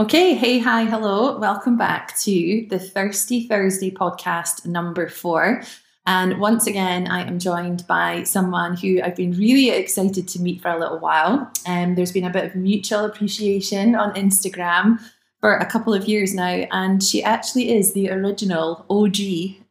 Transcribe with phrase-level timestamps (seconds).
[0.00, 1.36] Okay, hey, hi, hello.
[1.36, 5.62] Welcome back to the Thirsty Thursday podcast number four.
[6.06, 10.62] And once again, I am joined by someone who I've been really excited to meet
[10.62, 11.52] for a little while.
[11.66, 15.00] And um, there's been a bit of mutual appreciation on Instagram
[15.40, 19.16] for a couple of years now, and she actually is the original OG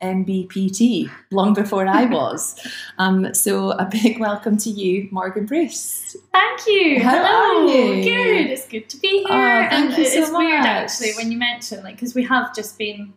[0.02, 2.60] MBPT, long before I was.
[2.98, 6.16] um, so a big welcome to you, Morgan Bruce.
[6.32, 7.04] Thank you.
[7.04, 7.68] How Hello.
[7.72, 8.04] you?
[8.04, 8.48] Good.
[8.52, 9.28] It's good to be here.
[9.30, 10.68] Oh, thank and you so it's weird much.
[10.68, 13.14] actually when you mention like because we have just been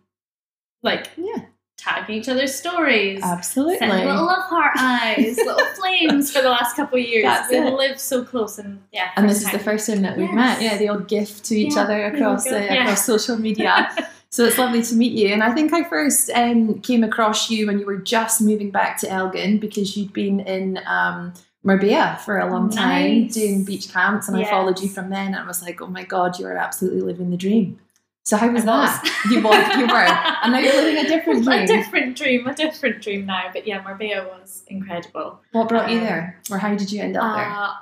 [0.82, 1.46] like Yeah,
[1.82, 3.20] tagging each other's stories.
[3.22, 3.78] absolutely.
[3.78, 7.24] Sending little love heart eyes, little flames for the last couple of years.
[7.24, 7.74] That's we it.
[7.74, 9.10] live so close and yeah.
[9.16, 10.34] and this is the first time that we've Yes.
[10.34, 10.62] met.
[10.62, 12.82] Yeah, the old gift to each Yeah, other across uh, Yeah.
[12.82, 13.88] across social media.
[14.30, 15.28] so it's lovely to meet you.
[15.32, 18.98] And I think I first um, came across you when you were just moving back
[19.00, 21.32] to Elgin because you'd been in um,
[21.64, 23.34] Marbella for a long time Nice.
[23.34, 25.28] doing beach camps, and I followed you from then.
[25.28, 27.78] And I was like, oh my god, you are absolutely living the dream.
[28.24, 29.02] So how was I that?
[29.02, 29.32] was.
[29.32, 31.62] You was, you were, and now you're living a different dream.
[31.62, 33.50] a different dream, a different dream now.
[33.52, 35.40] But yeah, Marbella was incredible.
[35.52, 37.44] what brought you um, there, or how did you end up there?
[37.50, 37.72] Uh,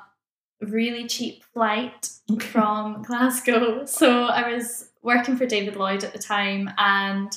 [0.62, 2.46] really cheap flight Okay.
[2.46, 3.84] from Glasgow.
[3.84, 7.30] So I was working for David Lloyd at the time, and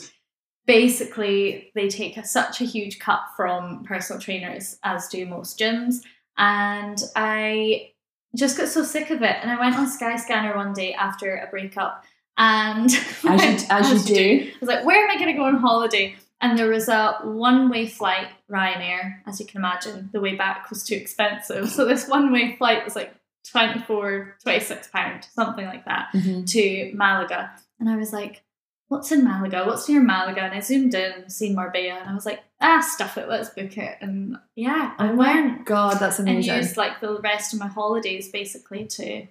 [0.66, 6.02] basically they take a, such a huge cut from personal trainers, as do most gyms.
[6.38, 7.92] And I
[8.36, 11.48] just got so sick of it, and I went on Skyscanner one day after a
[11.50, 12.06] breakup,
[12.38, 12.86] and
[13.26, 14.52] As you, as you do.
[14.52, 16.16] I was like, where am I going to go on holiday?
[16.42, 20.10] And there was a one way flight, Ryanair, as you can imagine.
[20.12, 21.70] The way back was too expensive.
[21.76, 23.14] So this one way flight was like
[23.52, 26.46] 24, 26 pounds, something like that, Mhm.
[26.52, 27.52] to Malaga.
[27.80, 28.44] And I was like,
[28.90, 29.64] what's in Malaga?
[29.66, 30.42] What's near Malaga?
[30.42, 33.78] And I zoomed in, seen Marbella, and I was like, ah, stuff it, let's book
[33.78, 33.98] it.
[34.02, 36.56] And yeah, I Oh my went God, that's and amazing.
[36.56, 39.28] used like the rest of my holidays basically to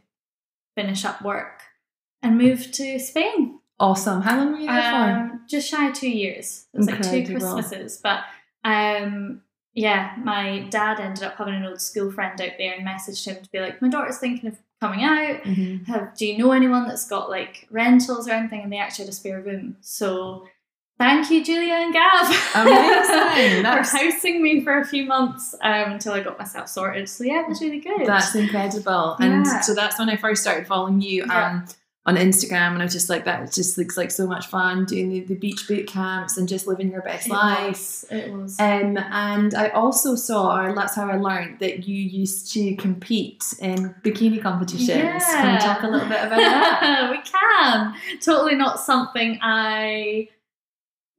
[0.77, 1.61] finish up work
[2.23, 3.59] and moved to Spain.
[3.81, 4.23] awesome.
[4.23, 4.97] How long were you there for?
[4.97, 6.67] Um, just shy of two years.
[6.73, 7.99] It was like two Christmases.
[8.03, 8.21] But
[8.65, 9.43] um,
[9.75, 13.43] yeah, my dad ended up having an old school friend out there and messaged him
[13.43, 15.43] to be like, my daughter's thinking of coming out.
[15.43, 15.87] Mhm.
[15.89, 18.61] Have do you know anyone that's got like rentals or anything?
[18.63, 19.77] And they actually had a spare room.
[19.81, 20.47] So
[20.99, 23.63] thank you, Julia and Gav, Amazing.
[23.65, 27.09] for housing me for a few months um, until I got myself sorted.
[27.09, 28.07] So yeah, it was really good.
[28.07, 29.17] That's incredible.
[29.21, 29.61] And Yeah.
[29.61, 31.47] so that's when I first started following you Yeah.
[31.51, 31.65] um,
[32.05, 32.73] on Instagram.
[32.73, 35.37] And I was just like, that just looks like so much fun doing the, the
[35.37, 37.69] beach boot camps and just living your best it life.
[37.69, 38.05] was.
[38.11, 38.59] It was.
[38.59, 43.45] Um, and I also saw, or that's how I learned, that you used to compete
[43.61, 44.89] in bikini competitions.
[44.89, 45.55] Can Yeah.
[45.55, 47.11] you talk a little bit about that?
[47.13, 47.95] we can.
[48.21, 50.29] Totally not something I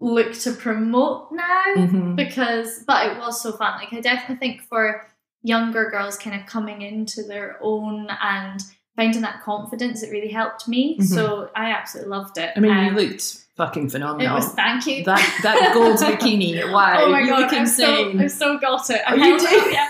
[0.02, 2.18] look to promote now Mhm.
[2.18, 3.78] because, but it was so fun.
[3.78, 5.08] Like, I definitely think for
[5.44, 8.60] younger girls kind of coming into their own and
[8.96, 10.98] finding that confidence, it really helped me.
[11.00, 11.04] Mhm.
[11.06, 12.52] So I absolutely loved it.
[12.56, 14.31] I mean, Um, you looked fucking phenomenal.
[14.31, 15.04] It was, thank you.
[15.04, 18.12] that, that gold bikini, wow, Oh my you god, look I've so.
[18.20, 19.02] I've so got it.
[19.08, 19.90] I Oh, held it up, yeah.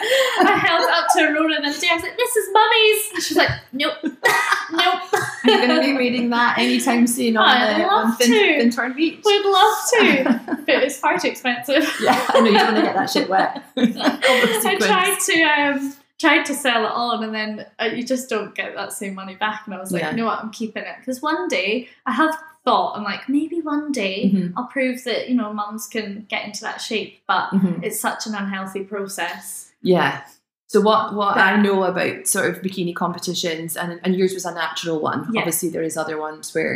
[0.50, 1.88] I held up to Aurora the other day.
[1.92, 3.94] I was like, "This is mummy's." And she's like, "Nope,
[4.72, 5.02] nope."
[5.46, 8.64] You're going to be reading that anytime soon on, I'd uh, love on fin- to.
[8.64, 9.20] Findhorn Beach?
[9.24, 11.86] Would love to, but it's far too expensive.
[12.02, 13.64] Yeah, I know you don't want to get that shit wet.
[13.78, 18.56] I tried to um tried to sell it on, and then uh, you just don't
[18.56, 19.62] get that same money back.
[19.66, 20.12] And I was like, Yeah.
[20.12, 22.36] you know what, I'm keeping it because one day I have
[22.66, 26.46] thought, I'm like, maybe one day Mhm, I'll prove that you know mums can get
[26.46, 27.84] into that shape, but mhm.
[27.84, 29.72] it's such an unhealthy process.
[29.82, 30.22] Yeah.
[30.68, 34.46] So what what But- I know about sort of bikini competitions, and and yours was
[34.46, 35.28] a natural one.
[35.34, 35.42] Yeah.
[35.42, 36.76] Obviously, there is other ones where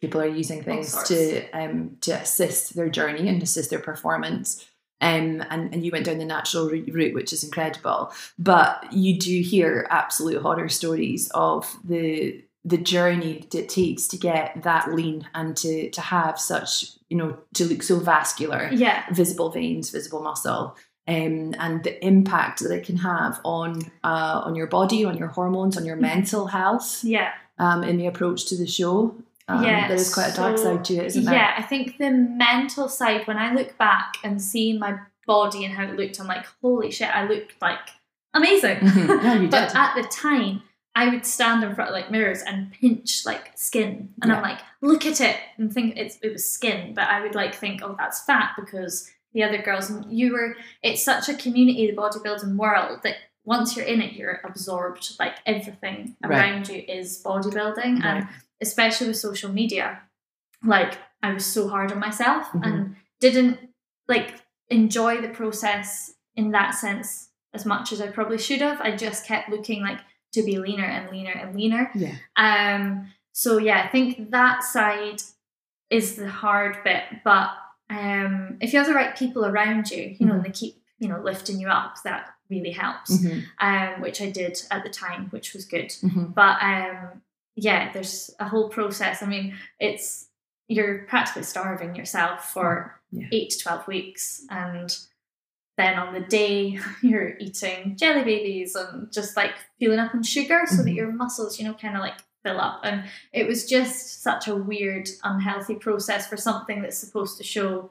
[0.00, 1.16] people are using things to
[1.60, 4.64] um to assist their journey and assist their performance.
[5.02, 8.12] Um, and, and you went down the natural route, which is incredible.
[8.38, 14.16] But you do hear absolute horror stories of the the journey that it takes to
[14.16, 19.02] get that lean and to to have such you know to look so vascular Yeah,
[19.12, 20.76] visible veins, visible muscle,
[21.08, 25.28] um, and the impact that it can have on uh, on your body, on your
[25.28, 26.00] hormones, on your Mhm.
[26.02, 27.32] mental health, yeah.
[27.58, 29.16] um, in the approach to the show.
[29.48, 31.34] Um, Yeah, there is quite a dark so- side to it, isn't there?
[31.34, 35.74] Yeah, I think the mental side, when I look back and see my body and
[35.74, 37.78] how it looked, I'm like, holy shit, I looked like
[38.34, 38.78] amazing.
[38.82, 39.76] Yeah, you but did.
[39.76, 40.62] at the time,
[40.94, 44.58] I would stand in front of like mirrors and pinch like skin, and I'm like,
[44.82, 47.94] look at it, and think it's it was skin, but I would like think, oh,
[47.98, 50.54] that's fat because the other girls and you were.
[50.82, 53.16] It's such a community, the bodybuilding world that
[53.46, 55.12] once you're in it, you're absorbed.
[55.18, 56.38] Like everything Right.
[56.38, 58.26] around you is bodybuilding, and Right.
[58.62, 60.00] Especially with social media,
[60.64, 62.64] like I was so hard on myself Mhm.
[62.66, 63.58] and didn't
[64.08, 68.80] like enjoy the process in that sense as much as I probably should have.
[68.80, 70.00] I just kept looking like
[70.32, 71.90] to be leaner and leaner and leaner.
[71.94, 72.14] Yeah.
[72.36, 75.20] Um, so yeah, I think that side
[75.90, 77.02] is the hard bit.
[77.24, 77.50] But
[77.90, 81.08] um, if you have the right people around you, you know, and they keep you
[81.08, 83.10] know lifting you up, that really helps.
[83.18, 83.44] Mhm.
[83.60, 85.90] Um, which I did at the time, which was good.
[85.90, 86.32] Mhm.
[86.34, 87.22] But um,
[87.56, 89.22] yeah, there's a whole process.
[89.22, 90.28] I mean, it's
[90.68, 93.26] you're practically starving yourself for Yeah.
[93.32, 94.88] eight to twelve weeks, and
[95.76, 100.62] then on the day you're eating jelly babies and just like filling up on sugar
[100.66, 100.94] so that Mhm.
[100.96, 102.80] your muscles, you know, kind of like fill up.
[102.84, 107.90] And it was just such a weird, unhealthy process for something that's supposed to show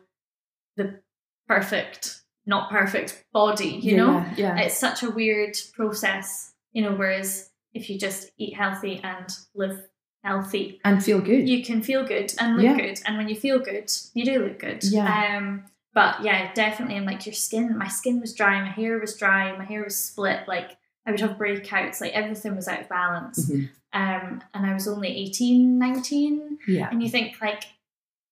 [0.75, 0.99] the
[1.47, 4.17] perfect, not perfect body, you know?
[4.35, 4.59] yeah, yeah.
[4.59, 9.87] it's such a weird process, you know, whereas if you just eat healthy and live
[10.23, 11.49] healthy, and feel good.
[11.49, 12.77] you can feel good and look Yeah.
[12.77, 12.99] good.
[13.05, 14.83] And when you feel good, you do look good.
[14.83, 15.37] Yeah.
[15.37, 15.63] Um
[15.93, 19.55] but yeah, definitely and like your skin, my skin was dry, my hair was dry,
[19.57, 23.49] my hair was split, like I would have breakouts, like everything was out of balance.
[23.49, 23.69] Mhm.
[23.93, 26.59] Um and I was only 18, 19.
[26.67, 26.87] Yeah.
[26.91, 27.63] And you think like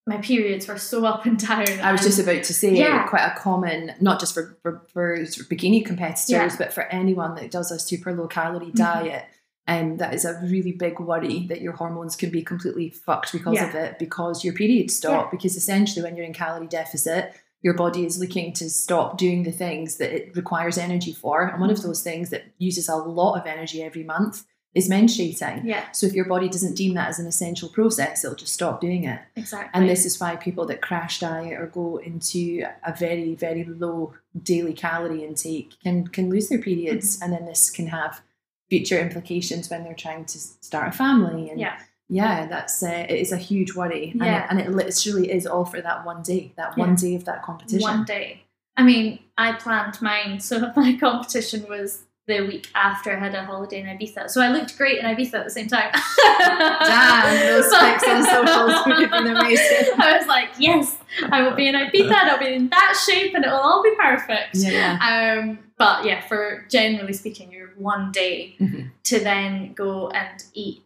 [0.10, 1.68] my periods were so up and down.
[1.82, 3.08] I was and- just about to say Yeah.
[3.08, 5.16] quite a common, not just for, for, for
[5.50, 6.56] bikini competitors, Yeah.
[6.58, 8.76] but for anyone that does a super low calorie Mhm.
[8.76, 9.26] diet.
[9.68, 13.54] Um, that is a really big worry that your hormones can be completely fucked because
[13.54, 13.70] Yeah.
[13.70, 15.30] of it because your periods stop.
[15.30, 19.52] Because essentially, when you're in calorie deficit, your body is looking to stop doing the
[19.52, 21.44] things that it requires energy for.
[21.44, 21.84] And one of Mhm.
[21.84, 24.44] those things that uses a lot of energy every month
[24.76, 25.66] is menstruating.
[25.66, 28.80] Yeah, So if your body doesn't deem that as an essential process, it'll just stop
[28.82, 29.20] doing it.
[29.36, 29.72] exactly.
[29.74, 34.14] And this is why people that crash diet or go into a very, very low
[34.44, 37.24] daily calorie intake can can lose their periods, Mm-hmm.
[37.24, 38.22] and then this can have
[38.70, 41.50] future implications when they're trying to start a family.
[41.50, 41.80] And Yeah.
[42.08, 44.44] yeah, that's uh, it is a huge worry, and, Yeah.
[44.44, 46.96] it, and it literally is all for that one day, that one Yeah.
[46.96, 47.82] day of that competition.
[47.82, 48.44] One day.
[48.78, 53.44] I mean, I planned mine, so my competition was the week after I had a
[53.44, 54.30] holiday in Ibiza.
[54.30, 55.92] So I looked great in Ibiza at the same time.
[56.40, 59.94] Damn, those pics on socials would have been amazing.
[59.98, 60.98] I was like, yes,
[61.32, 63.82] I will be in Ibiza and I'll be in that shape and it will all
[63.84, 64.56] be perfect.
[64.56, 68.92] Yeah, Um, but yeah, for generally speaking, you're one day Mhm.
[69.06, 70.84] to then go and eat,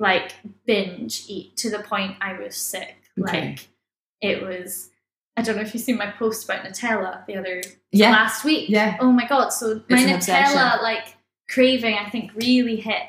[0.00, 0.32] like
[0.66, 2.96] binge eat to the point I was sick.
[3.20, 3.50] Okay.
[3.50, 3.68] Like
[4.20, 4.90] it was.
[5.40, 8.68] I don't know if you've seen my post about Nutella the other yeah, last week.
[8.68, 8.96] yeah.
[9.00, 9.48] Oh my god!
[9.48, 10.82] So my It's an Nutella obsession.
[10.82, 11.16] like
[11.48, 13.02] craving, I think, really hit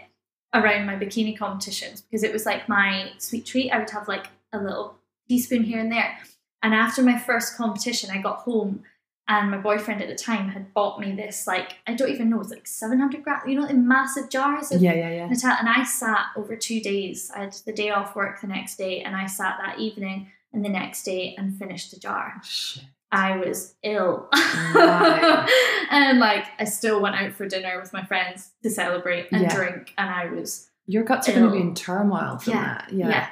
[0.54, 3.70] around my bikini competitions because it was like my sweet treat.
[3.72, 4.96] I would have like a little
[5.28, 6.18] teaspoon here and there.
[6.64, 8.84] And after my first competition, I got home
[9.28, 12.42] and my boyfriend at the time had bought me this like I don't even know,
[12.42, 13.44] it's like seven hundred grams.
[13.48, 15.28] You know, in massive jars of Yeah, yeah, yeah.
[15.28, 15.60] Nutella.
[15.60, 17.30] And I sat over two days.
[17.36, 20.64] I had the day off work the next day, and I sat that evening and
[20.66, 22.42] the next day and finished the jar.
[22.44, 22.84] Shit.
[23.12, 24.30] I was ill.
[24.32, 25.46] Wow.
[25.92, 29.54] and like I still went out for dinner with my friends to celebrate and Yeah.
[29.56, 32.94] drink and I was Your guts are going to be in turmoil from Yeah, that.
[32.94, 33.10] yeah.
[33.10, 33.28] Yeah.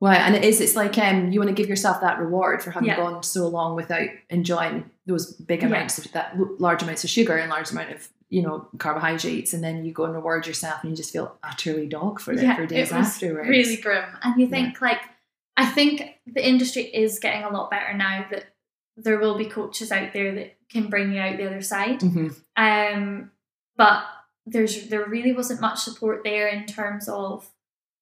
[0.00, 0.60] Well, and it is.
[0.62, 2.96] It's like um, you want to give yourself that reward for having Yeah.
[2.96, 7.50] gone so long without enjoying those big amounts of that large amounts of sugar and
[7.50, 10.96] large amount of you know carbohydrates, and then you go and reward yourself, and you
[10.96, 13.48] just feel utterly dog for it for it days was afterwards.
[13.48, 14.04] really grim.
[14.22, 15.00] And you think like
[15.60, 18.46] I think the industry is getting a lot better now that
[18.96, 22.00] there will be coaches out there that can bring you out the other side.
[22.00, 22.34] Mhm.
[22.56, 23.30] Um
[23.76, 24.04] but
[24.46, 27.50] there's there really wasn't much support there in terms of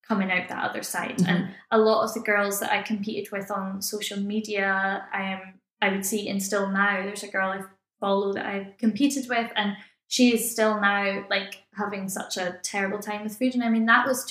[0.06, 1.18] coming out that other side.
[1.18, 1.30] Mm-hmm.
[1.30, 5.90] And a lot of the girls that I competed with on social media, um, I
[5.90, 7.60] would see in still now, there's a girl I
[8.00, 12.98] follow that I competed with and she is still now like having such a terrible
[12.98, 13.54] time with food.
[13.54, 14.24] And I mean that was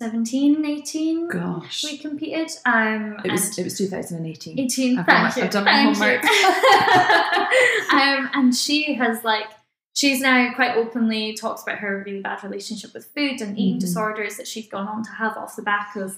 [0.00, 2.50] 2017, 18 Gosh, we competed.
[2.64, 4.58] Um it was it was 2018.
[4.60, 6.24] 18 I've done thank my- you I've done my homework.
[7.92, 9.46] um, and she has like
[9.94, 13.80] she's now quite openly talks about her really bad relationship with food and eating Mhm.
[13.80, 16.16] disorders that she's gone on to have off the back of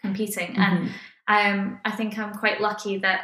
[0.00, 0.92] competing and Mhm.
[1.28, 3.22] um, I think I'm quite lucky that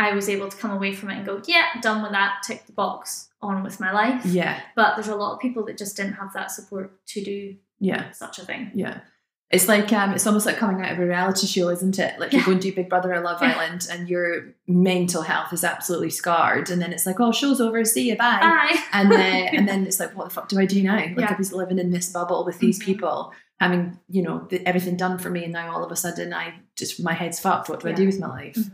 [0.00, 2.66] I was able to come away from it and go yeah done with that tick
[2.66, 5.96] the box on with my life yeah, but there's a lot of people that just
[5.96, 9.00] didn't have that support to do yeah, such a thing yeah.
[9.50, 12.18] It's like um, it's almost like coming out of a reality show, isn't it?
[12.20, 12.46] Like you're Yeah.
[12.46, 13.52] going to do Big Brother or Love Yeah.
[13.54, 17.82] Island, and your mental health is absolutely scarred, and then it's like, oh, show's over,
[17.86, 18.38] see you, bye.
[18.40, 18.78] Bye.
[18.92, 20.96] and then and then it's like, what the fuck do I do now?
[20.96, 21.32] Like Yeah.
[21.32, 22.84] I was living in this bubble with these Mhm.
[22.84, 26.34] people, having you know the, everything done for me, and now all of a sudden
[26.34, 27.70] I just my head's fucked.
[27.70, 28.56] What do I do with my life?
[28.56, 28.70] Mhm.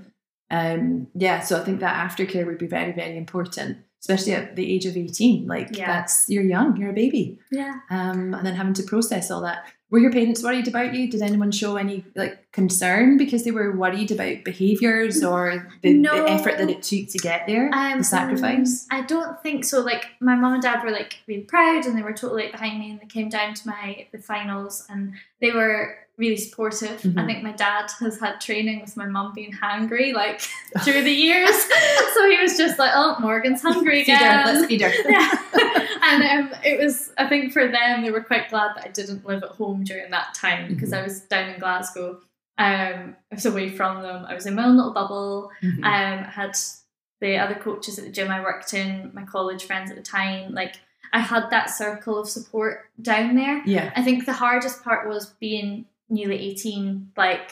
[0.51, 4.75] Um, yeah, so I think that aftercare would be very very important, especially at the
[4.75, 5.47] age of eighteen.
[5.47, 5.87] Like Yeah.
[5.87, 9.67] that's you're young, you're a baby, yeah um, and then having to process all that.
[9.95, 11.09] Were your parents worried about you?
[11.09, 16.25] Did anyone show any like concern because they were worried about behaviours or the, No.
[16.25, 18.89] the effort that it took to get there, Um, the sacrifice?
[18.91, 19.83] I don't think so.
[19.83, 22.91] Like my mum and dad were like really proud, and they were totally behind me,
[22.91, 26.91] and they came down to my the finals, and they were really supportive.
[27.05, 27.27] I Mhm.
[27.27, 30.41] think my dad has had training with my mum being hangry like
[30.85, 31.51] through the years,
[32.15, 34.93] so he was just like, "Oh, Morgan's hungry Feed her, let's feed her.
[35.09, 35.31] yeah.
[36.03, 39.27] and um, it was, I think for them, they were quite glad that I didn't
[39.27, 40.99] live at home during that time because Mhm.
[40.99, 42.21] I was down in Glasgow.
[42.59, 44.25] Um, I was away from them.
[44.29, 45.51] I was in my own little bubble.
[45.63, 45.79] Mhm.
[45.85, 46.57] Um, had
[47.21, 50.53] the other coaches at the gym I worked in, my college friends at the time.
[50.55, 50.77] Like
[51.13, 53.63] I had that circle of support down there.
[53.67, 53.93] yeah.
[53.97, 57.51] I think the hardest part was being newly 18, like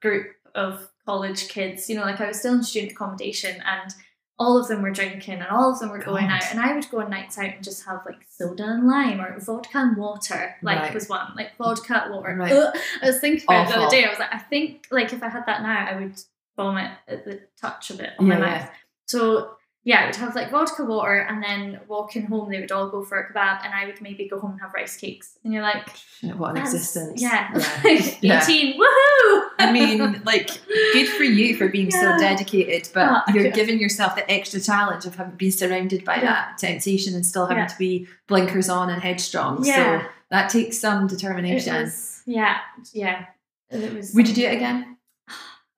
[0.00, 1.88] group of college kids.
[1.88, 3.94] You know, like I was still in student accommodation and
[4.40, 6.36] all of them were drinking and all of them were going God.
[6.42, 6.50] out.
[6.52, 9.38] And I would go on nights out and just have like soda and lime or
[9.40, 10.94] vodka and water, like Right.
[10.94, 11.32] was one.
[11.36, 12.36] Like vodka, water.
[12.36, 12.52] Right.
[12.52, 12.74] Ugh.
[13.02, 14.04] I was thinking about it the other day.
[14.04, 16.20] I was like, I think like if I had that now, I would
[16.56, 18.58] vomit at the touch of it on Yeah, my yeah.
[18.58, 18.70] mouth.
[19.08, 19.56] So
[19.88, 23.02] yeah, I would have like vodka water and then walking home they would all go
[23.02, 25.38] for a kebab and I would maybe go home and have rice cakes.
[25.44, 25.88] And you're like,
[26.36, 27.22] What an existence.
[27.22, 27.48] Yeah.
[27.84, 28.10] Yeah.
[28.20, 28.42] Yeah.
[28.44, 29.42] 18, woohoo!
[29.58, 30.48] I mean, like,
[30.92, 35.06] good for you for being so dedicated, but Oh, you're giving yourself the extra challenge
[35.06, 36.22] of having been surrounded by Yeah.
[36.24, 37.68] that temptation and still having Yeah.
[37.68, 39.64] to be blinkers on and headstrong.
[39.64, 40.02] Yeah.
[40.02, 41.74] So that takes some determination.
[41.74, 42.58] was, yeah,
[42.92, 43.24] yeah.
[43.70, 44.97] It was, Would you do it again?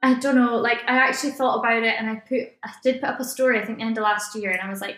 [0.03, 0.57] I don't know.
[0.57, 3.61] Like I actually thought about it, and I put, I did put up a story.
[3.61, 4.97] I think the end of last year, and I was like,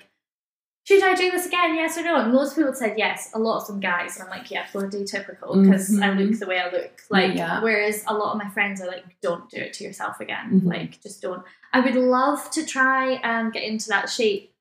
[0.85, 1.75] should I do this again?
[1.75, 2.17] Yes or no?
[2.21, 3.31] And most people said yes.
[3.35, 6.31] A lot of them guys, and I'm like, yeah, bloody typical because I Mhm.
[6.31, 7.01] look the way I look.
[7.11, 7.61] Like, Yeah.
[7.63, 10.61] whereas a lot of my friends are like, don't do it to yourself again.
[10.61, 10.67] Mhm.
[10.67, 11.43] Like, just don't.
[11.73, 14.53] I would love to try and get into that shape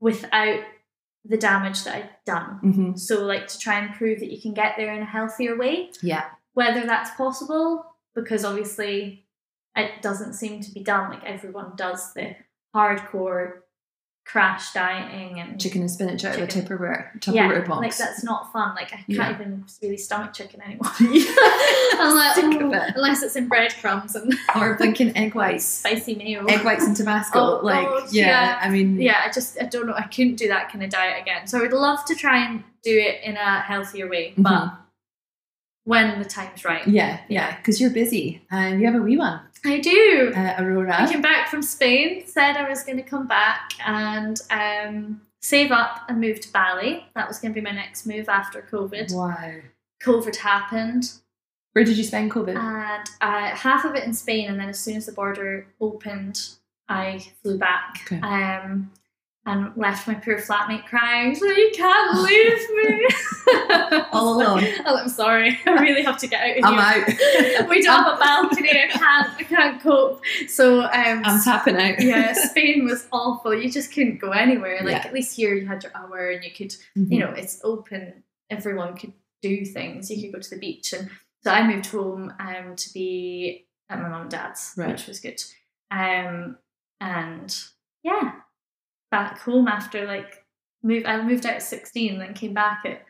[0.00, 0.60] without
[1.24, 2.60] the damage that I've done.
[2.62, 2.96] Mm-hmm.
[2.96, 5.90] So, like, to try and prove that you can get there in a healthier way
[6.02, 6.24] Yeah.
[6.54, 9.26] whether that's possible because obviously
[9.76, 12.34] it doesn't seem to be done like everyone does the
[12.74, 13.58] hardcore
[14.26, 16.78] crash dieting and Chicken and spinach out of a Chicken.
[16.78, 17.80] Tupperware, yeah box.
[17.80, 19.30] like that's not fun like I can't Yeah.
[19.34, 22.92] even really stomach chicken anymore I'm like "Oh," it.
[22.96, 25.64] unless it's in breadcrumbs and or thinking egg whites.
[25.64, 27.38] spicy mayo Egg whites and Tabasco.
[27.60, 28.58] Oh, like, God, yeah, yeah.
[28.62, 31.20] I mean, yeah I just I don't know I couldn't do that kind of diet
[31.22, 34.52] again so I would love to try and do it in a healthier way but
[34.66, 34.76] Mhm.
[35.84, 39.40] when the time's right yeah, yeah, because you're busy and you have a wee one,
[39.64, 41.02] I do uh, Aurora.
[41.02, 45.70] I came back from Spain, said I was going to come back and um, save
[45.70, 47.04] up and move to Bali.
[47.14, 49.12] That was going to be my next move after COVID.
[49.14, 49.60] Wow.
[50.02, 51.12] COVID happened,
[51.74, 52.56] Where did you spend COVID?
[52.56, 56.40] and uh, half of it in Spain, and then as soon as the border opened,
[56.88, 58.00] I flew back.
[58.06, 58.20] Okay.
[58.20, 58.90] Um,
[59.46, 61.32] and left my poor flatmate crying.
[61.34, 63.08] She's like, You can't leave me.
[64.12, 64.64] All alone.
[64.84, 65.58] Oh, I'm sorry.
[65.66, 67.58] I really have to get out of I'm here.
[67.60, 67.68] out.
[67.68, 68.70] we don't have a balcony.
[68.70, 69.30] I can't.
[69.38, 70.22] I can't cope.
[70.48, 72.00] So um, I'm tapping out.
[72.02, 73.54] yeah, Spain was awful.
[73.54, 74.80] You just couldn't go anywhere.
[74.82, 75.06] Like Yeah.
[75.08, 77.10] at least here you had your hour and you could, Mhm.
[77.10, 78.22] you know, it's open.
[78.50, 80.10] Everyone could do things.
[80.10, 81.08] You could go to the beach, and
[81.42, 84.90] so I moved home um to be at my mum and dad's, Right.
[84.90, 85.42] which was good.
[85.90, 86.58] Um
[87.00, 87.56] and
[88.02, 88.32] yeah,
[89.10, 90.44] back home after like
[90.82, 91.04] move.
[91.06, 93.02] I moved out at sixteen, then came back at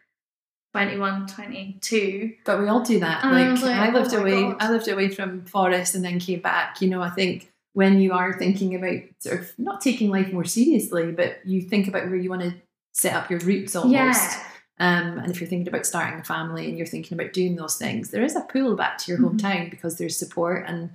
[0.72, 2.34] 21, 22.
[2.44, 3.24] But we all do that.
[3.24, 4.42] And I Like, like, I lived oh away.
[4.42, 4.56] God.
[4.60, 6.80] I lived away from Forres and then came back.
[6.80, 10.44] You know, I think when you are thinking about sort of not taking life more
[10.44, 12.54] seriously, but you think about where you want to
[12.92, 13.92] set up your roots almost.
[13.92, 14.42] Yeah,
[14.78, 17.76] Um, and if you're thinking about starting a family and you're thinking about doing those
[17.76, 19.38] things, there is a pull back to your Mhm.
[19.40, 20.90] hometown because there's support and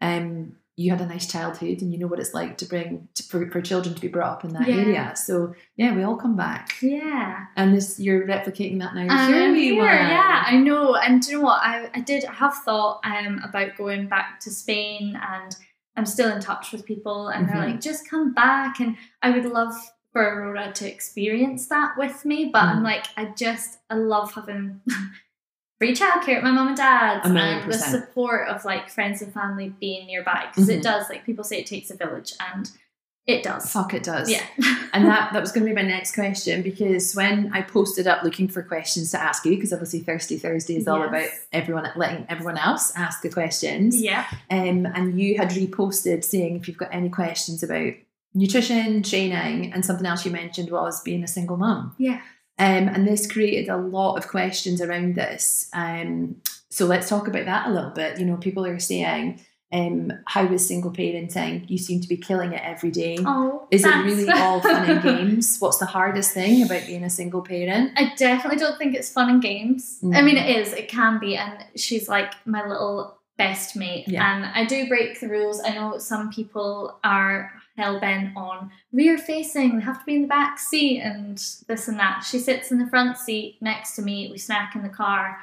[0.00, 3.22] um, you had a nice childhood and you know what it's like to bring to,
[3.24, 4.76] for, for children to be brought up in that Yeah.
[4.76, 5.12] area.
[5.16, 7.46] So yeah, we all come back, yeah.
[7.56, 9.00] and this you're replicating that now.
[9.10, 10.94] And with your I'm here, yeah, I know.
[10.94, 11.60] And do you know what?
[11.62, 15.56] I, I did have thought um about going back to Spain, and
[15.96, 17.52] I'm still in touch with people, and Mhm.
[17.52, 19.74] they're like, just come back, and I would love
[20.12, 22.50] for Aurora to experience that with me.
[22.52, 22.84] But I'm Mm.
[22.92, 24.80] like, I just I love having
[25.78, 27.36] free childcare at my mum and dad's, and
[27.72, 30.76] the support of like friends and family being nearby because Mhm.
[30.78, 31.08] it does.
[31.08, 32.70] Like people say, it takes a village, and
[33.26, 33.70] it does.
[33.70, 34.30] Fuck, it does.
[34.30, 34.42] Yeah.
[34.94, 38.22] and that that was going to be my next question because when I posted up
[38.22, 41.08] looking for questions to ask you, because obviously Thirsty Thursday is all Yes.
[41.08, 44.00] about everyone letting everyone else ask the questions.
[44.00, 44.24] yeah.
[44.50, 47.92] Um, and you had reposted saying if you've got any questions about
[48.34, 51.94] nutrition, training, and something else you mentioned was being a single mum.
[51.98, 52.20] Yeah.
[52.58, 55.68] Um, and this created a lot of questions around this.
[55.72, 56.36] Um,
[56.70, 58.18] so let's talk about that a little bit.
[58.18, 59.40] You know, people are saying,
[59.72, 61.68] Um, how was single parenting?
[61.68, 63.18] You seem to be killing it every day.
[63.20, 63.98] Oh, Is thanks.
[64.12, 65.58] it really all fun and games?
[65.58, 67.92] What's the hardest thing about being a single parent?
[67.96, 69.98] I definitely don't think it's fun and games.
[70.02, 70.24] I Mm.
[70.24, 70.72] mean, it is.
[70.72, 74.08] It can be, and she's like my little best mate.
[74.08, 74.24] Yeah.
[74.36, 75.60] And I do break the rules.
[75.64, 79.78] I know some people are hell bent on rear facing.
[79.78, 81.36] They have to be in the back seat and
[81.68, 82.24] this and that.
[82.28, 84.28] She sits in the front seat next to me.
[84.30, 85.38] We snack in the car.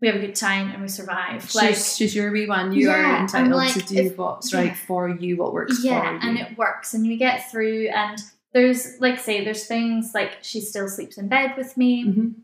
[0.00, 1.54] We have a good time and we survive.
[1.54, 2.72] Like she's, she's your wee one.
[2.72, 4.60] You Yeah, are entitled like, to do what's yeah.
[4.60, 6.20] right for you, what works yeah, for you.
[6.30, 7.88] and it works, and you get through.
[7.88, 8.18] And
[8.52, 12.04] there's like say, there's things like she still sleeps in bed with me.
[12.04, 12.34] Mhm.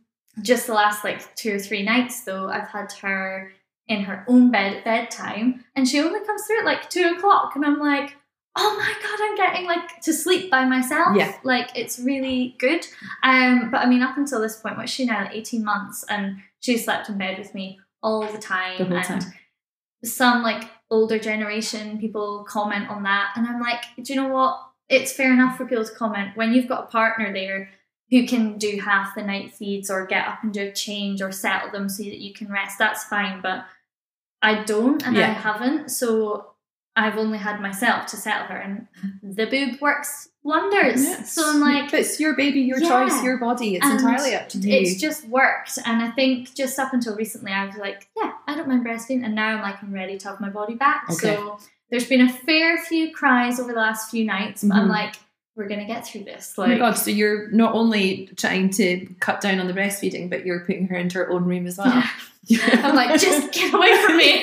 [0.42, 3.50] Just the last like two or three nights though, I've had her
[3.88, 7.56] in her own bed at bedtime, and she only comes through at like two o'clock,
[7.56, 8.14] and I'm like.
[8.60, 11.16] Oh my god, I'm getting like to sleep by myself.
[11.16, 11.36] Yeah.
[11.44, 12.84] Like it's really good.
[13.22, 15.28] Um, but I mean, up until this point, what's she now?
[15.30, 18.78] 18 months, and she slept in bed with me all the time.
[18.78, 19.32] The whole and time.
[20.04, 24.58] some like older generation people comment on that and i'm like do you know what
[24.88, 27.68] it's fair enough for people to comment when you've got a partner there
[28.10, 31.30] who can do half the night feeds or get up and do a change or
[31.30, 33.66] settle them so that you can rest that's fine but
[34.40, 36.54] i don't and i haven't so
[37.02, 38.86] i've only had myself to settle her and
[39.22, 41.32] the boob works wonders Yes.
[41.34, 42.88] so i'm like it's your baby, your Yeah.
[42.88, 43.76] choice, your body.
[43.76, 44.72] It's And entirely up to you.
[44.78, 48.54] it's just worked and i think just up until recently i was like yeah i
[48.54, 51.34] don't mind breastfeeding and now i'm like i'm ready to have my body back Okay.
[51.36, 51.58] so
[51.90, 54.98] there's been a fair few cries over the last few nights but i'm Mhm.
[55.00, 55.14] like
[55.58, 56.92] we're gonna get through this Oh like my god!
[56.92, 60.96] So you're not only trying to cut down on the breastfeeding, but you're putting her
[60.96, 62.02] into her own room as well.
[62.44, 62.60] yeah.
[62.84, 64.42] i'm like just get away from me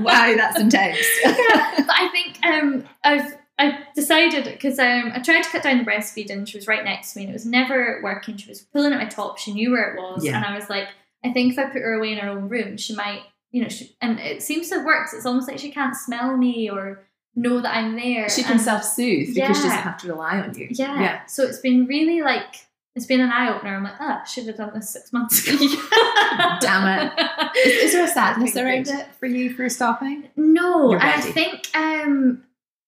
[0.00, 0.98] wow, that's intense.
[1.24, 5.78] yeah, but I think um, I've I decided because um, I tried to cut down
[5.78, 6.46] the breastfeeding.
[6.48, 8.36] She was right next to me, and it was never working.
[8.36, 9.38] She was pulling at my top.
[9.38, 10.36] She knew where it was, Yeah.
[10.36, 10.88] and I was like,
[11.24, 13.22] I think if I put her away in her own room, she might,
[13.52, 15.14] you know, she, and it seems to have worked.
[15.14, 18.28] It's almost like she can't smell me or know that I'm there.
[18.28, 20.68] She can self-soothe because she doesn't have to rely on you.
[20.70, 21.00] yeah.
[21.00, 21.26] Yeah.
[21.26, 22.56] So it's been really like
[22.94, 23.74] it's been an eye opener.
[23.74, 25.56] I'm like, oh, I should have done this six months ago.
[26.60, 27.56] Damn it.
[27.56, 28.98] Is, is there a sadness around good.
[29.00, 30.28] it for you for stopping?
[30.36, 32.44] No, I think um,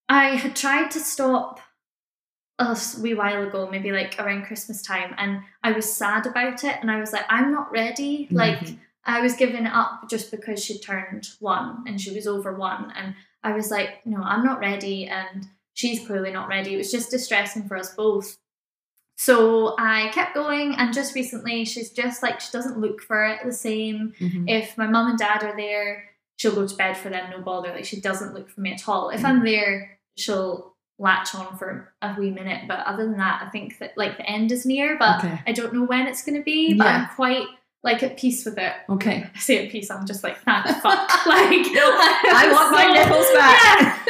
[0.08, 1.60] I had tried to stop
[2.58, 6.76] a wee while ago, maybe like around Christmas time, and I was sad about it,
[6.82, 8.28] and I was like, I'm not ready.
[8.30, 8.78] Like Mhm.
[9.06, 13.14] I was giving up just because she turned one and she was over one, and
[13.44, 16.74] I was like, no, I'm not ready, and she's clearly not ready.
[16.74, 18.38] It was just distressing for us both.
[19.16, 23.40] So I kept going, and just recently, she's just like she doesn't look for it
[23.44, 24.48] the same Mhm.
[24.50, 27.70] if my mum and dad are there, she'll go to bed for them, no bother.
[27.72, 29.11] Like she doesn't look for me at all.
[29.11, 32.66] If I'm there, she'll latch on for a wee minute.
[32.66, 35.38] But other than that, I think that like the end is near, but Okay.
[35.46, 36.74] I don't know when it's gonna be.
[36.74, 36.96] But Yeah.
[37.09, 37.46] I'm quite
[37.85, 38.73] like at peace with it.
[38.88, 39.27] Okay.
[39.33, 40.83] I say at peace, I'm just like, thank fuck.
[41.27, 44.01] like I want my nipples back.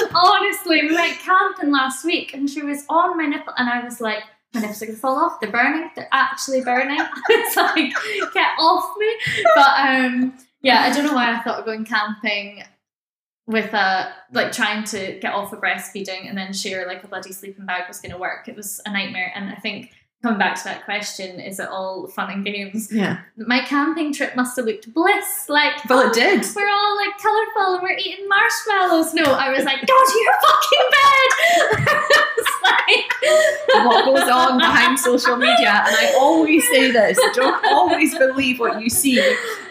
[0.00, 0.08] Yeah.
[0.14, 4.00] Honestly, we went camping last week and she was on my nipple and I was
[4.00, 4.22] like,
[4.54, 5.40] my nipples are gonna fall off.
[5.40, 5.90] They're burning.
[5.94, 6.98] They're actually burning.
[7.28, 7.92] it's like,
[8.32, 9.14] get off me.
[9.54, 12.64] But um, yeah, I don't know why I thought of going camping
[13.46, 17.32] with a like trying to get off of breastfeeding and then share like a bloody
[17.32, 18.48] sleeping bag was gonna work.
[18.48, 19.32] It was a nightmare.
[19.34, 19.92] And I think
[20.26, 22.92] coming back to that question, is it all fun and games?
[22.92, 23.20] Yeah.
[23.36, 25.48] My camping trip must have looked bliss.
[25.48, 26.44] Like Well, it oh, did.
[26.56, 29.14] we're all like colourful and we're eating marshmallows.
[29.14, 31.96] No, I was like, go to your fucking bed.
[32.64, 35.84] like what goes on behind social media.
[35.86, 39.20] And I always say this don't always believe what you see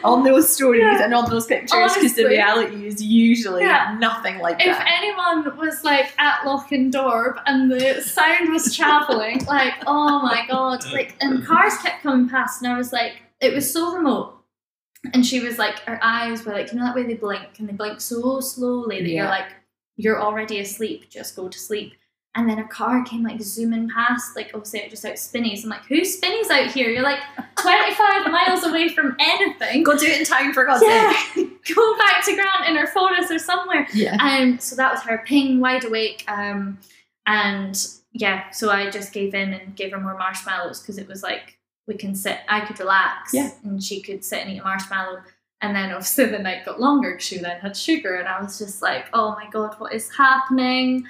[0.06, 1.04] on those stories Yeah.
[1.04, 3.96] and on those pictures because the reality is usually Yeah.
[4.00, 4.82] nothing like If that.
[4.82, 10.86] If anyone was like at Lochindorb and the sound was travelling, like, oh my god,
[10.94, 14.32] like, and cars kept coming past, and I was like, it was so remote.
[15.14, 17.68] And she was like, her eyes were like, you know, that way they blink, and
[17.70, 19.50] they blink so slowly that you're like,
[19.98, 21.94] you're already asleep, just go to sleep.
[22.36, 25.64] And then a car came like zooming past, like obviously it just out Spinneys.
[25.64, 26.90] I'm like, who's spinnies out here?
[26.90, 27.20] You're like
[27.58, 29.84] 25 miles away from anything.
[29.84, 31.66] Go do it in time for God's yeah, sake.
[31.76, 33.88] go back to Grantown or Forres or somewhere.
[33.94, 34.18] Yeah.
[34.20, 36.26] Um, so that was her ping, wide awake.
[36.28, 36.78] Um,
[37.26, 41.24] and yeah, so I just gave in and gave her more marshmallows because it was
[41.24, 43.52] like we can sit, I could relax, Yeah.
[43.64, 45.22] and she could sit and eat a marshmallow.
[45.62, 48.60] And then obviously the night got longer because she then had sugar, and I was
[48.60, 51.06] just like, oh my god, what is happening?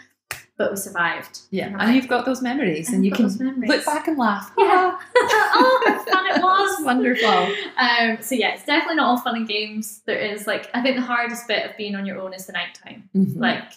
[0.58, 1.42] But we survived.
[1.52, 1.66] Yeah.
[1.66, 3.28] And And like, you've got those memories and I've you can
[3.68, 4.54] look back and laugh.
[4.58, 4.98] Yeah.
[5.18, 6.86] oh, how fun it was!
[6.86, 7.48] Wonderful.
[7.78, 10.02] Um, so yeah, it's definitely not all fun and games.
[10.06, 12.54] There is like I think the hardest bit of being on your own is the
[12.54, 13.10] nighttime.
[13.16, 13.38] Mhm.
[13.38, 13.74] Like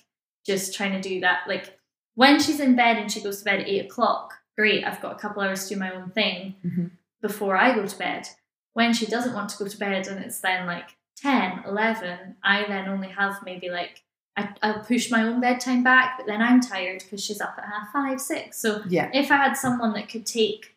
[0.46, 1.40] just trying to do that.
[1.48, 1.78] Like
[2.14, 5.16] when she's in bed and she goes to bed at eight o'clock, great, I've got
[5.16, 6.90] a couple hours to do my own thing Mhm.
[7.20, 8.28] before I go to bed.
[8.74, 12.64] When she doesn't want to go to bed and it's then like 10, 11, I
[12.68, 14.02] then only have maybe like,
[14.38, 17.64] I, I'll push my own bedtime back, but then I'm tired because she's up at
[17.64, 18.58] half five, six.
[18.58, 19.10] So Yeah.
[19.12, 20.76] if I had someone that could take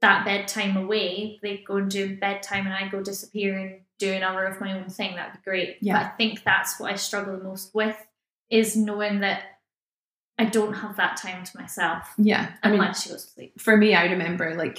[0.00, 4.22] that bedtime away, they go and do bedtime and I go disappear and do an
[4.22, 5.78] hour of my own thing, that'd be great.
[5.80, 5.94] Yeah.
[5.94, 7.96] But I think that's what I struggle the most with
[8.50, 9.42] is knowing that
[10.38, 12.52] I don't have that time to myself Yeah.
[12.62, 13.60] I mean, unless she goes to sleep.
[13.60, 14.78] for me, I remember like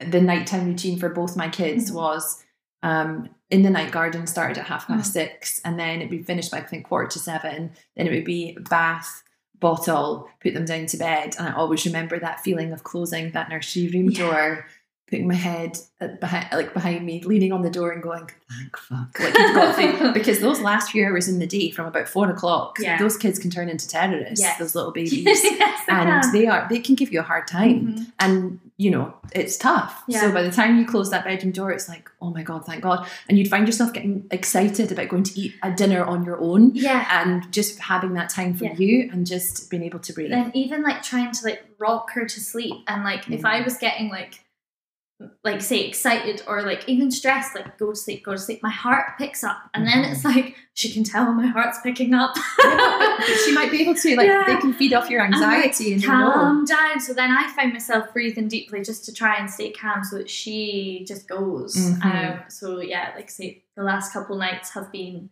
[0.00, 1.94] the nighttime routine for both my kids Mhm.
[1.94, 2.44] was
[2.82, 5.12] um, in the night garden started at half past Mhm.
[5.12, 7.72] six, and then it'd be finished by I think quarter to seven.
[7.96, 9.22] Then it would be bath,
[9.58, 13.48] bottle, put them down to bed, and I always remember that feeling of closing that
[13.48, 14.18] nursery room Yeah.
[14.18, 14.66] door.
[15.10, 15.78] Putting my head
[16.20, 19.76] behind, like behind me, leaning on the door, and going, "Thank fuck!" Like you've got
[19.78, 22.98] to, because those last few hours in the day, from about four o'clock, Yeah.
[22.98, 24.40] those kids can turn into terrorists.
[24.44, 24.58] Yes.
[24.58, 26.32] Those little babies, yes, I and can.
[26.32, 28.12] they are they can give you a hard time Mhm.
[28.20, 30.20] and you know it's tough Yeah.
[30.20, 32.82] so by the time you close that bedroom door it's like oh my god thank
[32.82, 36.40] god and you'd find yourself getting excited about going to eat a dinner on your
[36.40, 37.04] own Yeah.
[37.22, 38.74] and just having that time for Yeah.
[38.76, 42.24] you and just being able to breathe then even like trying to like rock her
[42.26, 43.46] to sleep and like if Mm.
[43.48, 44.44] I was getting like
[45.42, 48.70] like say excited or like even stressed like go to sleep go to sleep my
[48.70, 49.56] heart picks up.
[49.74, 52.34] And then it's like she can tell my heart's picking up.
[52.62, 54.44] But she might be able to like Yeah.
[54.46, 56.30] they can feed off your like, anxiety and you know.
[56.32, 57.00] Calm down.
[57.00, 60.30] So then I find myself breathing deeply just to try and stay calm so that
[60.30, 61.74] she just goes.
[61.76, 62.04] Mhm.
[62.04, 65.30] um so yeah like say the last couple nights have been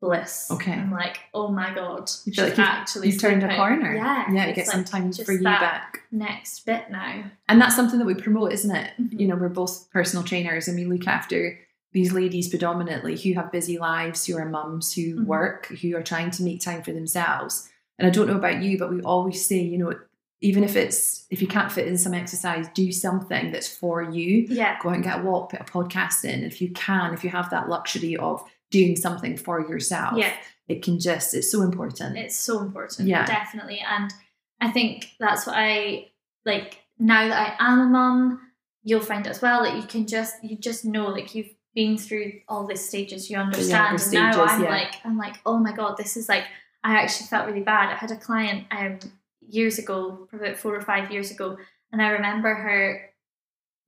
[0.00, 0.50] bliss.
[0.50, 0.72] Okay.
[0.72, 3.94] I'm like oh my god You feel like actually you've turned a corner.
[3.94, 6.02] Yeah yeah you get some time for you back.
[6.12, 7.24] next bit now.
[7.48, 8.90] And that's something that we promote isn't it?
[9.00, 9.20] Mhm.
[9.20, 11.58] you know we're both personal trainers and we look after
[11.92, 15.24] these ladies predominantly who have busy lives who are mums who Mhm.
[15.24, 17.68] work who are trying to make time for themselves.
[17.98, 19.94] And i don't know about you but we always say you know
[20.42, 24.46] even if it's if you can't fit in some exercise do something that's for you.
[24.50, 24.76] Yeah.
[24.82, 26.44] Go out and get a walk put a podcast in.
[26.44, 30.16] If you can if you have that luxury of doing something for yourself.
[30.16, 30.32] Yeah.
[30.68, 32.16] It can just it's so important.
[32.16, 33.26] It's so important Yeah.
[33.26, 33.80] definitely.
[33.80, 34.12] And
[34.60, 36.06] i think that's what i
[36.44, 38.40] like now that i am a mum
[38.82, 42.32] you'll find as well that you can just you just know like you've been through
[42.48, 44.00] all these stages you understand.
[44.00, 44.70] And now i'm yeah.
[44.70, 46.44] like i'm like oh my god this is like
[46.84, 47.92] i actually felt really bad.
[47.92, 48.98] I had a client um
[49.46, 51.58] years ago probably four or five years ago
[51.92, 53.10] and i remember her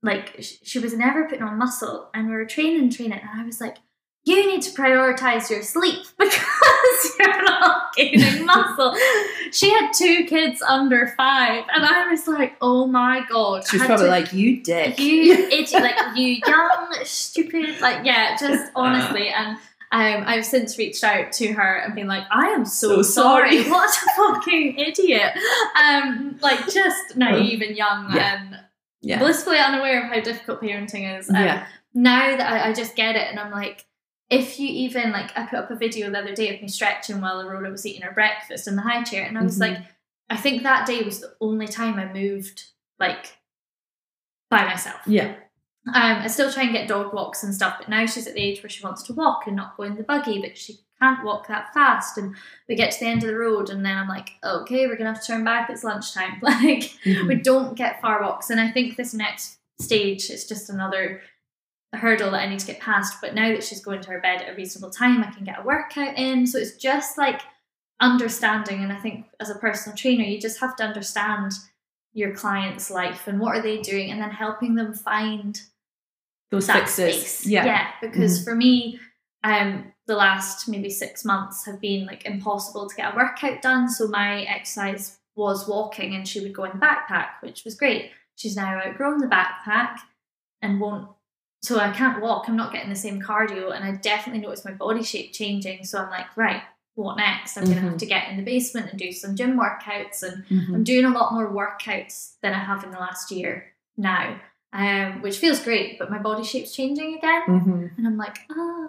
[0.03, 3.59] like she was never putting on muscle and we were training training and i was
[3.59, 3.77] like
[4.29, 8.95] you need to prioritize your sleep because you're not gaining muscle.
[9.51, 13.67] she had two kids under five, and I was like, oh my god.
[13.67, 18.35] she was probably to- like you dick you idiot, like you young, stupid, like yeah,
[18.39, 19.29] just honestly.
[19.29, 19.57] And
[19.91, 23.63] um, I've since reached out to her and been like, I am so, So sorry.
[23.63, 23.71] sorry.
[23.71, 25.33] What a fucking idiot.
[25.83, 28.35] Um, like just naive and young Yeah.
[28.35, 28.59] and
[29.01, 31.29] yeah blissfully unaware of how difficult parenting is.
[31.29, 31.65] Um, yeah
[31.95, 33.83] now that I, I just get it and I'm like,
[34.29, 37.19] if you even like I put up a video the other day of me stretching
[37.21, 39.61] while Aurora was eating her breakfast in the high chair and I was Mhm.
[39.61, 39.77] like,
[40.29, 42.65] I think that day was the only time I moved
[42.99, 43.37] like
[44.49, 44.99] by myself.
[45.05, 45.35] yeah
[45.87, 48.41] Um, I still try and get dog walks and stuff, but now she's at the
[48.41, 51.23] age where she wants to walk and not go in the buggy, but she can't
[51.23, 52.17] walk that fast.
[52.17, 52.35] And
[52.67, 55.13] we get to the end of the road, and then I'm like, okay, we're gonna
[55.13, 55.69] have to turn back.
[55.69, 56.39] It's lunchtime.
[56.43, 57.27] Like, Mhm.
[57.27, 58.49] we don't get far walks.
[58.49, 61.21] And I think this next stage is just another
[61.97, 63.17] hurdle that I need to get past.
[63.21, 65.59] But now that she's going to her bed at a reasonable time, I can get
[65.59, 66.45] a workout in.
[66.45, 67.41] So it's just like
[67.99, 68.83] understanding.
[68.83, 71.53] And I think as a personal trainer, you just have to understand
[72.13, 75.61] your client's life and what are they doing, and then helping them find
[76.51, 77.45] those that fixes space.
[77.45, 78.99] yeah Yeah, because for me,
[79.43, 83.87] um, the last maybe six months have been like impossible to get a workout done.
[83.89, 88.11] So my exercise was walking, and she would go in the backpack, which was great.
[88.35, 89.97] She's now outgrown the backpack
[90.61, 91.07] and won't.
[91.61, 92.45] So I can't walk.
[92.47, 95.83] I'm not getting the same cardio, and I definitely noticed my body shape changing.
[95.85, 96.61] So I'm like, right,
[96.95, 97.57] what next?
[97.57, 97.89] I'm gonna Mhm.
[97.91, 100.75] have to get in the basement and do some gym workouts and Mhm.
[100.75, 104.35] I'm doing a lot more workouts than I have in the last year now,
[104.73, 105.97] um, which feels great.
[105.99, 107.97] But my body shape's changing again, Mhm.
[107.97, 108.87] and I'm like, ah.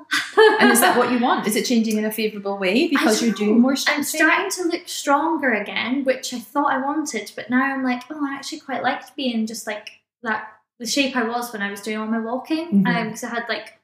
[0.60, 3.34] and is that what you want is it changing in a favorable way because you're
[3.34, 7.50] doing more I'm strength starting to look stronger again, which I thought I wanted, but
[7.50, 9.88] now I'm like, oh, I actually quite liked being just like
[10.22, 10.48] that,
[10.80, 13.78] the shape I was when I was doing all my walking, because I had like,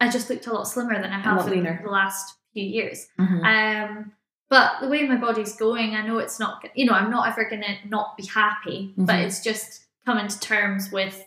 [0.00, 1.80] I just looked a lot slimmer than I have in leaner.
[1.84, 3.08] the last few years.
[3.18, 3.44] Mhm.
[3.44, 4.12] Um,
[4.48, 7.48] but the way my body's going, I know it's not, you know, I'm not ever
[7.50, 9.26] to not be happy, but Mhm.
[9.26, 11.26] it's just coming to terms with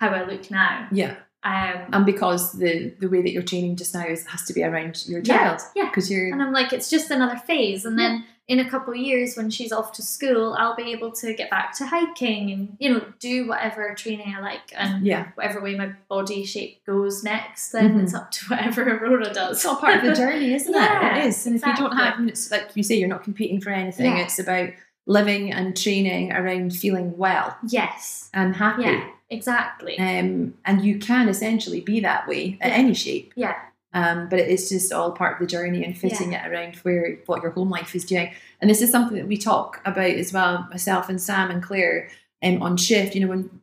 [0.00, 0.88] how I look now.
[0.90, 4.52] yeah Um, And because the the way that you're training just now is has to
[4.52, 5.60] be around your child.
[5.76, 5.84] yeah.
[5.86, 7.84] Because you're and I'm like, it's just another phase.
[7.84, 11.12] And then in a couple of years, when she's off to school, I'll be able
[11.12, 14.72] to get back to hiking and, you know, do whatever training I like.
[14.74, 15.28] And yeah.
[15.34, 18.02] whatever way my body shape goes next, then Mhm.
[18.04, 19.58] it's up to whatever Aurora does.
[19.58, 21.24] It's all part of the journey, isn't Yeah, it?
[21.24, 21.46] It is.
[21.46, 24.16] And if you don't have, it's like you say, you're not competing for anything.
[24.16, 24.22] Yeah.
[24.24, 24.70] It's about
[25.06, 28.30] living and training around feeling well Yes.
[28.32, 28.82] and happy.
[28.84, 29.98] Yeah, exactly.
[29.98, 32.76] Um, and you can essentially be that way at Yeah.
[32.76, 33.32] any shape.
[33.36, 33.54] yeah.
[33.94, 37.18] Um, but it is just all part of the journey and fitting it around where
[37.24, 38.30] what your home life is doing.
[38.60, 42.10] And this is something that we talk about as well, myself and Sam and Claire,
[42.42, 43.14] um, on shift.
[43.14, 43.60] You know, when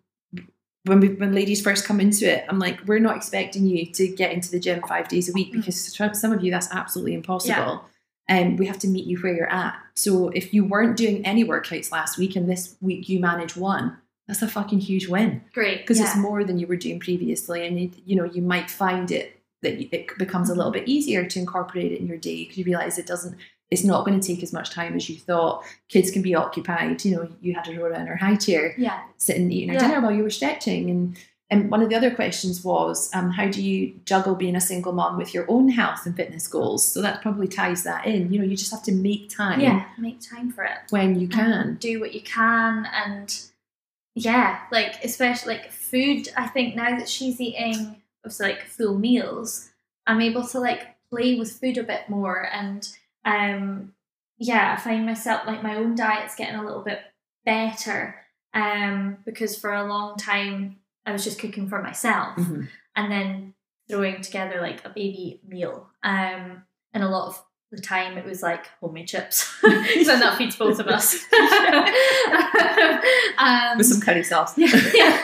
[0.85, 4.07] when we, when ladies first come into it, I'm like, we're not expecting you to
[4.07, 7.85] get into the gym five days a week because some of you that's absolutely impossible.
[8.27, 9.75] And we have to meet you where you're at.
[9.95, 13.97] So if you weren't doing any workouts last week and this week you manage one,
[14.27, 15.81] that's a fucking huge win Great.
[15.81, 16.05] because yeah.
[16.05, 19.39] it's more than you were doing previously and you, you know you might find it
[19.61, 22.65] that it becomes a little bit easier to incorporate it in your day because you
[22.65, 23.35] realize it doesn't
[23.71, 27.03] it's not going to take as much time as you thought kids can be occupied
[27.05, 28.99] you know you had aurora in her high chair Yeah.
[29.17, 29.87] sitting eating her Yeah.
[29.87, 31.17] dinner while you were stretching and
[31.51, 34.93] and one of the other questions was um, how do you juggle being a single
[34.93, 38.39] mom with your own health and fitness goals so that probably ties that in you
[38.39, 39.85] know you just have to make time Yeah.
[39.97, 40.77] Make time for it.
[40.89, 43.39] when you can and do what you can and
[44.15, 49.69] yeah like especially like food i think now that she's eating obviously like full meals
[50.07, 52.89] i'm able to like play with food a bit more and
[53.25, 53.93] um
[54.37, 56.99] yeah i find myself like my own diet's getting a little bit
[57.45, 58.15] better
[58.53, 62.67] um because for a long time i was just cooking for myself Mhm.
[62.95, 63.53] and then
[63.89, 65.87] throwing together like a baby meal.
[66.01, 69.37] Um, and a lot of the time it was like homemade chips.
[69.61, 69.69] so
[70.03, 71.15] then that feeds both of us.
[73.37, 74.67] um, with some curry sauce yeah.
[74.93, 75.23] yeah.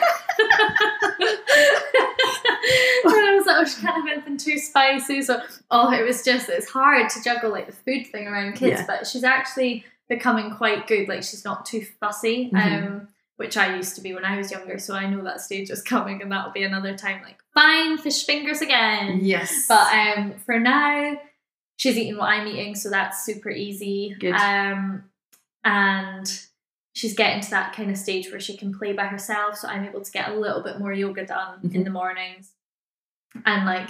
[3.04, 5.22] and I was like, oh, she can't have anything too spicy.
[5.22, 8.80] So, oh, it was just, it's hard to juggle like the food thing around kids,
[8.80, 8.86] Yeah.
[8.86, 11.08] but she's actually becoming quite good.
[11.08, 12.86] Like, she's not too fussy, Mhm.
[12.86, 14.78] um, which I used to be when I was younger.
[14.78, 18.24] So I know that stage is coming and that'll be another time like, fine, fish
[18.24, 19.20] fingers again.
[19.22, 21.20] yes But um, for now,
[21.76, 24.14] she's eating what I'm eating, so that's super easy.
[24.18, 24.34] Good.
[24.34, 25.04] Um,
[25.64, 26.40] and
[26.94, 29.84] she's getting to that kind of stage where she can play by herself, so I'm
[29.84, 31.84] able to get a little bit more yoga done in Mhm.
[31.84, 32.52] the mornings.
[33.46, 33.88] And like,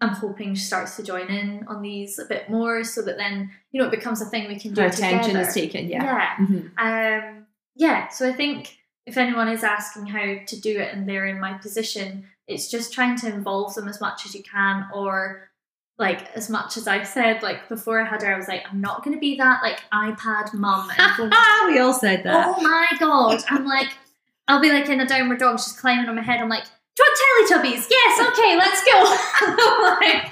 [0.00, 3.50] I'm hoping she starts to join in on these a bit more, so that then
[3.70, 6.36] you know it becomes a thing we can do her attention is taken yeah, yeah.
[6.46, 6.70] Mhm.
[6.76, 11.26] Um, yeah, so I think if anyone is asking how to do it and they're
[11.26, 15.48] in my position, it's just trying to involve them as much as you can, or
[15.98, 18.80] like as much as I said, like before I had her, I was like, I'm
[18.80, 20.90] not going to be that like iPad mum.
[20.98, 21.30] And
[21.72, 23.42] we all said that oh my god!
[23.48, 23.88] I'm like,
[24.48, 26.40] I'll be like in a downward dog, she's climbing on my head.
[26.40, 27.86] I'm like, do you want Teletubbies?
[27.90, 28.98] Yes, okay, let's go.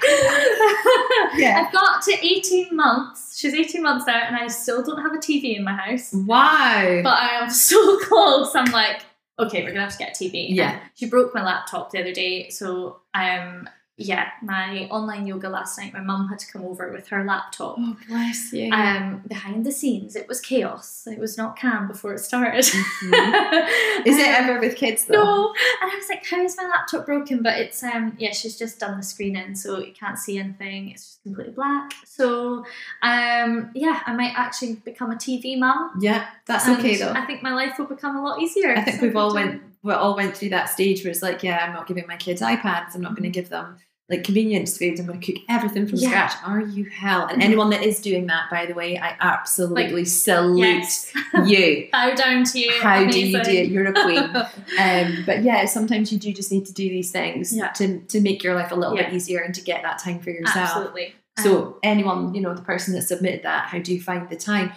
[1.37, 1.63] Yeah.
[1.65, 3.37] I've got to 18 months.
[3.37, 7.01] She's 18 months now, and I still don't have a TV in my house Wow.
[7.03, 8.55] but I am so close.
[8.55, 9.01] I'm like,
[9.37, 10.47] okay, we're gonna have to get a TV.
[10.49, 10.71] Yeah.
[10.71, 13.67] And she broke my laptop the other day, so um,
[13.97, 15.93] yeah, my online yoga last night.
[15.93, 17.75] My mum had to come over with her laptop.
[17.79, 18.71] oh, bless you.
[18.73, 21.07] Um, behind the scenes, it was chaos.
[21.07, 22.65] It was not calm before it started.
[22.65, 23.67] Mhm.
[24.05, 25.23] Is it Um, ever with kids though?
[25.23, 28.57] no, and I was like, "How is my laptop broken?" But it's um, yeah, she's
[28.57, 30.89] just done the screen in, so you can't see anything.
[30.89, 31.91] It's just completely black.
[32.05, 32.65] So,
[33.01, 35.91] um, yeah, I might actually become a TV mum.
[36.01, 37.13] Yeah, that's okay though.
[37.13, 38.75] I think my life will become a lot easier.
[38.75, 41.63] I think we've all went we all went through that stage where it's like, yeah,
[41.65, 42.95] I'm not giving my kids iPads.
[42.95, 43.77] I'm not going to give them
[44.09, 44.99] like convenience foods.
[44.99, 46.27] I'm going to cook everything from Yeah.
[46.27, 46.33] scratch.
[46.45, 47.25] Are you hell?
[47.27, 47.45] And Mhm.
[47.45, 51.11] anyone that is doing that, by the way, I absolutely salute Yes.
[51.45, 51.87] you.
[51.91, 52.71] Bow down to you.
[52.81, 53.67] How do you do it?
[53.69, 54.35] You're a queen.
[54.79, 57.69] Um, but yeah, sometimes you do just need to do these things Yeah.
[57.73, 60.29] to to make your life a little bit easier and to get that time for
[60.31, 60.69] yourself.
[60.69, 61.13] Absolutely.
[61.37, 64.35] Um, So anyone, you know, the person that submitted that, how do you find the
[64.35, 64.71] time?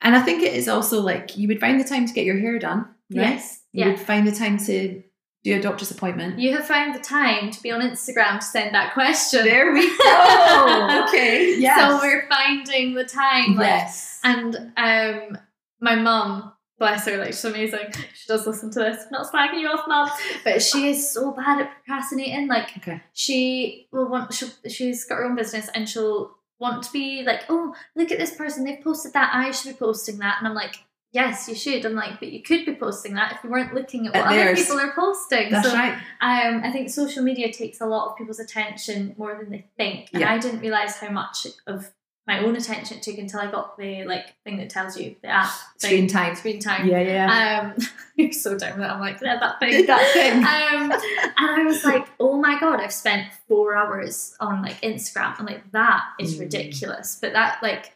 [0.00, 2.38] And I think it is also like you would find the time to get your
[2.38, 3.34] hair done, right?
[3.34, 3.61] yes.
[3.72, 3.90] You Yeah.
[3.90, 5.02] would find the time to
[5.44, 6.38] do a doctor's appointment.
[6.38, 9.44] You have found the time to be on Instagram to send that question.
[9.44, 11.04] There we go.
[11.08, 11.56] okay.
[11.58, 11.78] Yes.
[11.80, 13.56] So we're finding the time.
[13.56, 14.20] Like, yes.
[14.22, 15.38] And um,
[15.80, 17.92] my mum, bless her, like she's amazing.
[18.14, 19.02] She does listen to this.
[19.04, 20.08] I'm not slagging you off, mum,
[20.44, 22.46] but she is so bad at procrastinating.
[22.46, 23.02] Like okay.
[23.12, 24.32] she will want.
[24.32, 28.18] She'll, she's got her own business, and she'll want to be like, "Oh, look at
[28.18, 28.64] this person.
[28.64, 29.30] They've posted that.
[29.34, 30.76] I should be posting that." And I'm like.
[31.12, 31.84] Yes, you should.
[31.84, 34.32] I'm like, but you could be posting that if you weren't looking at what At
[34.48, 35.50] other people are posting.
[35.50, 35.92] That's so right.
[36.22, 40.08] um, I think social media takes a lot of people's attention more than they think,
[40.12, 40.32] and Yeah.
[40.32, 41.92] I didn't realize how much of
[42.26, 45.28] my own attention it took until I got the like thing that tells you the
[45.28, 46.36] app Screen time.
[46.36, 46.86] Screen time.
[46.88, 47.72] Yeah, yeah.
[47.76, 48.90] Um, you're so down with it.
[48.90, 49.86] I'm like, yeah, that thing.
[49.92, 50.32] that thing.
[50.42, 55.34] Um, and I was like, oh my god, I've spent four hours on like Instagram.
[55.40, 56.40] I'm like, that is Mm.
[56.40, 57.18] ridiculous.
[57.20, 57.92] But that like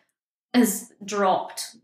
[0.54, 1.76] has dropped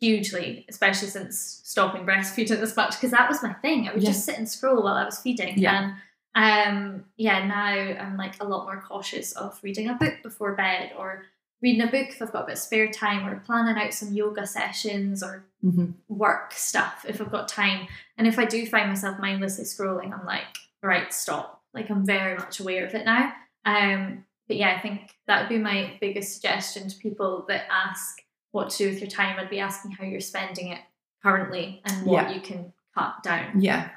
[0.00, 3.88] hugely, especially since stopping breastfeeding this much, because that was my thing.
[3.88, 4.10] I would Yeah.
[4.10, 5.58] just sit and scroll while I was feeding.
[5.58, 5.78] Yeah.
[5.82, 5.94] And
[6.34, 10.92] um yeah, now I'm like a lot more cautious of reading a book before bed
[10.96, 11.24] or
[11.60, 14.12] reading a book if I've got a bit of spare time or planning out some
[14.12, 15.94] yoga sessions or Mhm.
[16.08, 17.88] work stuff if I've got time.
[18.16, 21.64] And if I do find myself mindlessly scrolling, I'm like, right, stop.
[21.74, 23.32] Like I'm very much aware of it now.
[23.64, 28.22] Um, but yeah, I think that would be my biggest suggestion to people that ask
[28.52, 29.38] what to do with your time.
[29.38, 30.80] I'd be asking how you're spending it
[31.22, 32.34] currently and what Yeah.
[32.34, 33.60] you can cut down.
[33.60, 33.90] Yeah.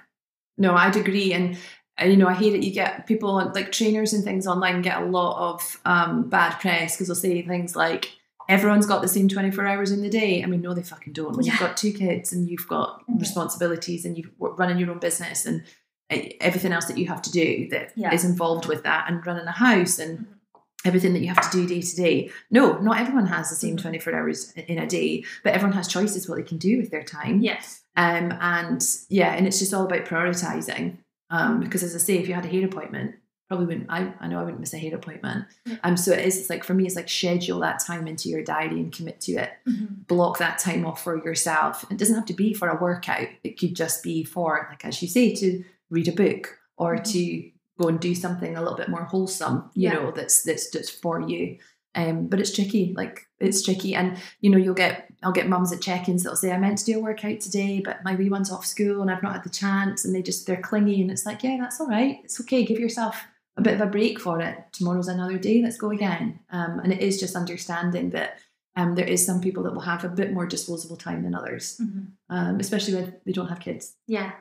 [0.58, 1.32] No, I'd agree.
[1.34, 1.58] And,
[2.00, 5.02] uh, you know, I hear that you get people like trainers and things online get
[5.02, 8.12] a lot of um, bad press because they'll say things like,
[8.50, 10.44] everyone's got the same 24 hours in the day.
[10.44, 11.38] I mean, no, they fucking don't.
[11.38, 13.22] When you've got two kids and you've got Mhm.
[13.22, 15.64] responsibilities and you're running your own business and
[16.12, 18.12] uh, everything else that you have to do that is Yeah.
[18.26, 20.26] involved with that and running a house and Mhm.
[20.86, 22.30] Everything that you have to do day to day.
[22.50, 23.82] No, not everyone has the same Mhm.
[23.82, 27.04] 24 hours in a day, but everyone has choices what they can do with their
[27.04, 27.42] time.
[27.42, 27.82] Yes.
[27.96, 30.98] Um, and yeah, and it's just all about prioritizing.
[31.30, 33.16] Um, because as I say, if you had a hair appointment,
[33.48, 33.88] probably wouldn't.
[33.90, 35.46] I, I know I wouldn't miss a hair appointment.
[35.66, 35.76] Yeah.
[35.84, 36.38] Um, so it is.
[36.40, 39.34] It's like for me, it's like schedule that time into your diary and commit to
[39.34, 39.52] it.
[39.68, 40.08] Mhm.
[40.08, 41.86] Block that time off for yourself.
[41.92, 43.28] It doesn't have to be for a workout.
[43.44, 47.04] It could just be for, like as you say, to read a book or Mhm.
[47.12, 49.70] to go and do something a little bit more wholesome.
[49.74, 49.94] You Yeah.
[49.94, 51.58] know, that's that's just for you.
[51.94, 52.94] Um, but it's tricky.
[52.96, 56.52] Like it's tricky, and you know, you'll get I'll get mums at check-ins that'll say
[56.52, 59.22] I meant to do a workout today, but my wee one's off school and I've
[59.24, 61.88] not had the chance, and they just they're clingy, and it's like, yeah, that's all
[61.88, 62.20] right.
[62.24, 62.64] It's okay.
[62.64, 63.16] Give yourself
[63.58, 64.56] a bit of a break for it.
[64.72, 65.62] Tomorrow's another day.
[65.62, 66.40] Let's go again.
[66.52, 68.40] Um, and it is just understanding that
[68.78, 71.78] um, there is some people that will have a bit more disposable time than others,
[71.84, 72.06] Mhm.
[72.30, 73.98] um, especially when they don't have kids.
[74.08, 74.32] Yeah.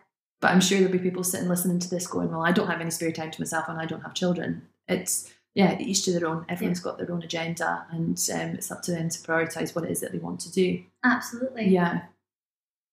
[0.40, 2.81] But I'm sure there'll be people sitting listening to this going, well, I don't have
[2.81, 4.62] any spare time to myself and I don't have children.
[4.88, 6.46] It's, yeah, each to their own.
[6.48, 9.90] Everyone's got their own agenda and um, it's up to them to prioritise what it
[9.90, 10.83] is that they want to do.
[11.05, 11.68] Absolutely.
[11.68, 12.03] Yeah.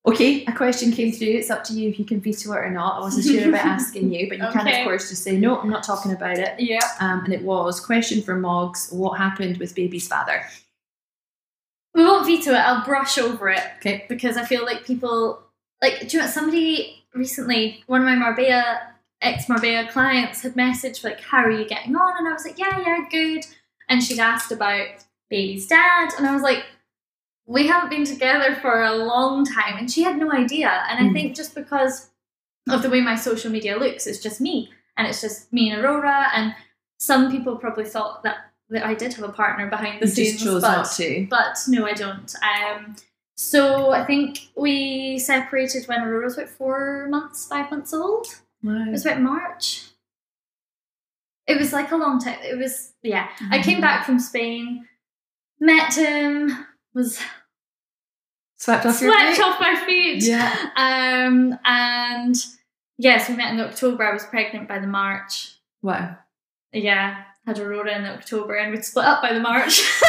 [0.06, 1.28] Okay, a question came through.
[1.28, 2.98] It's up to you if you can veto it or not.
[2.98, 5.70] I wasn't sure about asking you, but you can, of course, just say, no, I'm
[5.70, 6.58] not talking about it.
[6.60, 6.80] Yeah.
[7.02, 10.46] Um, and it was question for Moggs What happened with baby's father?
[11.94, 12.58] We won't veto it.
[12.58, 13.64] I'll brush over it.
[13.78, 14.06] Okay.
[14.08, 15.42] because I feel like people
[15.82, 18.80] like do you know somebody recently one of my Marbella
[19.22, 22.58] ex Marbella clients had messaged like how are you getting on and I was like
[22.60, 23.46] yeah yeah good
[23.90, 24.88] and she'd asked about
[25.30, 26.64] baby's dad and I was like
[27.46, 31.10] we haven't been together for a long time and she had no idea and I
[31.10, 31.14] Mm.
[31.14, 32.10] think just because
[32.70, 35.84] of the way my social media looks it's just me and it's just me and
[35.84, 36.54] Aurora and
[37.00, 38.38] some people probably thought that
[38.70, 41.26] that I did have a partner behind the You scenes but not to.
[41.30, 42.36] but no, I don't.
[42.44, 42.98] Um,
[43.38, 48.28] so I think we separated when Aurora was about four months, five months old.
[48.64, 49.84] It was about March.
[51.46, 52.40] It was like a long time.
[52.42, 53.30] It was yeah.
[53.52, 54.88] I came back from Spain,
[55.60, 57.22] met him, was
[58.58, 60.24] Swept off your swept off my feet.
[60.24, 60.52] Yeah.
[60.76, 62.36] Um, and
[62.98, 64.04] yes, we met in October.
[64.04, 65.54] I was pregnant by the March.
[65.84, 66.18] Wow.
[66.74, 69.82] Yeah, had Aurora in October, and we'd split up by the March.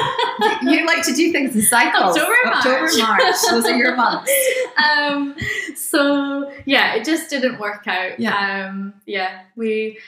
[0.62, 2.16] You like to do things in cycles.
[2.16, 2.56] October, March.
[2.56, 3.34] October, March.
[3.50, 4.32] Those are your months.
[4.90, 5.36] um,
[5.76, 8.18] so yeah, it just didn't work out.
[8.18, 8.68] Yeah.
[8.70, 9.98] Um, yeah, we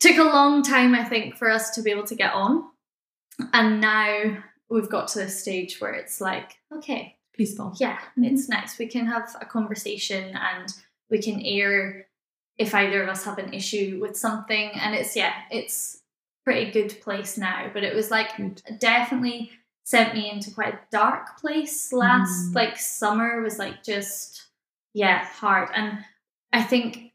[0.00, 2.64] took a long time, I think, for us to be able to get on,
[3.54, 4.36] and now
[4.68, 7.74] we've got to this stage where it's like, okay, Peaceful.
[7.80, 8.30] yeah, Mhm.
[8.32, 8.78] it's nice.
[8.78, 10.68] We can have a conversation and
[11.10, 12.06] we can air
[12.58, 16.02] if either of us have an issue with something, and it's yeah, it's
[16.48, 17.70] pretty good place now.
[17.74, 18.62] But it was like Good.
[18.80, 19.50] definitely
[19.84, 22.54] sent me into quite a dark place last Mm.
[22.54, 24.48] like summer was like just
[24.94, 25.98] yeah hard and
[26.52, 27.12] i think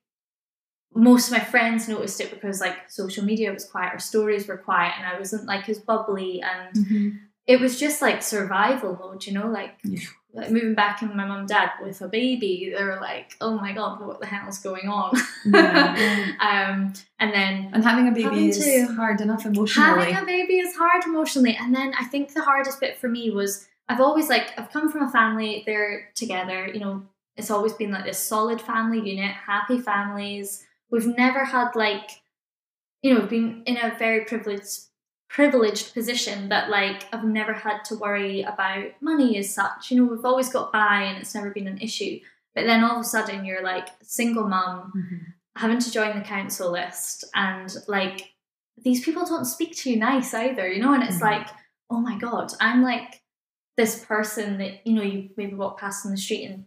[0.96, 4.58] most of my friends noticed it because like social media was quiet our stories were
[4.58, 7.20] quiet and i wasn't like as bubbly and Mhm.
[7.48, 10.00] it was just like survival mode you know like, Yeah.
[10.36, 13.56] Like moving back in my mum and dad with a baby they were like oh
[13.56, 15.16] my god what the hell is going on
[15.46, 16.32] Yeah.
[16.42, 20.12] um and then And having a baby Having is to- hard enough emotionally.
[20.12, 21.56] Having a baby is hard emotionally.
[21.60, 24.92] And then I think the hardest bit for me was I've always like I've come
[24.92, 27.04] from a family, they're together, you know,
[27.38, 30.66] it's always been like this solid family unit, happy families.
[30.92, 32.10] We've never had like
[33.02, 34.80] you know, been in a very privileged
[35.34, 39.90] privileged position that like I've never had to worry about money as such.
[39.90, 42.20] You know, we've always got by and it's never been an issue.
[42.54, 45.34] But then all of a sudden you're like single mum Mhm.
[45.60, 48.32] having to join the council list and like
[48.78, 51.32] these people don't speak to you nice either you know and it's Mhm.
[51.32, 51.48] like
[51.92, 53.22] oh my god i'm like
[53.78, 56.66] this person that you know you maybe walk past on the street and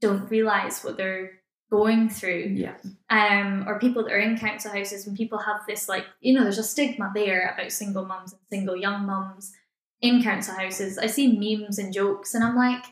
[0.00, 1.40] don't realize what they're
[1.70, 2.74] going through Yeah.
[3.10, 6.42] um, or people that are in council houses, and people have this, like, you know,
[6.42, 9.52] there's a stigma there about single mums and single young mums
[10.00, 10.98] in council houses.
[10.98, 12.84] I see memes and jokes, and I'm like,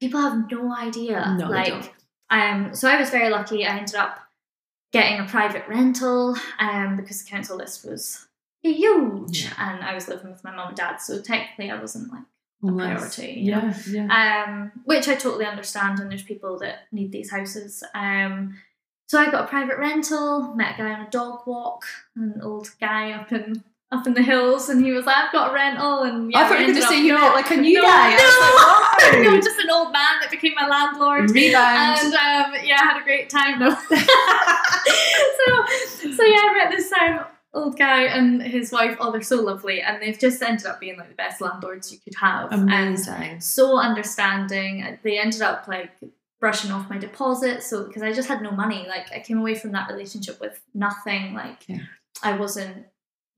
[0.00, 1.34] people have no idea.
[1.38, 1.94] No, like,
[2.30, 3.66] um, so I was very lucky.
[3.66, 4.20] I ended up
[4.92, 8.26] getting a private rental um, because the council list was
[8.62, 9.52] huge, Yeah.
[9.58, 12.22] and I was living with my mum and dad, so technically I wasn't like
[12.68, 13.72] Unless- priority, know?
[13.86, 14.06] Yeah.
[14.06, 14.44] Yeah.
[14.46, 15.98] um, which I totally understand.
[16.00, 17.82] And there's people that need these houses.
[17.94, 18.58] Um,
[19.08, 21.84] so I got a private rental, met a guy on a dog walk,
[22.16, 23.62] an old guy up in
[23.92, 26.48] up in the hills, and he was like, "I've got a rental," and yeah, I
[26.48, 28.16] thought you were going to say you met like a new no, guy.
[28.16, 31.30] No, no, just an old man that became my landlord.
[31.34, 31.98] Rebound.
[32.00, 33.60] And um, yeah, I had a great time.
[33.60, 33.70] No.
[33.88, 33.94] so,
[36.10, 38.96] so yeah, I met this um, old guy and his wife.
[39.00, 41.98] Oh, they're so lovely, and they've just ended up being like the best landlords you
[41.98, 42.52] could have.
[42.52, 43.40] And Amazing.
[43.40, 44.82] so understanding.
[44.82, 45.90] Uh, they ended up like
[46.40, 48.86] brushing off my deposit, so because I just had no money.
[48.88, 51.34] Like I came away from that relationship with nothing.
[51.34, 51.78] Like Yeah.
[52.22, 52.86] I wasn't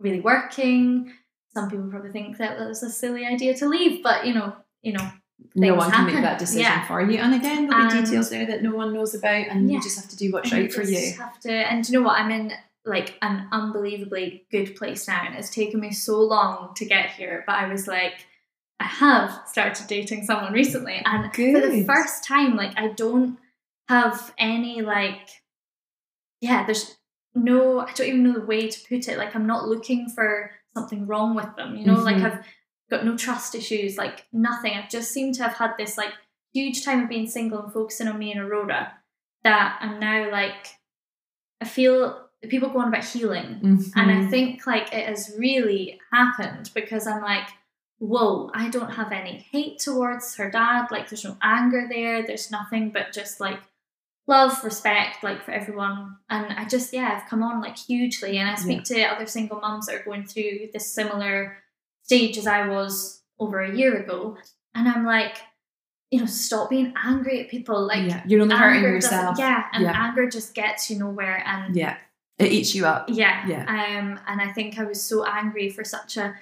[0.00, 1.12] really working.
[1.54, 4.54] Some people probably think that that was a silly idea to leave, but you know,
[4.82, 5.10] you know,
[5.54, 6.86] no one can make that decision Yeah.
[6.86, 7.18] for you.
[7.18, 9.76] And again, there'll be And- details there that no one knows about, and Yeah.
[9.76, 11.12] you just have to do what's And right for you.
[11.18, 12.18] Have to, and you know what?
[12.18, 12.52] I'm in
[12.88, 17.44] like an unbelievably good place now, and it's taken me so long to get here.
[17.46, 18.26] But I was like,
[18.80, 23.38] I have started dating someone recently, and for the first time, like I don't
[23.88, 25.28] have any like,
[26.40, 26.96] yeah, there's
[27.34, 29.18] no, I don't even know the way to put it.
[29.18, 31.94] Like I'm not looking for something wrong with them, you know.
[32.00, 32.24] Like Mhm.
[32.24, 32.44] I've
[32.90, 34.72] got no trust issues, like nothing.
[34.74, 36.12] I've just seemed to have had this like
[36.54, 38.94] huge time of being single and focusing on me and Aurora
[39.44, 40.74] that I'm now like
[41.60, 43.58] I feel people go on about healing.
[43.96, 44.30] And I Mhm.
[44.30, 47.48] think like it has really happened because I'm like,
[47.98, 50.86] whoa, I don't have any hate towards her dad.
[50.90, 52.22] Like there's no anger there.
[52.24, 53.58] There's nothing but just like
[54.28, 56.16] love, respect, like for everyone.
[56.30, 58.38] And I just, yeah, I've come on like hugely.
[58.38, 61.58] And I speak to other single mums that are going through this similar
[62.04, 64.36] stage as I was over a year ago.
[64.74, 65.38] And I'm like,
[66.10, 67.84] you know, stop being angry at people.
[67.86, 69.38] Like yeah, you're only hurting yourself.
[69.38, 69.92] Yeah, and Yeah.
[69.96, 71.42] anger just gets you nowhere.
[71.44, 71.96] And Yeah.
[72.38, 73.06] It eats you up.
[73.08, 73.46] yeah.
[73.46, 73.62] Yeah.
[73.62, 76.34] Um, and I think I was so angry for such a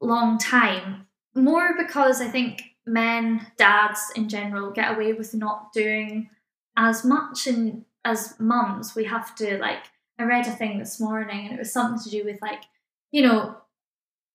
[0.00, 1.06] long time.
[1.34, 6.28] More because I think men, dads in general, get away with not doing
[6.76, 7.46] as much.
[7.46, 9.84] And as mums, we have to like.
[10.18, 12.62] I read a thing this morning, and it was something to do with like,
[13.10, 13.56] you know,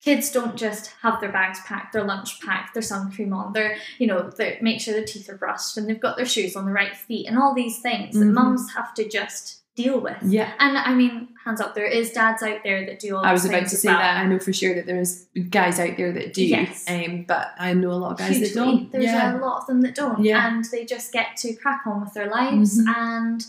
[0.03, 3.77] kids don't just have their bags packed, their lunch packed, their sun cream on, their
[3.99, 6.65] you know, their, make sure their teeth are brushed, and they've got their shoes on
[6.65, 8.33] the right feet, and all these things that Mhm.
[8.33, 10.17] mums have to just deal with.
[10.23, 10.53] Yeah.
[10.59, 13.25] And I mean, hands up, there is dads out there that do all.
[13.25, 13.97] I was about to say well.
[13.99, 14.17] that.
[14.17, 16.45] I know for sure that there's guys out there that do.
[16.45, 16.85] Yes.
[16.89, 18.91] Um, but I know a lot of guys that don't.
[18.91, 19.37] There's yeah.
[19.37, 20.47] a lot of them that don't, Yeah.
[20.47, 22.95] and they just get to crack on with their lives, Mhm.
[22.95, 23.45] and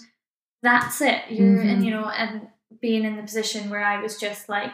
[0.62, 1.22] that's it.
[1.30, 1.72] You're, Mhm.
[1.72, 2.48] and you know, and
[2.80, 4.72] being in the position where I was just like,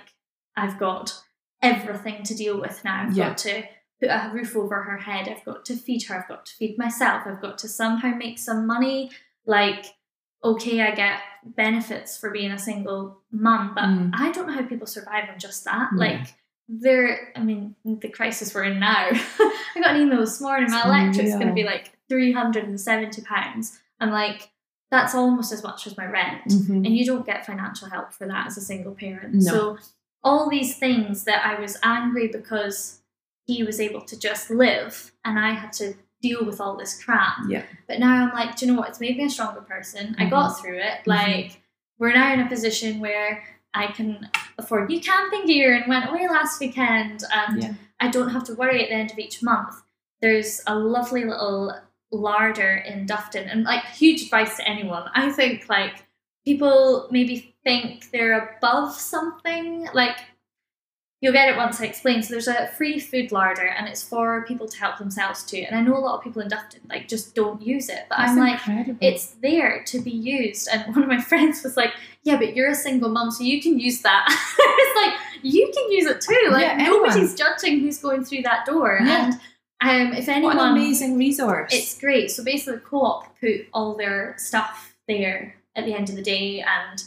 [0.56, 1.22] I've got
[1.60, 3.02] everything to deal with now.
[3.04, 3.28] I've Yeah.
[3.28, 3.62] got to
[4.00, 5.28] put a roof over her head.
[5.28, 6.16] I've got to feed her.
[6.18, 7.22] I've got to feed myself.
[7.26, 9.10] I've got to somehow make some money.
[9.46, 9.86] Like,
[10.44, 14.10] okay, I get benefits for being a single mum, but Mm.
[14.14, 15.90] I don't know how people survive on just that.
[15.92, 15.98] Yeah.
[15.98, 16.34] Like,
[16.68, 19.08] there, I mean, the crisis we're in now.
[19.12, 20.70] I got an email this morning.
[20.70, 23.78] My electric's going to be like three hundred and seventy pounds.
[24.00, 24.50] I'm like,
[24.90, 26.86] that's almost as much as my rent Mhm.
[26.86, 29.34] and you don't get financial help for that as a single parent.
[29.34, 29.40] No.
[29.40, 29.78] So
[30.22, 33.00] all these things that I was angry because
[33.46, 37.34] he was able to just live and I had to deal with all this crap.
[37.48, 37.64] Yeah.
[37.88, 38.88] But now I'm like, do you know what?
[38.88, 40.14] It's made me a stronger person.
[40.18, 40.30] I Mhm.
[40.30, 41.00] got through it.
[41.06, 41.60] Like
[41.98, 43.42] we're now in a position where
[43.74, 47.72] I can afford new camping gear and went away last weekend and Yeah.
[48.00, 49.74] I don't have to worry at the end of each month.
[50.20, 51.74] There's a lovely little
[52.12, 55.10] larder in Dufftown and like huge advice to anyone.
[55.14, 56.04] I think like
[56.44, 60.16] people maybe think they're above something like
[61.22, 62.20] you'll get it once I explain.
[62.22, 65.62] So there's a free food larder and it's for people to help themselves to.
[65.62, 68.06] And I know a lot of people in Dufftown like just don't use it.
[68.10, 68.98] But That's I'm like incredible.
[69.00, 70.68] it's there to be used.
[70.70, 71.94] And one of my friends was like,
[72.24, 74.26] Yeah, but you're a single mum, so you can use that.
[74.58, 76.50] it's like, you can use it too.
[76.50, 78.98] Like, Yeah, nobody's judging who's going through that door.
[79.00, 79.32] Yeah.
[79.80, 80.58] And um, if what anyone.
[80.58, 81.72] an amazing resource.
[81.72, 82.32] It's great.
[82.32, 86.22] So basically, the co op put all their stuff there at the end of the
[86.22, 86.60] day.
[86.60, 87.02] And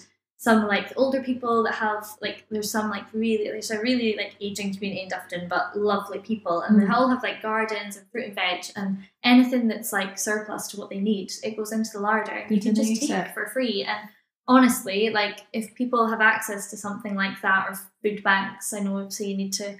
[0.45, 4.33] some like older people that have like there's some like really there's a really like
[4.47, 6.93] aging community in Dufftown but lovely people and they Mm.
[6.95, 8.89] all have like gardens and fruit and veg and
[9.23, 12.61] anything that's like surplus to what they need it goes into the larder They you
[12.61, 13.33] can can just take it.
[13.35, 14.01] for free and
[14.47, 17.73] honestly like if people have access to something like that or
[18.03, 19.77] food banks I know obviously you need to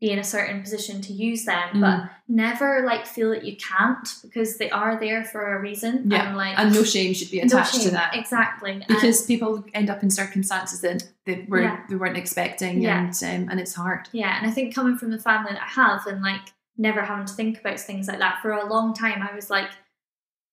[0.00, 1.80] be in a certain position to use them, Mm.
[1.82, 6.10] but never like feel that you can't because they are there for a reason.
[6.10, 9.64] Yeah, and like and no shame should be no attached to that exactly because people
[9.74, 11.80] end up in circumstances that they were Yeah.
[11.88, 12.98] they weren't expecting, Yeah.
[12.98, 14.08] and um, and it's hard.
[14.12, 16.40] Yeah, and I think coming from the family that I have and like
[16.78, 19.68] never having to think about things like that for a long time, I was like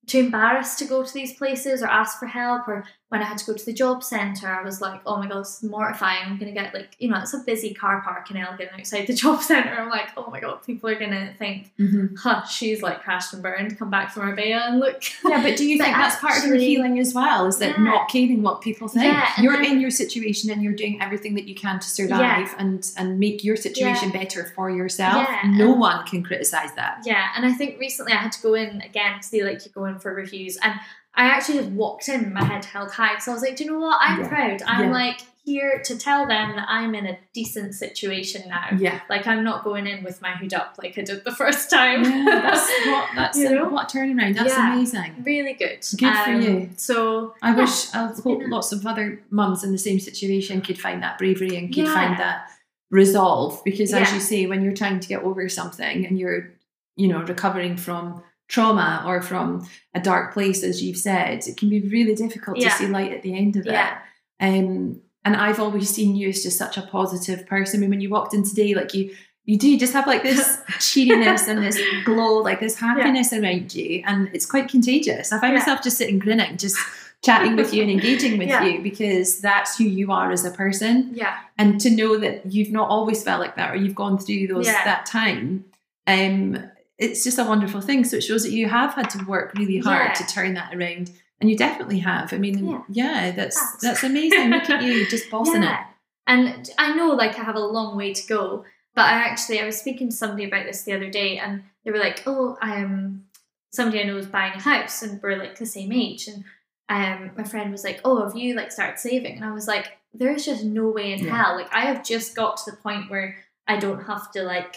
[0.08, 2.68] too embarrassed to go to these places or ask for help.
[2.68, 5.28] Or when I had to go to the job centre, I was like, oh my
[5.28, 6.24] god, it's mortifying.
[6.26, 9.14] I'm gonna get like, you know, it's a busy car park in Elgin outside the
[9.24, 9.70] job centre.
[9.70, 12.16] I'm like, oh my god, people are gonna think, mm-hmm.
[12.16, 15.01] huh, she's like crashed and burned, come back from Marbella and look.
[15.24, 17.45] Yeah, but do you think that's part of your healing as well?
[17.47, 17.84] Is that Yeah.
[17.86, 19.05] not caring what people think?
[19.05, 22.53] Yeah, you're then- in your situation and you're doing everything that you can to survive
[22.58, 25.28] and and make your situation better for yourself.
[25.30, 27.03] Yeah, no and- one can criticize that.
[27.05, 29.72] Yeah, and I think recently I had to go in again because they like you
[29.72, 30.74] go in for reviews, and
[31.18, 33.72] I actually just walked in, my head held high, so I was like, do you
[33.72, 33.97] know what?
[34.01, 34.28] I'm Yeah.
[34.28, 34.61] proud.
[34.65, 34.93] I'm Yeah.
[34.93, 38.68] like here to tell them that I'm in a decent situation now.
[38.78, 38.99] Yeah.
[39.09, 42.03] Like I'm not going in with my hood up like I did the first time.
[42.03, 43.70] Yeah, that's what that's You a, know?
[43.70, 44.36] what a turnaround.
[44.36, 44.74] That's Yeah.
[44.74, 45.24] amazing.
[45.26, 45.80] really good.
[45.97, 46.70] Good for Um, you.
[46.76, 50.78] So I yeah, wish I hope lots of other mums in the same situation could
[50.80, 52.49] find that bravery and could find that
[52.91, 56.49] resolve because as you say when you're trying to get over something and you're
[56.95, 61.70] you know recovering from trauma or from a dark place as you've said it can
[61.70, 62.70] be really difficult Yeah.
[62.70, 63.98] to see light at the end of Yeah.
[64.39, 67.89] it um and I've always seen you as just such a positive person I mean
[67.89, 69.14] when you walked in today like you
[69.45, 74.04] you do just have like this cheeriness and this glow like this happiness around you
[74.06, 75.60] and it's quite contagious I find Yeah.
[75.60, 76.78] myself just sitting grinning just
[77.26, 78.64] chatting with you and engaging with Yeah.
[78.64, 82.72] you because that's who you are as a person yeah, and to know that you've
[82.72, 84.84] not always felt like that or you've gone through those Yeah.
[84.86, 85.66] that time
[86.06, 86.64] um
[86.98, 89.78] it's just a wonderful thing so it shows that you have had to work really
[89.80, 90.14] hard Yeah.
[90.14, 92.82] to turn that around and you definitely have i mean Yeah.
[92.89, 93.82] yeah, that's Thanks.
[93.84, 95.86] that's amazing look at you just bossing yeah.
[96.30, 99.66] And I know like I have a long way to go, but I actually I
[99.66, 103.24] was speaking to somebody about this the other day and they were like, Oh, um
[103.72, 106.43] somebody I know is buying a house and we're like the same age and
[106.89, 109.38] um my friend was like, Oh, have you like started saving?
[109.38, 111.38] And I was like, There's just no way in Yeah.
[111.45, 111.56] hell.
[111.56, 114.76] Like I have just got to the point where I don't have to like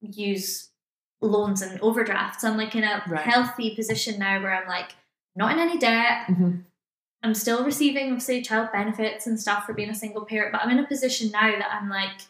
[0.00, 0.70] use
[1.24, 2.44] loans and overdrafts.
[2.44, 3.20] I'm like in a Right.
[3.22, 4.90] healthy position now where I'm like
[5.36, 6.26] not in any debt.
[6.28, 6.64] Mhm.
[7.22, 10.70] I'm still receiving obviously child benefits and stuff for being a single parent, but I'm
[10.70, 12.20] in a position now that I'm like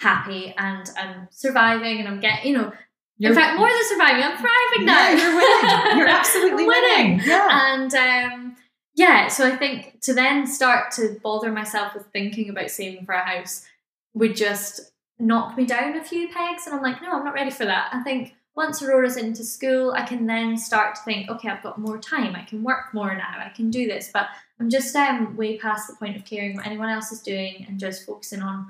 [0.00, 2.72] happy and I'm surviving and I'm getting, you know,
[3.18, 5.10] You're- in fact, more than surviving, I'm thriving now.
[5.10, 8.56] yeah, you're winning you're absolutely winning, yeah And um,
[8.94, 13.12] yeah, so I think to then start to bother myself with thinking about saving for
[13.12, 13.66] a house
[14.14, 14.90] would just
[15.20, 16.66] knock me down a few pegs.
[16.66, 17.90] And I'm like, no, I'm not ready for that.
[17.92, 21.78] I think once Aurora's into school, I can then start to think, okay, I've got
[21.78, 22.34] more time.
[22.34, 23.34] I can work more now.
[23.38, 24.10] I can do this.
[24.12, 24.26] But
[24.58, 27.78] I'm just um, way past the point of caring what anyone else is doing and
[27.78, 28.66] just focusing on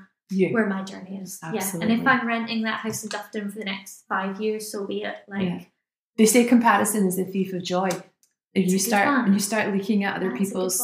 [0.53, 1.41] where my journey is.
[1.53, 1.69] Yeah.
[1.81, 5.03] And if I'm renting that house in Dufftown for the next five years, so be
[5.03, 5.17] it.
[5.27, 5.61] Like, Yeah.
[6.17, 7.89] they say comparison is the thief of joy
[8.55, 10.81] if you It's a good start when you start looking at other people's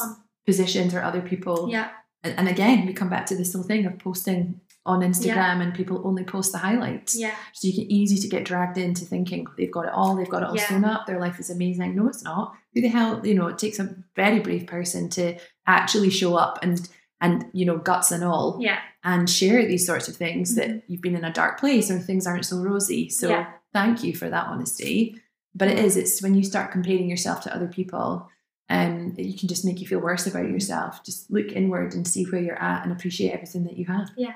[0.47, 1.91] positions or other people Yeah.
[2.23, 5.75] and, and again we come back to this whole thing of posting on instagram and
[5.75, 7.35] people only post the highlights Yeah.
[7.53, 10.43] so you get easy to get dragged into thinking they've got it all they've got
[10.43, 10.69] it all Yeah.
[10.69, 13.59] sewn up their life is amazing no it's not who the hell you know it
[13.59, 16.89] takes a very brave person to actually show up and
[17.21, 18.79] and you know guts and all Yeah.
[19.03, 20.57] and share these sorts of things Mhm.
[20.57, 23.47] that you've been in a dark place or things aren't so rosy so Yeah.
[23.73, 25.21] thank you for that honesty
[25.55, 28.29] but it is it's when you start comparing yourself to other people
[28.69, 32.25] um you can just make you feel worse about yourself just look inward and see
[32.25, 34.35] where you're at and appreciate everything that you have Yeah.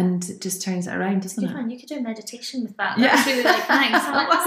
[0.00, 1.70] And it just turns it around doesn't Good it.
[1.70, 2.98] You could do meditation with that.
[2.98, 3.22] Yeah.
[3.26, 3.98] Really like thanks.
[4.02, 4.46] I'm like, Was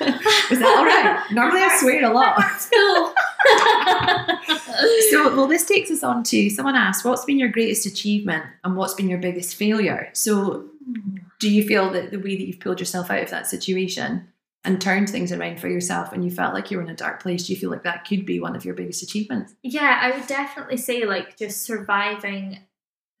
[0.00, 0.14] it?
[0.52, 2.36] Is that all right normally i swear a lot
[2.72, 3.14] Cool.
[5.10, 8.76] so well this takes us on to someone asked what's been your greatest achievement and
[8.76, 11.16] what's been your biggest failure so hmm.
[11.40, 14.28] do you feel that the way that you've pulled yourself out of that situation
[14.64, 17.20] and turned things around for yourself and you felt like you were in a dark
[17.22, 20.16] place do you feel like that could be one of your biggest achievements yeah, I
[20.16, 22.60] would definitely say like just surviving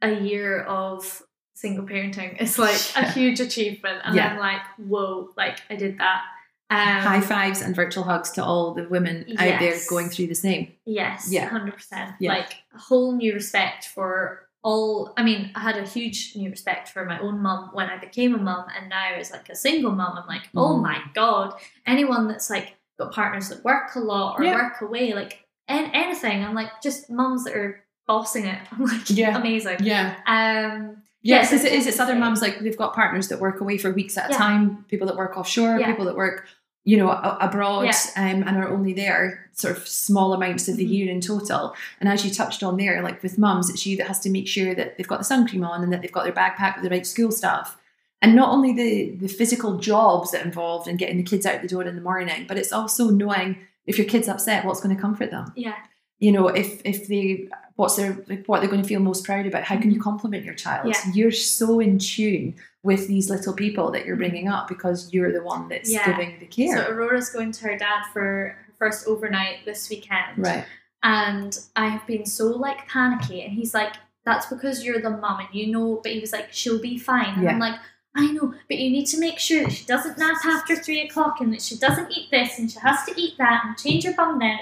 [0.02, 1.22] a year of
[1.56, 4.28] single parenting is like a huge achievement, and Yeah.
[4.32, 6.22] I'm like, whoa, like I did that.
[6.68, 10.34] Um, high fives and virtual hugs to all the women out there going through the
[10.34, 11.46] same Yes, Yeah.
[11.48, 12.14] hundred percent.
[12.18, 12.34] Yeah.
[12.34, 15.14] Like a whole new respect for all.
[15.16, 18.34] I mean, I had a huge new respect for my own mum when I became
[18.34, 20.82] a mum, and now as like a single mum, I'm like, oh Mm.
[20.82, 21.54] my god,
[21.86, 24.56] anyone that's like got partners that work a lot or Yeah.
[24.56, 26.44] work away, like an- anything.
[26.44, 28.58] I'm like just mums that are bossing it.
[28.72, 29.38] I'm like, Yeah.
[29.38, 29.78] amazing.
[29.82, 33.60] yeah Um, Yes, is it, is it other mums like they've got partners that work
[33.60, 34.38] away for weeks at a Yeah.
[34.38, 35.86] time, people that work offshore, Yeah.
[35.90, 36.46] people that work,
[36.84, 37.92] you know, abroad Yeah.
[38.16, 40.90] um, and are only there sort of small amounts of the Mhm.
[40.90, 41.74] year in total.
[42.00, 44.46] And as you touched on there, like with mums, it's you that has to make
[44.46, 46.84] sure that they've got the sun cream on and that they've got their backpack with
[46.84, 47.76] the right school stuff
[48.22, 51.68] and not only the the physical jobs that involved in getting the kids out the
[51.68, 53.56] door in the morning, but it's also knowing
[53.86, 55.52] if your kid's upset, what's going to comfort them.
[55.56, 55.74] Yeah.
[56.18, 58.12] You know, if if they what's their
[58.46, 59.64] what they're going to feel most proud about.
[59.64, 60.02] How can you mm-hmm.
[60.02, 60.88] compliment your child?
[60.88, 61.12] Yeah.
[61.12, 64.30] You're so in tune with these little people that you're mm-hmm.
[64.30, 66.06] bringing up because you're the one that's Yeah.
[66.06, 66.76] giving the care.
[66.76, 70.38] So Aurora's going to her dad for her first overnight this weekend.
[70.38, 70.64] right.
[71.02, 73.42] And I have been so like panicky.
[73.42, 76.52] And he's like, that's because you're the mum and you know, but he was like,
[76.52, 77.38] she'll be fine.
[77.38, 77.78] And I'm like,
[78.16, 81.40] I know, but you need to make sure that she doesn't nap after three o'clock
[81.40, 84.14] and that she doesn't eat this and she has to eat that and change her
[84.14, 84.58] bum then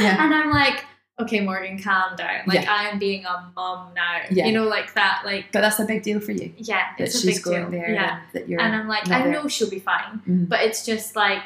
[0.00, 0.24] Yeah.
[0.24, 0.84] And I'm like,
[1.20, 2.42] okay, Morgan, calm down.
[2.46, 2.72] Like Yeah.
[2.72, 4.20] I am being a mum now.
[4.30, 4.46] Yeah.
[4.46, 7.16] You know, like that, like But that's a big deal for you yeah, that it's
[7.16, 7.80] a she's big going deal.
[7.80, 8.12] there Yeah.
[8.18, 9.32] and that you're And I'm like, I there.
[9.32, 10.20] know she'll be fine.
[10.28, 10.48] Mhm.
[10.48, 11.42] But it's just like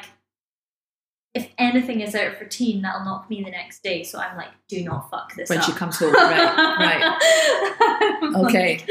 [1.33, 4.03] if anything is out of routine, that'll knock me the next day.
[4.03, 5.65] So I'm like, do not fuck this when up.
[5.65, 6.13] she comes home.
[6.13, 6.77] Right.
[6.79, 8.19] Right.
[8.35, 8.77] Okay.
[8.77, 8.89] like-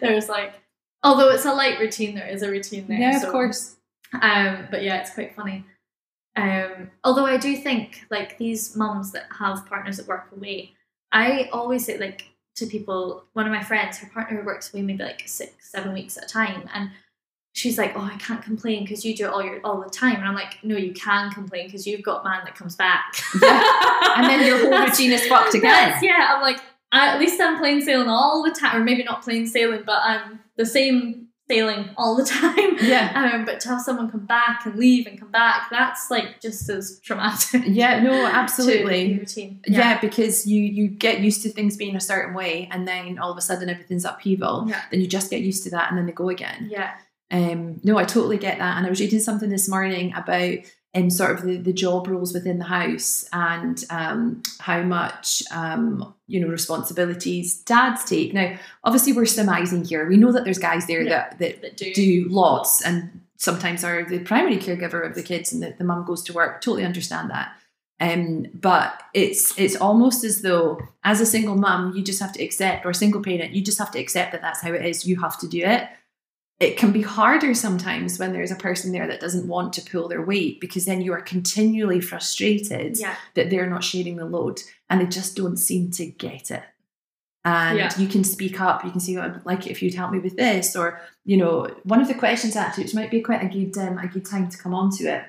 [0.00, 0.54] there's like,
[1.02, 2.98] although it's a light routine, there is a routine there.
[2.98, 3.76] Yeah, so- of course.
[4.20, 5.64] Um, but yeah, it's quite funny.
[6.40, 10.72] Um, although I do think like these mums that have partners that work away,
[11.12, 12.24] I always say like
[12.56, 16.16] to people, one of my friends, her partner works away maybe like six, seven weeks
[16.16, 16.90] at a time, and
[17.54, 20.16] she's like, "Oh, I can't complain because you do it all your all the time,"
[20.16, 23.14] and I'm like, "No, you can complain because you've got a man that comes back."
[24.16, 25.96] And then your whole routine is fucked again.
[26.02, 26.60] yeah, I'm like,
[26.92, 30.40] at least I'm plain sailing all the time, or maybe not plain sailing, but I'm
[30.56, 32.76] the same sailing all the time.
[32.80, 33.32] Yeah.
[33.34, 36.68] Um, but to have someone come back and leave and come back, that's like just
[36.68, 37.62] as traumatic.
[37.66, 39.18] Yeah, no, absolutely.
[39.18, 39.60] routine.
[39.66, 40.00] Yeah.
[40.00, 43.38] because you you get used to things being a certain way, and then all of
[43.38, 44.66] a sudden everything's upheaval.
[44.68, 44.82] Yeah.
[44.90, 46.68] Then you just get used to that, and then they go again.
[46.70, 46.92] Yeah.
[47.32, 48.76] Um, no, I totally get that.
[48.76, 50.58] And I was reading something this morning about
[50.94, 56.14] um, sort of the, the job roles within the house and um, how much, um,
[56.26, 58.34] you know, responsibilities dads take.
[58.34, 60.08] Now, obviously, we're surmising here.
[60.08, 61.28] We know that there's guys there Yeah.
[61.30, 61.92] that, that That do.
[61.94, 66.04] do lots and sometimes are the primary caregiver of the kids and the, the mum
[66.04, 66.60] goes to work.
[66.60, 67.52] Totally understand that.
[68.02, 72.42] Um, but it's it's almost as though as a single mum, you just have to
[72.42, 75.06] accept, or a single parent, you just have to accept that that's how it is.
[75.06, 75.86] You have to do it.
[76.60, 80.08] It can be harder sometimes when there's a person there that doesn't want to pull
[80.08, 83.14] their weight because then you are continually frustrated Yeah.
[83.34, 86.62] that they're not sharing the load and they just don't seem to get it.
[87.46, 87.90] And Yeah.
[87.98, 90.18] you can speak up, you can say, oh, I'd like it if you'd help me
[90.18, 90.76] with this.
[90.76, 93.96] Or, you know, one of the questions actually, which might be quite a good um,
[93.96, 95.24] a good time to come on to it,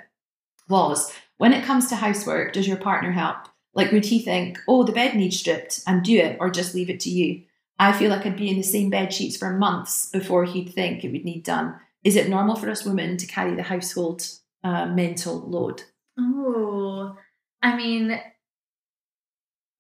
[0.67, 3.37] was when it comes to housework, does your partner help?
[3.73, 6.89] Like would he think, oh, the bed needs stripped and do it, or just leave
[6.89, 7.43] it to you?
[7.81, 11.03] I feel like I'd be in the same bed sheets for months before he'd think
[11.03, 11.75] it would need done.
[12.03, 14.21] Is it normal for us women to carry the household
[14.63, 15.83] uh, mental load?
[16.19, 17.15] Oh,
[17.63, 18.17] I mean, uh,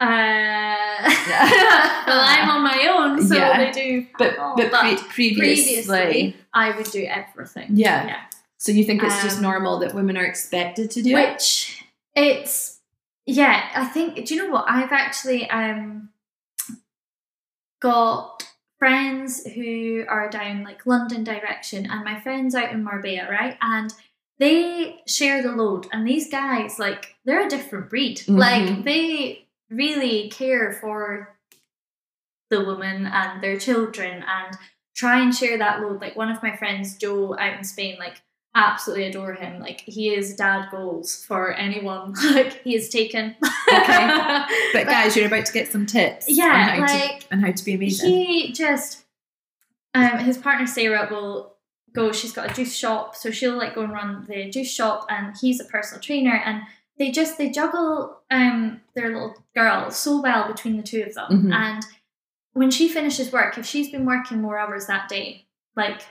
[0.01, 0.11] well,
[2.07, 3.57] I'm on my own, so Yeah.
[3.57, 4.07] they do.
[4.17, 7.67] But all, but, pre- previously, previously, I would do everything.
[7.71, 8.05] Yeah.
[8.07, 8.21] Yeah.
[8.57, 11.33] so you think it's just Um, normal that women are expected to do it?
[11.33, 11.83] Which
[12.15, 12.79] it's
[13.25, 14.65] yeah, I think do you know what?
[14.67, 16.09] I've actually um
[17.81, 18.47] got
[18.79, 23.57] friends who are down like London direction and my friends out in Marbella, right?
[23.61, 23.93] And
[24.39, 28.19] they share the load and these guys like they're a different breed.
[28.19, 28.37] Mhm.
[28.39, 31.37] Like they really care for
[32.49, 34.57] the woman and their children and
[34.95, 36.01] try and share that load.
[36.01, 38.21] Like one of my friends, Joe, out in Spain, like
[38.55, 39.59] absolutely adore him.
[39.61, 42.13] Like he is dad goals for anyone.
[42.31, 43.35] like he is taken.
[43.71, 44.45] Okay.
[44.73, 47.51] But guys, you're about to get some tips yeah, on how, like to, on how
[47.51, 48.09] to be amazing.
[48.09, 49.03] he just
[49.93, 51.55] um his partner Sarah will
[51.93, 55.05] go, she's got a juice shop, so she'll like go and run the juice shop
[55.09, 56.61] and he's a personal trainer and
[56.97, 61.47] they just they juggle um their little girl so well between the two of them.
[61.49, 61.53] Mhm.
[61.53, 61.85] And
[62.53, 65.45] when she finishes work, if she's been working more hours that day,
[65.75, 66.01] like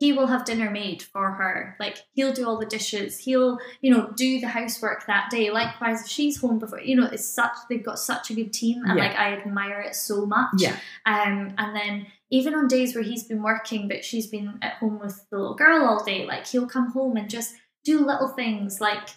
[0.00, 1.76] he will have dinner made for her.
[1.78, 3.18] Like he'll do all the dishes.
[3.18, 5.50] He'll, you know, do the housework that day.
[5.50, 8.82] Likewise, if she's home before, you know, it's such they've got such a good team,
[8.84, 9.04] and Yeah.
[9.08, 10.54] like I admire it so much.
[10.58, 10.76] yeah,
[11.06, 14.98] Um, and then even on days where he's been working, but she's been at home
[15.00, 18.80] with the little girl all day, like he'll come home and just do little things
[18.80, 19.08] like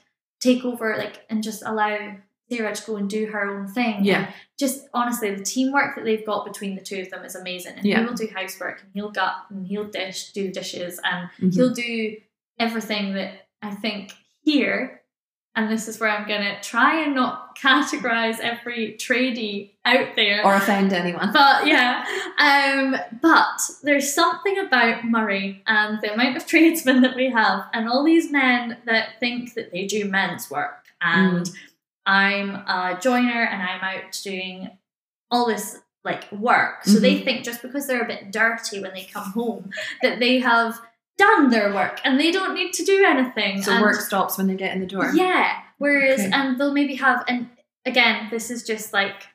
[0.41, 2.17] take over, like and just allow
[2.51, 4.03] Sarah to go and do her own thing.
[4.03, 4.25] Yeah.
[4.25, 7.75] And just honestly, the teamwork that they've got between the two of them is amazing.
[7.77, 7.99] And Yeah.
[7.99, 11.53] he will do housework and he'll gut and he'll dish, do dishes, and Mhm.
[11.55, 12.17] he'll do
[12.59, 14.11] everything that I think
[14.43, 14.99] here.
[15.55, 20.43] And this is where I'm gonna try and not categorize every tradie out there.
[20.43, 21.31] or offend anyone.
[21.31, 22.03] But yeah,
[22.39, 27.87] um, but there's something about Moray and the amount of tradesmen that we have, and
[27.87, 31.47] all these men that think that they do men's work, and
[32.05, 34.77] I'm a joiner and I'm out doing
[35.31, 36.83] all this like work.
[36.83, 37.23] So they Mhm.
[37.23, 40.79] think just because they're a bit dirty when they come home that they have
[41.17, 43.61] done their work and they don't need to do anything.
[43.61, 45.11] So And- work stops when they get in the door.
[45.13, 45.61] yeah.
[45.77, 46.31] Whereas, Okay.
[46.33, 47.49] and they'll maybe have, and
[47.85, 49.27] again, this is just like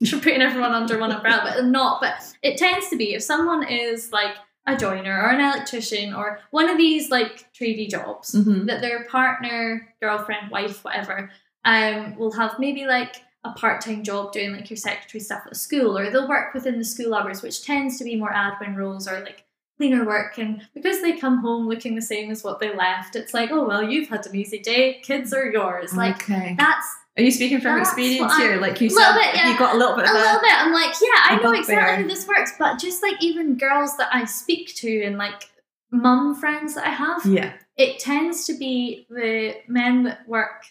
[0.22, 2.00] putting everyone under one umbrella, but not.
[2.00, 4.36] But it tends to be if someone is like
[4.66, 8.66] a joiner or an electrician or one of these like tradie jobs, Mhm.
[8.66, 11.30] that their partner, girlfriend, wife, whatever,
[11.64, 15.96] um, will have maybe like a part-time job doing like your secretary stuff at school,
[15.96, 19.20] or they'll work within the school hours, which tends to be more admin roles or
[19.20, 19.44] like
[19.76, 20.38] cleaner work.
[20.38, 23.66] And because they come home looking the same as what they left, it's like, oh
[23.66, 25.94] well, you've had an easy day, kids are yours.
[25.94, 26.54] Like okay.
[26.58, 26.86] that's
[27.16, 28.56] Are you speaking from experience here?
[28.60, 29.52] Like you said, bit, yeah.
[29.52, 30.52] you got a little bit a of little bit.
[30.52, 34.08] I'm like, yeah, I know exactly how this works, but just like even girls that
[34.12, 35.44] I speak to and like
[35.90, 37.52] mum friends that I have, Yeah.
[37.76, 40.64] it tends to be the men that work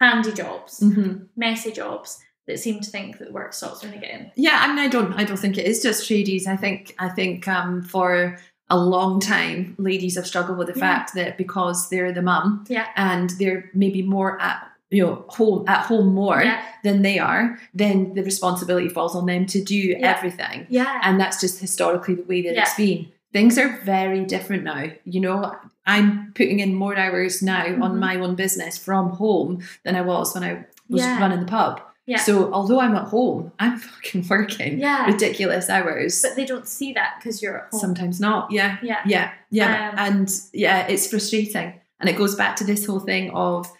[0.00, 4.10] handy jobs, hmm messy jobs, that seem to think that work stops when they get
[4.10, 4.30] in.
[4.34, 6.46] Yeah, I mean, I don't, I don't think it is just tradies.
[6.46, 8.38] I think, I think um, for
[8.70, 10.86] a long time, ladies have struggled with the Yeah.
[10.98, 12.86] fact that because they're the mum Yeah.
[12.96, 17.58] and they're maybe more at you know home at home more Yeah, than they are,
[17.74, 19.98] then the responsibility falls on them to do Yeah.
[20.16, 22.62] everything, yeah, and that's just historically the way that Yeah.
[22.62, 23.06] it's been.
[23.32, 24.86] Things are very different now.
[25.04, 25.54] You know,
[25.86, 27.98] I'm putting in more hours now on Mhm.
[27.98, 31.18] my own business from home than I was when I was Yeah.
[31.20, 31.80] running the pub.
[32.06, 32.18] Yeah.
[32.18, 35.06] So although I'm at home, I'm fucking working yeah.
[35.06, 36.22] ridiculous hours.
[36.22, 37.80] But they don't see that because you're at home.
[37.80, 38.50] Sometimes not.
[38.50, 38.78] Yeah.
[38.82, 39.30] yeah, Yeah.
[39.50, 39.90] Yeah.
[39.90, 41.74] Um, and yeah, it's frustrating.
[42.00, 43.70] And it goes back to this whole thing of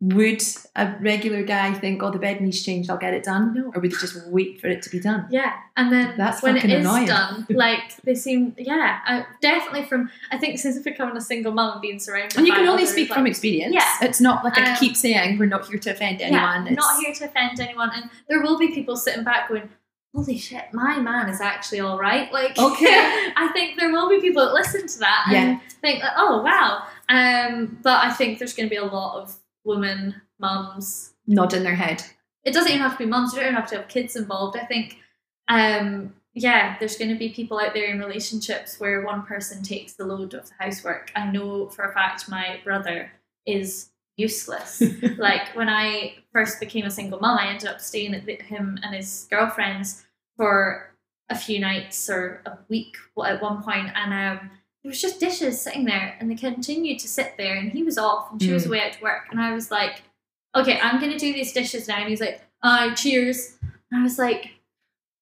[0.00, 0.42] would
[0.76, 3.54] a regular guy think, oh, the bed needs changed, I'll get it done?
[3.54, 3.72] No.
[3.74, 5.26] Or would they just wait for it to be done?
[5.30, 7.06] Yeah, and then That's when it fucking annoying.
[7.06, 10.10] done, like they seem, yeah, I, definitely from.
[10.30, 13.08] I think since becoming a single mum and being surrounded, And you can only speak
[13.08, 13.72] like, from experience.
[13.74, 13.88] Yeah.
[14.02, 16.66] It's not like I Um, keep saying we're not here to offend anyone.
[16.66, 19.70] Yeah, It's- not here to offend anyone, and there will be people sitting back going,
[20.14, 22.86] "Holy shit, my man is actually all right." Like, Okay.
[23.36, 26.82] I think there will be people that listen to that and think, like, "Oh wow,"
[27.08, 31.62] um, but I think there's going to be a lot of women mums Nod in
[31.62, 32.02] their head.
[32.44, 33.32] it doesn't even have to be mums.
[33.32, 34.56] You don't even have to have kids involved.
[34.56, 34.98] I think,
[35.48, 39.94] um, yeah, there's going to be people out there in relationships where one person takes
[39.94, 41.12] the load of the housework.
[41.14, 43.10] I know for a fact my brother
[43.46, 44.82] is useless.
[45.18, 48.94] like when I first became a single mum, I ended up staying at him and
[48.94, 50.04] his girlfriends
[50.36, 50.94] for
[51.30, 54.50] a few nights or a week at one point, and um,
[54.84, 57.96] there was just dishes sitting there, and they continued to sit there, and he was
[57.98, 58.68] off, and she was Mm.
[58.68, 60.02] away at work, and I was like,
[60.54, 63.56] okay, I'm gonna do these dishes now, and he's like, aye, cheers.
[63.90, 64.50] And I was like,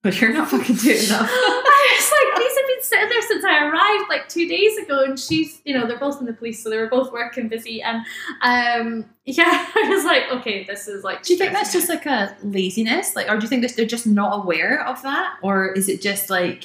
[0.02, 1.30] But you're not fucking doing enough.
[1.30, 5.04] I was like, these have been sitting there since I arrived like two days ago,
[5.04, 7.80] and she's, you know, they're both in the police, so they were both working busy,
[7.82, 8.04] and
[8.42, 11.22] um, yeah, I was like, okay, this is like.
[11.22, 13.86] Do you think that's just like a laziness, like, or do you think that they're
[13.86, 16.64] just not aware of that, or is it just like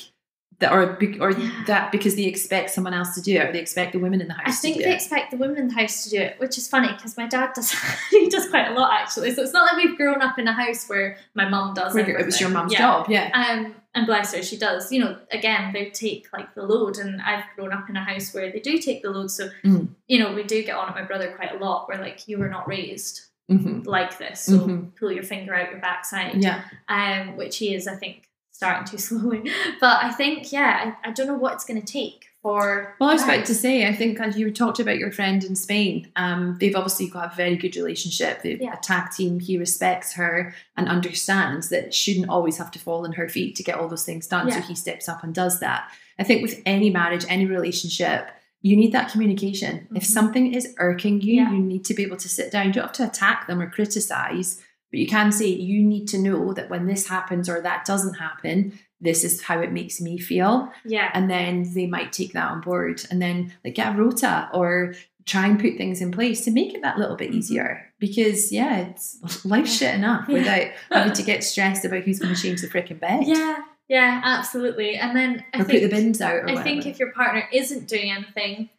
[0.59, 1.63] that, or or Yeah.
[1.67, 4.27] that because they expect someone else to do it, or they expect the women in
[4.27, 4.95] the house I think they it?
[4.95, 7.51] expect the women in the house to do it, which is funny because my dad
[7.53, 7.71] does.
[8.09, 9.33] he does quite a lot actually.
[9.33, 11.93] So it's not like we've grown up in a house where my mum does.
[11.93, 12.79] Where It was your mum's Yeah.
[12.79, 13.29] job, yeah.
[13.33, 14.91] Um, and bless her, she does.
[14.91, 18.33] You know, again, they take like the load, and I've grown up in a house
[18.33, 19.29] where they do take the load.
[19.31, 19.89] So, Mm.
[20.07, 21.87] you know, we do get on at my brother quite a lot.
[21.87, 24.95] Where like you were not raised hmm like this, so Mhm.
[24.99, 26.43] pull your finger out your backside.
[26.43, 26.63] Yeah.
[26.89, 28.26] Um, which he is, I think,
[28.57, 29.51] starting to slowly.
[29.79, 32.95] But I think, yeah, I, I don't know what it's going to take for.
[32.99, 35.55] Well, I was about to say, I think as you talked about your friend in
[35.55, 38.41] Spain, um, they've obviously got a very good relationship.
[38.41, 38.73] They've Yeah.
[38.73, 39.39] a tag team.
[39.39, 43.55] He respects her and understands that it shouldn't always have to fall on her feet
[43.57, 44.49] to get all those things done.
[44.51, 45.89] So he steps up and does that.
[46.19, 48.29] I think with any marriage, any relationship,
[48.63, 49.87] you need that communication.
[49.93, 50.07] If Mhm.
[50.07, 51.51] something is irking you, Yeah.
[51.51, 52.67] you need to be able to sit down.
[52.67, 54.59] You don't have to attack them or criticize,
[54.91, 58.15] but you can say, you need to know that when this happens or that doesn't
[58.15, 61.11] happen, this is how it makes me feel Yeah.
[61.13, 64.93] and then they might take that on board and then like get a rota or
[65.25, 67.35] try and put things in place to make it that little bit Mhm.
[67.35, 70.33] easier because yeah it's life shit enough Yeah.
[70.39, 73.57] without having to get stressed about who's going to change the freaking bed Yeah,
[73.89, 74.95] yeah, absolutely.
[74.95, 76.63] And then I or think put the bins out I whatever.
[76.63, 78.69] think if your partner isn't doing anything,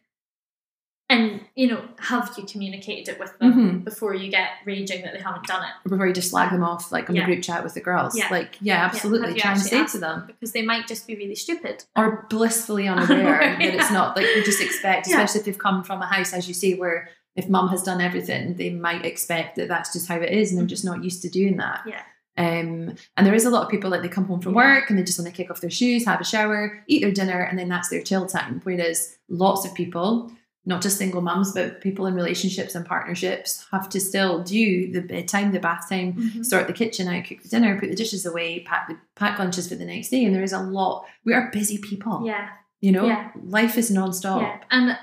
[1.09, 3.83] and you know, have you communicated it with them Mhm.
[3.83, 5.89] before you get raging that they haven't done it?
[5.89, 7.25] before you just slag them off like on Yeah.
[7.25, 8.27] the group chat with the girls Yeah.
[8.29, 11.35] like yeah absolutely have try and say to them Because they might just be really
[11.35, 11.83] stupid.
[11.97, 15.15] or blissfully unaware that it's not like you just expect, Yeah.
[15.15, 18.01] especially if they've come from a house, as you say, where if mum has done
[18.01, 21.21] everything, they might expect that that's just how it is, and they're just not used
[21.21, 21.81] to doing that.
[21.87, 22.01] Yeah.
[22.37, 24.57] Um, and there is a lot of people like they come home from Yeah.
[24.77, 27.11] work and they just want to kick off their shoes, have a shower, eat their
[27.11, 28.61] dinner, and then that's their chill time.
[28.63, 30.31] Whereas lots of people
[30.65, 35.01] not just single mums, but people in relationships and partnerships have to still do the
[35.01, 36.45] bedtime, the bath time, Mhm.
[36.45, 39.67] sort the kitchen out, cook the dinner, put the dishes away, pack the pack lunches
[39.69, 40.23] for the next day.
[40.25, 41.05] And there is a lot.
[41.25, 42.23] We are busy people.
[42.25, 42.49] Yeah.
[42.81, 43.31] You know, Yeah.
[43.41, 44.41] life is non-stop.
[44.41, 44.59] Yeah.
[44.69, 44.97] And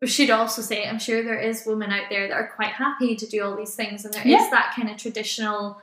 [0.00, 3.14] we should also say, I'm sure there is women out there that are quite happy
[3.16, 4.04] to do all these things.
[4.04, 4.48] And there is Yeah.
[4.50, 5.80] that kind of traditional,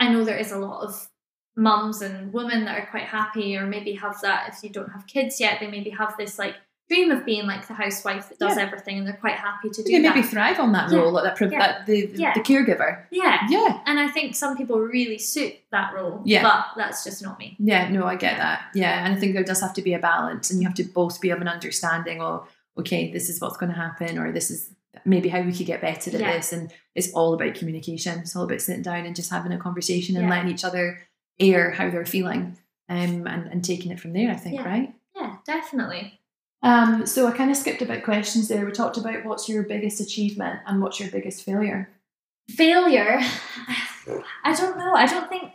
[0.00, 1.08] I know there is a lot of
[1.56, 5.06] mums and women that are quite happy, or maybe have that if you don't have
[5.06, 6.54] kids yet, they maybe have this like
[6.88, 8.62] dream of being like the housewife that does Yeah.
[8.62, 10.14] everything and they're quite happy to do You that.
[10.14, 10.98] maybe thrive on that Yeah.
[10.98, 11.58] role, like that, priv- Yeah.
[11.58, 13.04] that the, the, the caregiver.
[13.10, 13.46] yeah.
[13.50, 13.80] Yeah.
[13.86, 16.22] And I think some people really suit that role.
[16.24, 16.42] Yeah.
[16.42, 17.56] But that's just not me.
[17.58, 18.62] Yeah, no, I get that.
[18.74, 20.84] Yeah, and I think there does have to be a balance, and you have to
[20.84, 24.50] both be of an understanding of, okay, this is what's going to happen, or this
[24.50, 24.70] is
[25.04, 26.52] maybe how we could get better at this.
[26.52, 28.18] And it's all about communication.
[28.20, 31.00] It's all about sitting down and just having a conversation and letting each other
[31.38, 32.56] air how they're feeling,
[32.88, 34.30] um, and, and taking it from there.
[34.30, 34.94] I think, right?
[35.14, 36.17] Yeah, definitely.
[36.62, 38.64] Um, so I kind of skipped about questions there.
[38.66, 41.88] We talked about what's your biggest achievement and what's your biggest failure.
[42.50, 43.20] failure
[44.44, 45.52] i don't know i don't think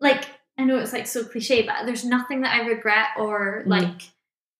[0.00, 0.24] like
[0.58, 3.68] i know it's like so cliche but there's nothing that i regret or Mm.
[3.68, 4.00] like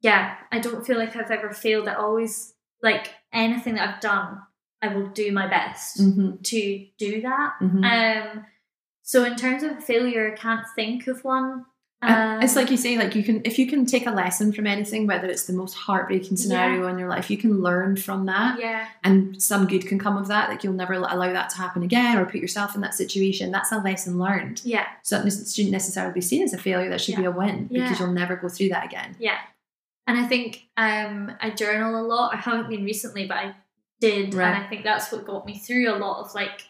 [0.03, 2.53] yeah i don't feel like i've ever failed i always
[2.83, 4.41] like anything that i've done
[4.83, 6.43] i will do my best Mm-hmm.
[6.43, 7.85] to do that Mm-hmm.
[7.85, 8.45] um
[9.03, 11.65] so in terms of failure i can't think of one
[12.05, 14.53] Uh, it's Um, like you say, like you can if you can take a lesson
[14.53, 18.27] from anything, whether it's the most heartbreaking scenario in your life, you can learn from
[18.27, 20.49] that, yeah and some good can come of that.
[20.51, 23.51] Like you'll never allow that to happen again, or put yourself in that situation.
[23.51, 24.61] That's a lesson learned.
[24.65, 26.91] yeah So it shouldn't necessarily be seen as a failure.
[26.91, 27.99] That should be a win because Yeah.
[28.07, 29.17] you'll never go through that again.
[29.19, 29.39] yeah
[30.07, 33.55] and i think um i journal a lot i haven't been recently but i
[34.01, 34.49] did Right.
[34.55, 36.61] and i think that's what got me through a lot of like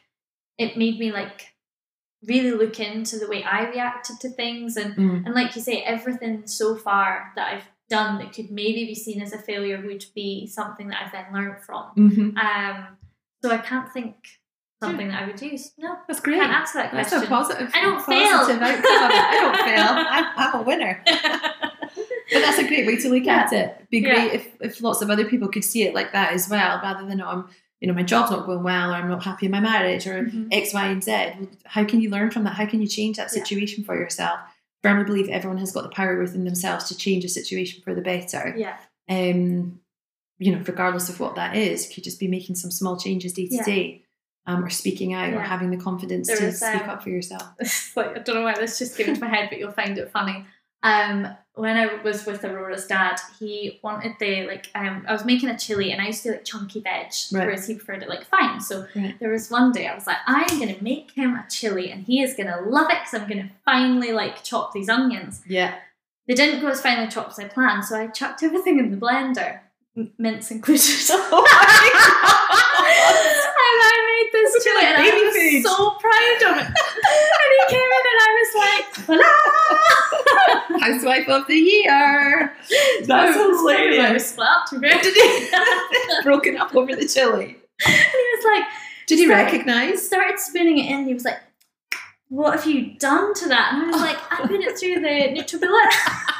[0.56, 1.52] it made me like
[2.26, 5.26] really look into the way i reacted to things and Mm.
[5.26, 9.20] and like you say everything so far that i've done that could maybe be seen
[9.22, 12.36] as a failure would be something that i've then learned from Mm-hmm.
[12.38, 12.96] um
[13.42, 14.14] so i can't think
[14.82, 16.36] something that i would use no That's great.
[16.40, 17.18] I can't answer that question.
[17.18, 17.70] That's a positive.
[17.74, 18.36] I don't positive fail.
[18.36, 18.62] outcome.
[18.62, 19.16] of it.
[19.16, 19.88] I don't fail.
[20.14, 21.02] I'm, I'm a winner.
[22.32, 23.74] But that's a great way to look at it.
[23.76, 24.14] It'd be Yeah.
[24.14, 27.06] great if, if lots of other people could see it like that as well, rather
[27.06, 27.48] than um,
[27.80, 30.24] you know, my job's not going well or I'm not happy in my marriage or
[30.24, 30.48] Mhm.
[30.52, 31.32] X, Y, and Z.
[31.66, 32.54] How can you learn from that?
[32.54, 33.42] How can you change that Yeah.
[33.42, 34.38] situation for yourself?
[34.82, 38.00] Firmly believe everyone has got the power within themselves to change a situation for the
[38.02, 38.54] better.
[38.56, 38.76] yeah
[39.08, 39.80] Um,
[40.38, 43.32] you know, regardless of what that is, you could just be making some small changes
[43.34, 43.64] day to Yeah.
[43.64, 44.02] day,
[44.46, 47.10] um, or speaking out or having the confidence There to was, speak um, up for
[47.10, 47.42] yourself.
[47.96, 50.10] Like I don't know why this just came into my head, but you'll find it
[50.10, 50.44] funny.
[50.82, 55.48] Um, when I was with Aurora's dad, he wanted the like um, I was making
[55.50, 57.44] a chili and I used to do like chunky veg, Right.
[57.46, 58.60] whereas he preferred it like fine.
[58.60, 59.14] So Right.
[59.20, 62.22] there was one day I was like, I'm gonna make him a chili and he
[62.22, 65.42] is gonna love it because I'm gonna finally like chop these onions.
[65.46, 65.74] Yeah.
[66.26, 68.96] They didn't go as finely chopped as I planned, so I chucked everything in the
[68.96, 69.60] blender,
[70.18, 70.84] mince included.
[71.10, 71.10] and
[73.64, 75.62] I made this chili, like and I was food.
[75.64, 76.66] so proud of it.
[77.40, 82.56] and he came in, and I was like, "Voila!" Housewife of the year.
[83.06, 84.30] That's was hilarious.
[84.30, 85.00] split up to bed.
[85.02, 85.50] Did he
[86.22, 87.56] broken up over the chili?
[87.86, 88.64] And he was like,
[89.06, 89.42] Did he Sorry.
[89.44, 90.06] recognise?
[90.06, 90.98] started spinning it in.
[91.00, 91.38] And he was like,
[92.28, 95.34] "What have you done to that?" And I was like, "I put it through the
[95.34, 96.30] NutriBullet."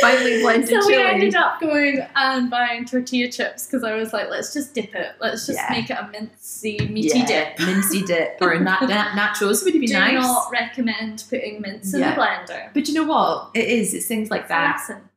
[0.00, 4.28] Finally blended so we ended up going and buying tortilla chips because I was like,
[4.28, 5.12] "Let's just dip it.
[5.20, 5.68] Let's just Yeah.
[5.70, 9.86] make it a mincy, meaty yeah, dip." mincy dip or nat- nat- nachos would be
[9.86, 10.10] Do nice.
[10.12, 12.14] Do not recommend putting mince in Yeah.
[12.14, 12.68] the blender.
[12.74, 13.50] But you know what?
[13.54, 13.94] It is.
[13.94, 14.76] It's things like that.
[14.76, 15.08] Lesson.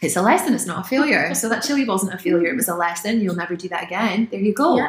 [0.00, 0.52] It's a lesson.
[0.54, 1.32] It's not a failure.
[1.34, 2.50] so that chili wasn't a failure.
[2.50, 3.20] It was a lesson.
[3.20, 4.28] You'll never do that again.
[4.30, 4.84] There you go.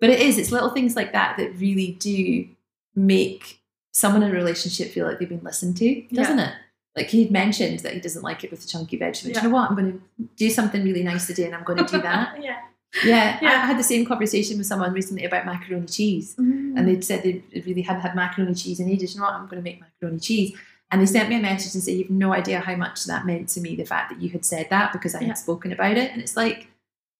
[0.00, 0.38] But it is.
[0.38, 2.46] It's little things like that that really do
[2.94, 3.60] make
[3.92, 6.52] someone in a relationship feel like they've been listened to, doesn't it?
[6.96, 9.14] Like he'd mentioned that he doesn't like it with the chunky veg.
[9.14, 9.42] But Yeah.
[9.42, 9.68] you know what?
[9.70, 12.42] I'm going to do something really nice today, and I'm going to do that.
[12.42, 12.56] yeah.
[13.04, 13.48] yeah, Yeah.
[13.64, 16.78] I had the same conversation with someone recently about macaroni cheese, Mm.
[16.78, 19.14] and they'd said they really hadn't had macaroni cheese in ages.
[19.14, 19.34] You know what?
[19.34, 20.56] I'm going to make macaroni cheese.
[20.92, 23.48] And they sent me a message and said, You've no idea how much that meant
[23.50, 25.28] to me, the fact that you had said that because I Yeah.
[25.28, 26.12] had spoken about it.
[26.12, 26.68] And it's like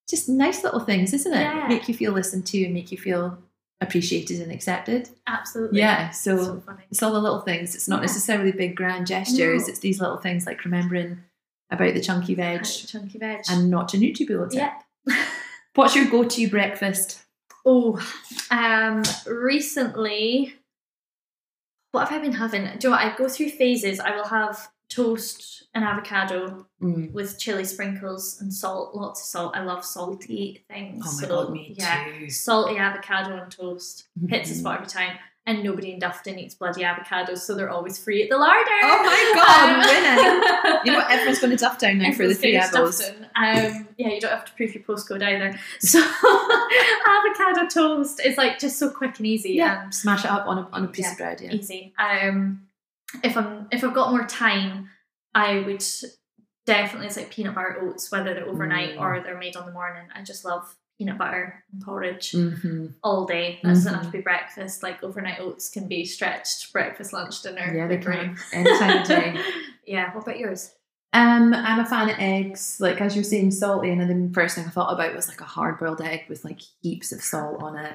[0.09, 1.41] just nice little things, isn't it?
[1.41, 1.66] Yeah.
[1.66, 3.39] Make you feel listened to and make you feel
[3.85, 5.09] appreciated and accepted.
[5.26, 5.78] Absolutely.
[5.78, 6.11] Yeah.
[6.11, 6.82] So, so funny.
[6.91, 7.74] it's all the little things.
[7.74, 8.07] It's not Yeah.
[8.07, 9.62] necessarily big grand gestures.
[9.62, 9.68] No.
[9.68, 11.18] It's these little things like remembering
[11.70, 13.43] about the chunky veg Chunky veg.
[13.49, 14.74] and not to NutriBullet yeah.
[15.74, 17.22] What's your go-to breakfast?
[17.66, 17.99] Oh,
[18.51, 20.55] um, recently,
[21.93, 22.62] what have I been having?
[22.64, 23.01] Do you know what?
[23.01, 23.99] I go through phases.
[24.01, 27.12] I will have toast and avocado Mm.
[27.12, 29.57] with chili sprinkles and salt, lots of salt.
[29.57, 31.03] I love salty things.
[31.07, 32.05] Oh my so, god, me yeah.
[32.18, 32.29] too.
[32.31, 35.16] Salty avocado and toast hits the spot every time.
[35.47, 38.70] and nobody in Dufftown eats bloody avocados, so they're always free at the larder.
[38.83, 40.81] Oh my god, winning!
[40.87, 41.11] You know what?
[41.11, 43.03] Everyone's going to Dufftown now for the three apples.
[43.37, 45.59] Um, yeah, you don't have to prove your postcode either.
[45.81, 46.01] So
[47.07, 50.59] avocado toast is like just so quick and easy Yeah, and smash it up on
[50.59, 51.12] a on a piece Yeah.
[51.12, 51.41] of bread.
[51.41, 51.53] Yeah.
[51.53, 51.93] easy.
[51.99, 52.66] Um,
[53.22, 54.89] if I'm if I've got more time,
[55.35, 55.82] I would
[56.66, 59.01] definitely it's like peanut butter oats, whether they're overnight Mm.
[59.01, 60.05] or they're made on the morning.
[60.14, 62.87] I just love peanut butter and porridge Mm-hmm.
[63.03, 63.59] all day.
[63.62, 63.97] That doesn't Mhm.
[63.97, 64.82] have to be breakfast.
[64.82, 67.72] Like overnight oats can be stretched breakfast, lunch, dinner.
[67.74, 68.37] Yeah, they can.
[68.53, 69.37] Any time of day.
[69.87, 70.14] yeah.
[70.14, 70.72] What about yours?
[71.12, 72.78] Um, I'm a fan of eggs.
[72.80, 75.41] Like as you're saying, salty, and then the first thing I thought about was like
[75.41, 77.93] a hard boiled egg with like heaps of salt on it.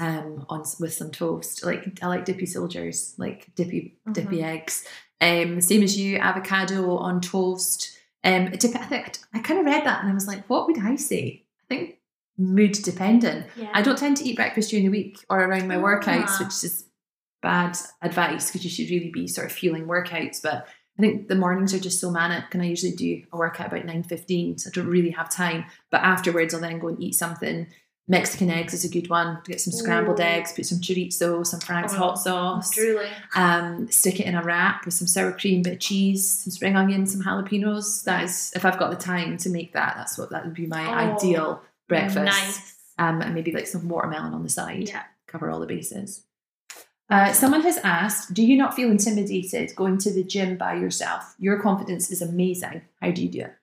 [0.00, 1.64] Um, on with some toast.
[1.64, 4.84] Like I like dippy soldiers, like dippy dippy eggs.
[5.20, 7.98] Um, same as you, avocado on toast.
[8.22, 10.78] Um, dep- I think I kind of read that and I was like, what would
[10.78, 11.44] I say?
[11.68, 11.98] I think
[12.36, 13.46] mood dependent.
[13.56, 13.70] Yeah.
[13.74, 16.44] I don't tend to eat breakfast during the week or around my workouts, Ah.
[16.44, 16.86] which is
[17.42, 20.40] bad advice because you should really be sort of fueling workouts.
[20.40, 20.68] But
[20.98, 23.84] I think the mornings are just so manic, and I usually do a workout about
[23.84, 25.64] nine fifteen, so I don't really have time.
[25.90, 27.66] But afterwards, I'll then go and eat something.
[28.10, 29.38] Mexican eggs is a good one.
[29.44, 30.22] Get some scrambled Ooh.
[30.22, 33.12] eggs, put some chorizo, some Frank's Oh, hot sauce, Drooling.
[33.36, 36.74] um, stick it in a wrap with some sour cream, bit of cheese, some spring
[36.74, 38.04] onions, some jalapenos.
[38.04, 40.66] That is, if I've got the time to make that, that's what that would be
[40.66, 42.74] my Oh, ideal breakfast Nice.
[42.98, 44.88] um, and maybe like some watermelon on the side.
[44.88, 45.02] Yeah.
[45.26, 46.24] Cover all the bases.
[47.10, 51.34] Uh, someone has asked, do you not feel intimidated going to the gym by yourself?
[51.38, 52.82] Your confidence is amazing.
[53.02, 53.54] How do you do it?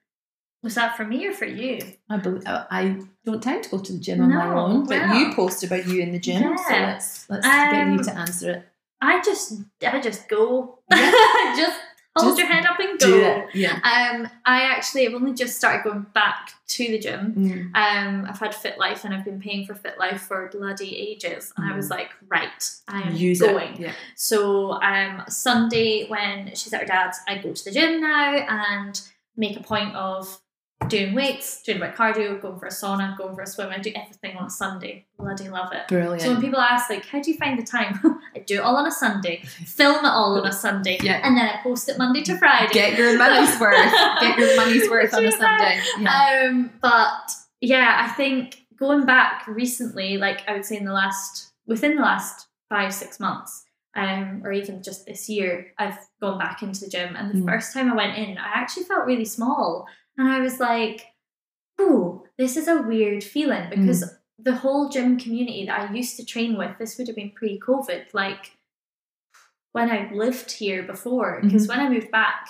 [0.66, 1.78] Was that for me or for you?
[2.10, 5.16] I believe, I don't tend to go to the gym on my own, but wow.
[5.16, 8.50] you post about you in the gym, so let's let's get you Um, to answer
[8.50, 8.68] it.
[9.00, 10.80] I just I just go.
[10.90, 11.54] Yeah.
[11.56, 11.78] just
[12.16, 13.46] hold Just your head up and go.
[13.54, 13.74] Yeah.
[13.74, 17.34] Um, I actually have only just started going back to the gym.
[17.36, 17.76] Mm.
[17.76, 21.52] Um, I've had Fit Life and I've been paying for Fit Life for bloody ages,
[21.56, 23.74] and I was like, right, I am Use going.
[23.74, 23.80] it.
[23.80, 23.92] Yeah.
[24.16, 29.00] So um, Sunday when she's at her dad's, I go to the gym now and
[29.36, 30.40] make a point of
[30.88, 33.70] doing weights, doing of cardio, going for a sauna, going for a swim.
[33.70, 35.06] I do everything on a Sunday.
[35.18, 35.88] Bloody love it.
[35.88, 36.22] Brilliant.
[36.22, 37.98] So when people ask like, how do you find the time?
[38.36, 41.20] I do it all on a Sunday, film it all on a Sunday, Yeah.
[41.24, 42.72] and then I post it Monday to Friday.
[42.72, 43.92] Get your money's worth.
[44.20, 45.80] Get your money's worth on a Sunday.
[45.98, 46.48] Yeah.
[46.50, 51.52] Um, but yeah, I think going back recently, like I would say in the last
[51.66, 53.64] within the last five six months,
[53.96, 57.46] um, or even just this year, I've gone back into the gym, and the Mm.
[57.48, 59.86] first time I went in, I actually felt really small,
[60.18, 61.06] and I was like,
[61.78, 64.18] "Oh, this is a weird feeling," because Mm.
[64.38, 68.12] the whole gym community that I used to train with, this would have been pre-COVID,
[68.14, 68.56] like
[69.72, 71.78] when I lived here before, because Mm-hmm.
[71.78, 72.48] when I moved back,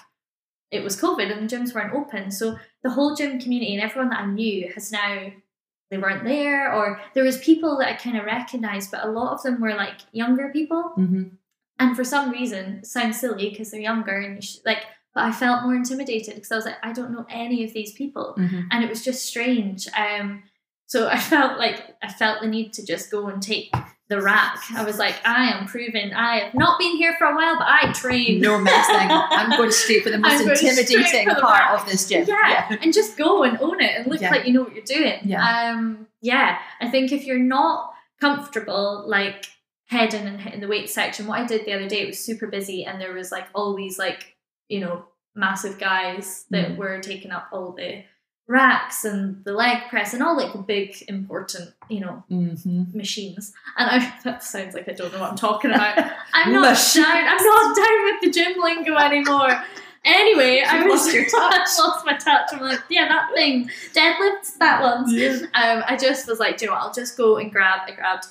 [0.70, 2.30] it was COVID and the gyms weren't open.
[2.30, 5.32] So the whole gym community and everyone that I knew has now
[5.90, 9.32] they weren't there, or there was people that I kind of recognized, but a lot
[9.34, 11.24] of them were like younger people, hmm
[11.78, 14.82] and for some reason, sounds silly because they're younger and you should, like.
[15.16, 17.92] But I felt more intimidated because I was like, I don't know any of these
[17.92, 19.88] people hmm and it was just strange.
[19.96, 20.42] Um,
[20.86, 23.74] so I felt like I felt the need to just go and take
[24.08, 24.58] the rack.
[24.76, 26.12] I was like, I am proven.
[26.12, 28.40] I have not been here for a while, but I train.
[28.40, 28.94] No messing.
[29.40, 31.80] I'm going straight for the most I'm going straight intimidating the part back.
[31.80, 32.24] of this gym.
[32.28, 34.30] Yeah, and just go and own it and look Yeah.
[34.30, 35.18] like you know what you're doing.
[35.24, 35.42] Yeah.
[35.72, 36.58] Um, yeah.
[36.80, 39.46] I think if you're not comfortable, like
[39.86, 42.46] heading and hitting the weight section, what I did the other day, it was super
[42.46, 44.35] busy, and there was like all these like
[44.68, 45.04] you know
[45.34, 46.76] massive guys that Mm.
[46.76, 48.04] were taking up all the
[48.48, 53.52] racks and the leg press and all like the big important you know hmm machines
[53.76, 55.98] and I that sounds like I don't know what I'm talking about
[56.32, 57.04] I'm not Machines.
[57.04, 59.62] down I'm not down with the gym lingo anymore
[60.04, 61.32] anyway I was lost your touch.
[61.32, 65.38] I lost my touch I'm like yeah that thing deadlifts that one Yeah.
[65.54, 66.84] um, I just was like, do you know what?
[66.84, 67.80] I'll just go and grab.
[67.88, 68.26] I grabbed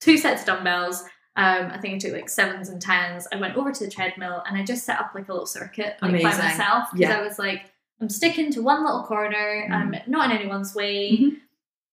[0.00, 1.04] two sets of dumbbells.
[1.36, 3.26] Um, I think I took like sevens and tens.
[3.32, 5.96] I went over to the treadmill and I just set up like a little circuit
[6.00, 7.18] like by myself because Yeah.
[7.18, 9.68] I was like, I'm sticking to one little corner.
[9.70, 11.18] I'm not in anyone's way.
[11.18, 11.40] Mhm.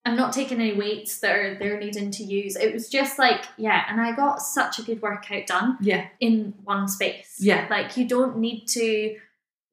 [0.05, 2.55] I'm not taking any weights that are they're needing to use.
[2.55, 6.07] It was just like, yeah, and I got such a good workout done Yeah.
[6.19, 7.37] in one space.
[7.39, 7.67] Yeah.
[7.69, 9.17] Like you don't need to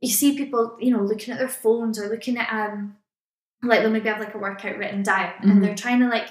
[0.01, 2.97] you see people, you know, looking at their phones or looking at um
[3.63, 5.51] like they'll maybe have like a workout written down Mhm.
[5.51, 6.29] and they're trying to like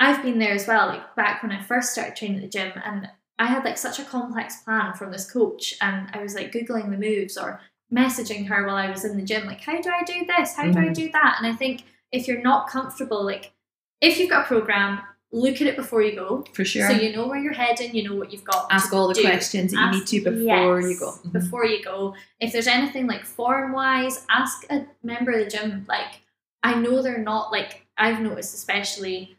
[0.00, 2.72] I've been there as well, like back when I first started training at the gym
[2.84, 6.52] and I had like such a complex plan from this coach and I was like
[6.52, 7.60] Googling the moves or
[7.92, 10.54] messaging her while I was in the gym, like, how do I do this?
[10.54, 10.94] How do I Mhm.
[10.94, 11.36] do that?
[11.38, 13.52] And I think if you're not comfortable, like
[14.00, 15.00] if you've got a program,
[15.32, 16.44] look at it before you go.
[16.52, 16.86] For sure.
[16.88, 18.68] So you know where you're heading, you know what you've got.
[18.70, 19.22] Ask all the do.
[19.22, 21.10] questions that you need to before yes, you go.
[21.26, 21.32] Mhm.
[21.32, 22.14] Before you go.
[22.40, 25.84] If there's anything like form wise, ask a member of the gym.
[25.88, 26.20] Like,
[26.62, 29.36] I know they're not like, I've noticed, especially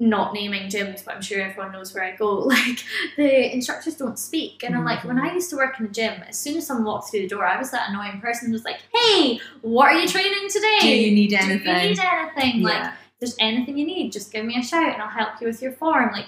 [0.00, 2.38] not naming gyms, but I'm sure everyone knows where I go.
[2.54, 2.84] Like
[3.16, 5.34] the instructors don't speak, and I'm like, when I Mm-hmm.
[5.36, 7.58] used to work in a gym, as soon as someone walked through the door, I
[7.58, 10.78] was that annoying person who's like, "Hey, what are you training today?
[10.80, 11.58] Do you need anything?
[11.64, 12.62] Do you need anything?
[12.62, 12.92] Like, Yeah.
[12.92, 15.60] if there's anything you need, just give me a shout, and I'll help you with
[15.62, 16.26] your form." Like.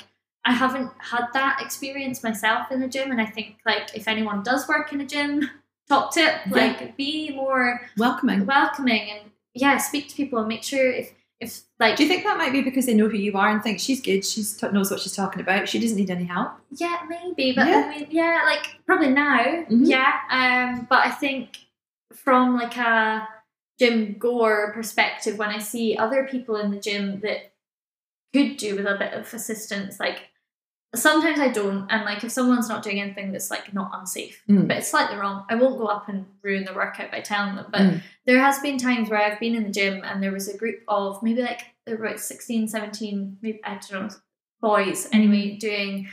[0.49, 4.45] I haven't had that experience myself in the gym, and I think like if anyone
[4.45, 5.51] does work in a gym,
[5.89, 6.53] top tip, Yeah.
[6.55, 8.47] like be more Welcoming.
[8.47, 12.25] welcoming and yeah, speak to people and make sure if if like Do you think
[12.25, 14.69] that might be because they know who you are and think she's good, she's t-
[14.73, 16.53] knows what she's talking about, she doesn't need any help?
[16.73, 17.83] yeah maybe but Yeah.
[17.87, 19.39] I mean yeah like probably now
[19.71, 19.87] Mhm.
[19.87, 21.59] yeah um but I think
[22.15, 23.29] from like a
[23.79, 27.53] gym goer perspective when I see other people in the gym that
[28.33, 30.31] could do with a bit of assistance like
[30.95, 34.69] sometimes I don't and like if someone's not doing anything that's like not unsafe Mm.
[34.69, 37.67] but it's slightly wrong I won't go up and ruin the workout by telling them
[37.71, 38.03] but Mm.
[38.27, 40.77] there has been times where I've been in the gym and there was a group
[40.89, 44.17] of maybe like there were about 16 17 maybe I don't know
[44.63, 46.09] boys anyway doing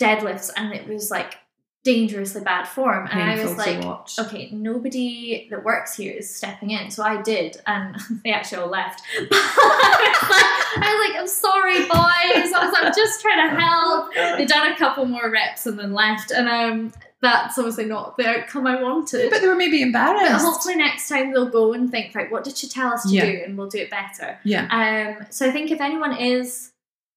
[0.00, 1.34] deadlifts and it was like
[1.82, 3.82] dangerously bad form and I was like
[4.18, 6.90] okay, nobody that works here is stepping in.
[6.90, 9.02] So I did, and they actually all left.
[9.62, 12.52] I was like, I'm sorry, boys.
[12.52, 14.12] I was like, I'm just trying to help.
[14.38, 18.26] They done a couple more reps and then left, and um, that's obviously not the
[18.28, 19.30] outcome I wanted.
[19.30, 20.44] But they were maybe But embarrassed.
[20.44, 23.24] hopefully next time they'll go and think, right, what did she tell us to Yeah.
[23.26, 24.38] do, and we'll do it better.
[24.44, 25.16] yeah.
[25.18, 26.72] Um, so I think if anyone is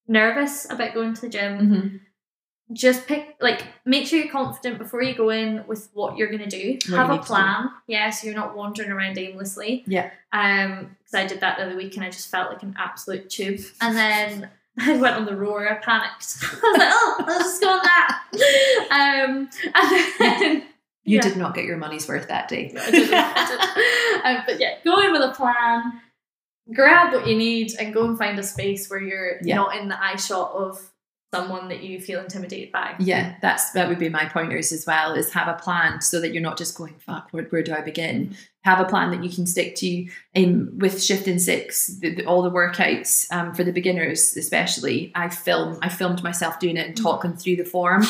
[0.08, 1.98] nervous about going to the gym, hmm
[2.72, 6.48] just pick like make sure you're confident before you go in with what you're gonna
[6.50, 6.78] do.
[6.90, 7.70] What Have a to plan.
[7.88, 9.84] Yeah, so you're not wandering around aimlessly.
[9.86, 10.10] Yeah.
[10.32, 13.30] Um, because I did that the other week and I just felt like an absolute
[13.30, 13.60] tube.
[13.82, 14.50] And then
[14.80, 16.38] I went on the rower, I panicked.
[16.44, 18.20] I was like, oh, I'll just go on that.
[18.92, 20.56] Um, and then
[21.04, 21.22] You Yeah.
[21.22, 22.74] did not get your money's worth that day.
[22.80, 24.26] I didn't, I didn't.
[24.38, 26.00] Um, but yeah, go in with a plan,
[26.74, 29.56] grab what you need, and go and find a space where you're Yeah.
[29.58, 30.80] not in the eye shot of
[31.34, 32.96] someone that you feel intimidated by.
[33.00, 35.14] Yeah, that's that would be my pointers as well.
[35.16, 37.28] Is have a plan so that you're not just going fuck.
[37.32, 38.36] Where, where do I begin?
[38.64, 40.08] Have a plan that you can stick to.
[40.36, 45.12] Um, with shift in six, the, the- all the workouts um, for the beginners, especially.
[45.16, 45.80] I film.
[45.82, 47.02] I filmed myself doing it and Mhm.
[47.04, 48.04] talking through the form.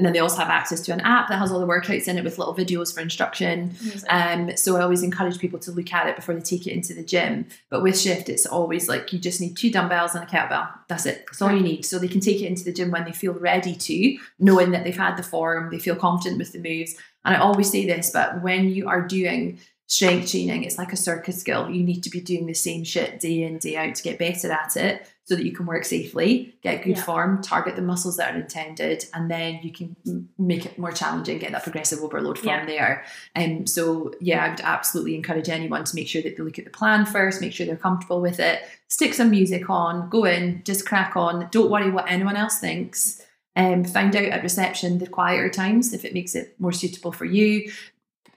[0.00, 2.16] And then they also have access to an app that has all the workouts in
[2.16, 3.74] it with little videos for instruction.
[4.08, 6.94] Um, so I always encourage people to look at it before they take it into
[6.94, 7.44] the gym.
[7.68, 10.70] But with shift, it's always like you just need two dumbbells and a kettlebell.
[10.88, 11.26] That's it.
[11.26, 11.84] That's all you need.
[11.84, 14.84] So they can take it into the gym when they feel ready to, knowing that
[14.84, 16.94] they've had the form, they feel confident with the moves.
[17.26, 19.58] And I always say this, but when you are doing
[19.90, 21.68] strength training, it's like a circus skill.
[21.68, 24.52] You need to be doing the same shit day in, day out to get better
[24.52, 27.02] at it so that you can work safely, get good Yeah.
[27.02, 29.96] form, target the muscles that are intended, and then you can
[30.38, 32.66] make it more challenging, get that progressive overload from Yeah.
[32.66, 33.04] there.
[33.34, 36.66] Um, so yeah, I would absolutely encourage anyone to make sure that they look at
[36.66, 40.62] the plan first, make sure they're comfortable with it, stick some music on, go in,
[40.64, 41.48] just crack on.
[41.50, 43.20] Don't worry what anyone else thinks.
[43.56, 47.24] Um, find out at reception the quieter times if it makes it more suitable for
[47.24, 47.72] you.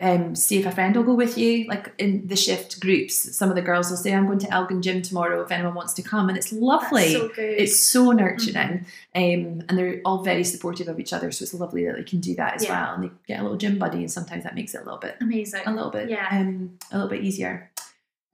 [0.01, 1.65] Um, see if a friend will go with you.
[1.67, 4.81] Like in the shift groups, some of the girls will say, "I'm going to Elgin
[4.81, 5.41] Gym tomorrow.
[5.41, 7.13] If anyone wants to come," and it's lovely.
[7.13, 7.59] So good.
[7.61, 8.85] It's so nurturing,
[9.15, 11.31] um, and they're all very supportive of each other.
[11.31, 12.71] So it's lovely that they can do that as Yeah.
[12.85, 14.99] well, and they get a little gym buddy, and sometimes that makes it a little
[14.99, 15.61] bit, amazing.
[15.65, 16.27] a little bit, Yeah.
[16.31, 17.71] um, a little bit easier.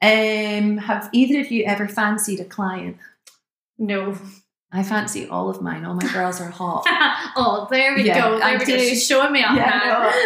[0.02, 2.98] Um, have either of you ever fancied a client?
[3.78, 4.18] No.
[4.72, 5.84] I fancy all of mine.
[5.84, 6.84] All my girls are hot.
[7.36, 8.38] oh, there we Yeah, go.
[8.38, 8.78] There I we go.
[8.78, 9.80] She's showing me up Yeah,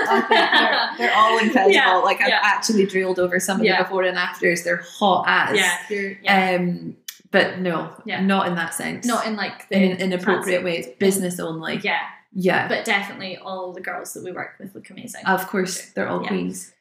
[0.06, 1.72] no, they're, they're all incredible.
[1.72, 2.42] Yeah, like I've yeah.
[2.44, 4.64] actually drilled over some of the before and afters.
[4.64, 5.58] They're hot as.
[5.58, 6.56] yeah, yeah.
[6.60, 6.98] Um,
[7.32, 8.22] but no, Yeah.
[8.22, 9.06] not in that sense.
[9.06, 10.88] Not in like the in inappropriate ways.
[11.00, 11.78] Business only.
[11.78, 12.02] Yeah,
[12.34, 12.68] Yeah.
[12.68, 15.26] but definitely all the girls that we work with look amazing.
[15.26, 16.74] Of course, they're all queens.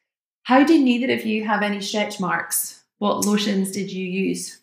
[0.42, 2.82] How do neither of you have any stretch marks?
[2.98, 4.58] What lotions did you use?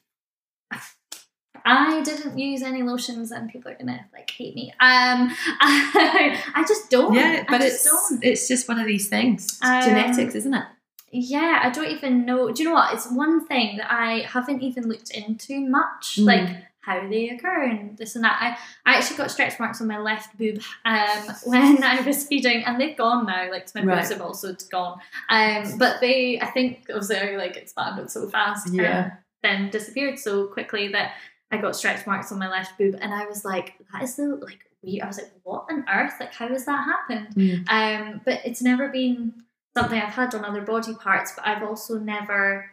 [1.71, 4.71] I didn't use any lotions, and people are gonna like hate me.
[4.79, 5.29] Um,
[5.61, 7.13] I, I just don't.
[7.13, 8.23] yeah, but I it's just don't.
[8.23, 9.45] it's just one of these things.
[9.45, 10.63] It's Um, genetics, isn't it?
[11.11, 12.51] Yeah, I don't even know.
[12.51, 12.93] Do you know what?
[12.93, 16.25] It's one thing that I haven't even looked into much, Mm.
[16.25, 16.49] like
[16.81, 18.37] how they occur and this and that.
[18.85, 22.63] I, I actually got stretch marks on my left boob um, when I was feeding,
[22.63, 23.49] and they've gone now.
[23.51, 23.97] Like my Right.
[23.97, 24.99] boobs have also gone.
[25.29, 28.71] Um, but they, I think, obviously, like expanded so fast.
[28.73, 29.03] Yeah.
[29.03, 29.11] and
[29.41, 31.13] then disappeared so quickly that
[31.51, 34.35] I got stretch marks on my left boob, and I was like, that is the
[34.35, 35.03] like weird.
[35.03, 36.13] I was like, what on earth?
[36.19, 37.35] Like, how has that happened?
[37.35, 37.69] Mm.
[37.69, 39.33] Um, but it's never been
[39.75, 42.69] something I've had on other body parts, but I've also never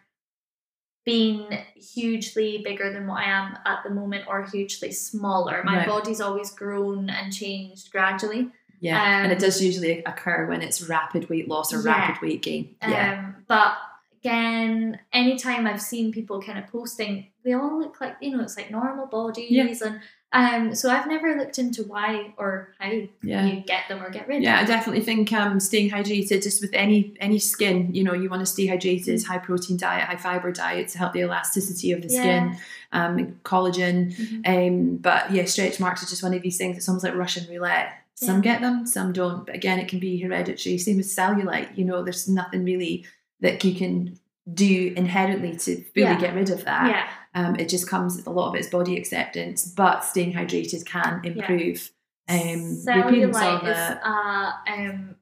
[1.05, 5.63] been hugely bigger than what I am at the moment or hugely smaller.
[5.65, 5.87] My Right.
[5.87, 8.51] body's always grown and changed gradually.
[8.81, 11.93] Yeah, Um, and it does usually occur when it's rapid weight loss or Yeah.
[12.09, 12.75] rapid weight gain.
[12.83, 13.79] Yeah, Um, but
[14.27, 18.57] again, anytime I've seen people kind of posting, they all look like you know it's
[18.57, 20.01] like normal bodies, and
[20.33, 22.91] um, so I've never looked into why or how
[23.23, 23.47] Yeah.
[23.47, 24.69] you get them or get rid Yeah, of them.
[24.69, 28.29] Yeah, I definitely think um, staying hydrated just with any any skin, you know, you
[28.29, 32.03] want to stay hydrated, high protein diet, high fiber diet to help the elasticity of
[32.03, 32.57] the skin,
[32.93, 34.15] um, collagen.
[34.17, 34.43] Mhm.
[34.69, 36.77] Um, but yeah, stretch marks are just one of these things.
[36.77, 37.93] It's almost like Russian roulette.
[38.19, 39.45] Some get them, some don't.
[39.45, 40.79] But again, it can be hereditary.
[40.79, 41.77] Same with cellulite.
[41.77, 43.05] You know, there's nothing really
[43.41, 44.19] that you can
[44.53, 46.19] do inherently to fully Yeah.
[46.21, 46.89] get rid of that.
[46.89, 50.87] Yeah, Um, it just comes with a lot of it's body acceptance, but staying hydrated
[50.87, 51.91] can improve.
[52.29, 55.17] Um, the appearance cellulite is a um,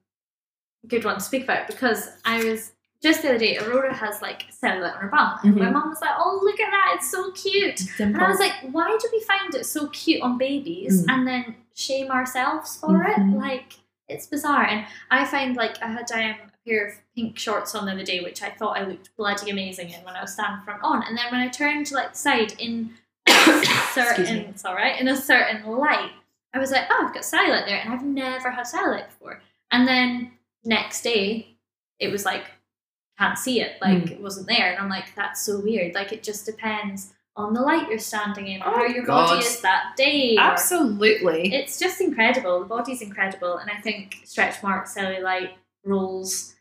[0.87, 2.71] good one to speak about because I was
[3.01, 3.57] just the other day.
[3.57, 5.73] Aurora has like cellulite on her bum, and my Mhm.
[5.73, 6.93] mum was like, "Oh, look at that!
[6.95, 10.37] It's so cute." And I was like, why do we find it so cute on
[10.37, 11.11] babies Mm.
[11.13, 13.17] and then shame ourselves for it?
[13.17, 13.35] Mhm.
[13.39, 13.73] Like,
[14.07, 14.65] it's bizarre.
[14.65, 16.35] And I find, like, I had um,
[16.67, 19.89] pair of pink shorts on the other day, which I thought I looked bloody amazing
[19.91, 21.03] in when I was standing front on.
[21.03, 22.91] And then when I turned to, like, the side in
[23.27, 23.31] a
[23.93, 26.11] certain, it's all right, in a certain light,
[26.53, 27.79] I was like, oh, I've got cellulite there.
[27.83, 29.41] And I've never had cellulite before.
[29.71, 30.31] And then
[30.63, 31.57] next day,
[31.99, 32.45] it was like,
[33.19, 33.73] can't see it.
[33.81, 34.11] Like, Mm.
[34.11, 34.71] it wasn't there.
[34.71, 35.93] And I'm like, that's so weird.
[35.95, 39.27] Like, it just depends on the light you're standing in, Oh, how your God.
[39.27, 40.37] body is that day.
[40.37, 41.53] Absolutely.
[41.53, 42.61] It's just incredible.
[42.61, 45.51] The body's incredible, and I think stretch marks, cellulite,
[45.83, 46.54] rolls,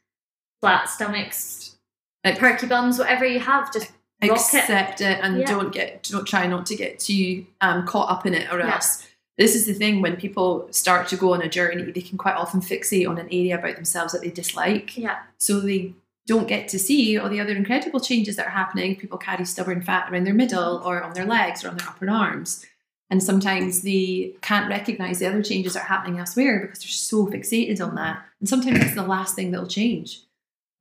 [0.65, 1.77] flat stomachs,
[2.25, 3.91] Like- perky bums, whatever you have, just
[4.23, 4.33] rock it.
[4.33, 5.47] accept it, and Yeah.
[5.47, 8.75] don't get don't try not to get too um, caught up in it or Yeah.
[8.75, 9.07] else.
[9.37, 12.37] This is the thing when people start to go on a journey they can quite
[12.37, 14.97] often fixate on an area about themselves that they dislike.
[14.97, 15.93] Yeah, so they
[16.27, 18.97] don't get to see all the other incredible changes that are happening.
[18.97, 22.09] People carry stubborn fat around their middle or on their legs or on their upper
[22.09, 22.65] arms.
[23.11, 27.27] And sometimes they can't recognize the other changes that are happening elsewhere because they're so
[27.27, 28.23] fixated on that.
[28.41, 30.21] And sometimes that's the last thing that'll change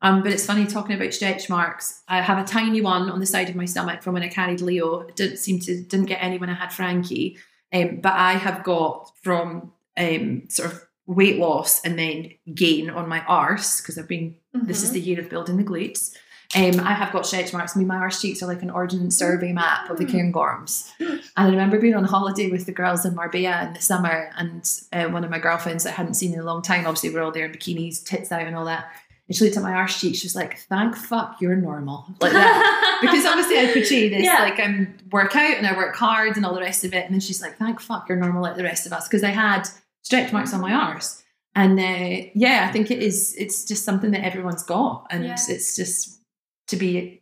[0.03, 2.01] um, but it's funny talking about stretch marks.
[2.07, 4.61] I have a tiny one on the side of my stomach from when I carried
[4.61, 4.99] Leo.
[5.01, 7.37] It didn't seem to didn't get any when I had Frankie,
[7.73, 13.09] um, but I have got from um, sort of weight loss and then gain on
[13.09, 14.35] my arse because I've been.
[14.53, 14.93] This is Mhm.
[14.93, 16.15] the year of building the glutes.
[16.55, 17.75] Um, I have got stretch marks.
[17.75, 20.91] I mean, my arse cheeks are like an ordnance survey map of the Cairngorms.
[20.99, 24.69] And I remember being on holiday with the girls in Marbella in the summer, and
[24.93, 26.85] uh, one of my girlfriends that I hadn't seen in a long time.
[26.85, 28.85] Obviously, we're all there in bikinis, tits out, and all that.
[29.27, 30.15] And she looked at my arse cheek.
[30.15, 32.97] She was like, "Thank fuck you're normal," like that.
[33.01, 34.39] because obviously I portray this Yeah.
[34.39, 37.05] like I'm work out and I work hard and all the rest of it.
[37.05, 39.29] And then she's like, "Thank fuck you're normal like the rest of us," because I
[39.29, 39.63] had
[40.01, 41.23] stretch marks on my arse.
[41.55, 43.33] And uh, yeah, I think it is.
[43.37, 45.35] It's just something that everyone's got, and Yeah.
[45.47, 46.19] it's just
[46.67, 47.21] to be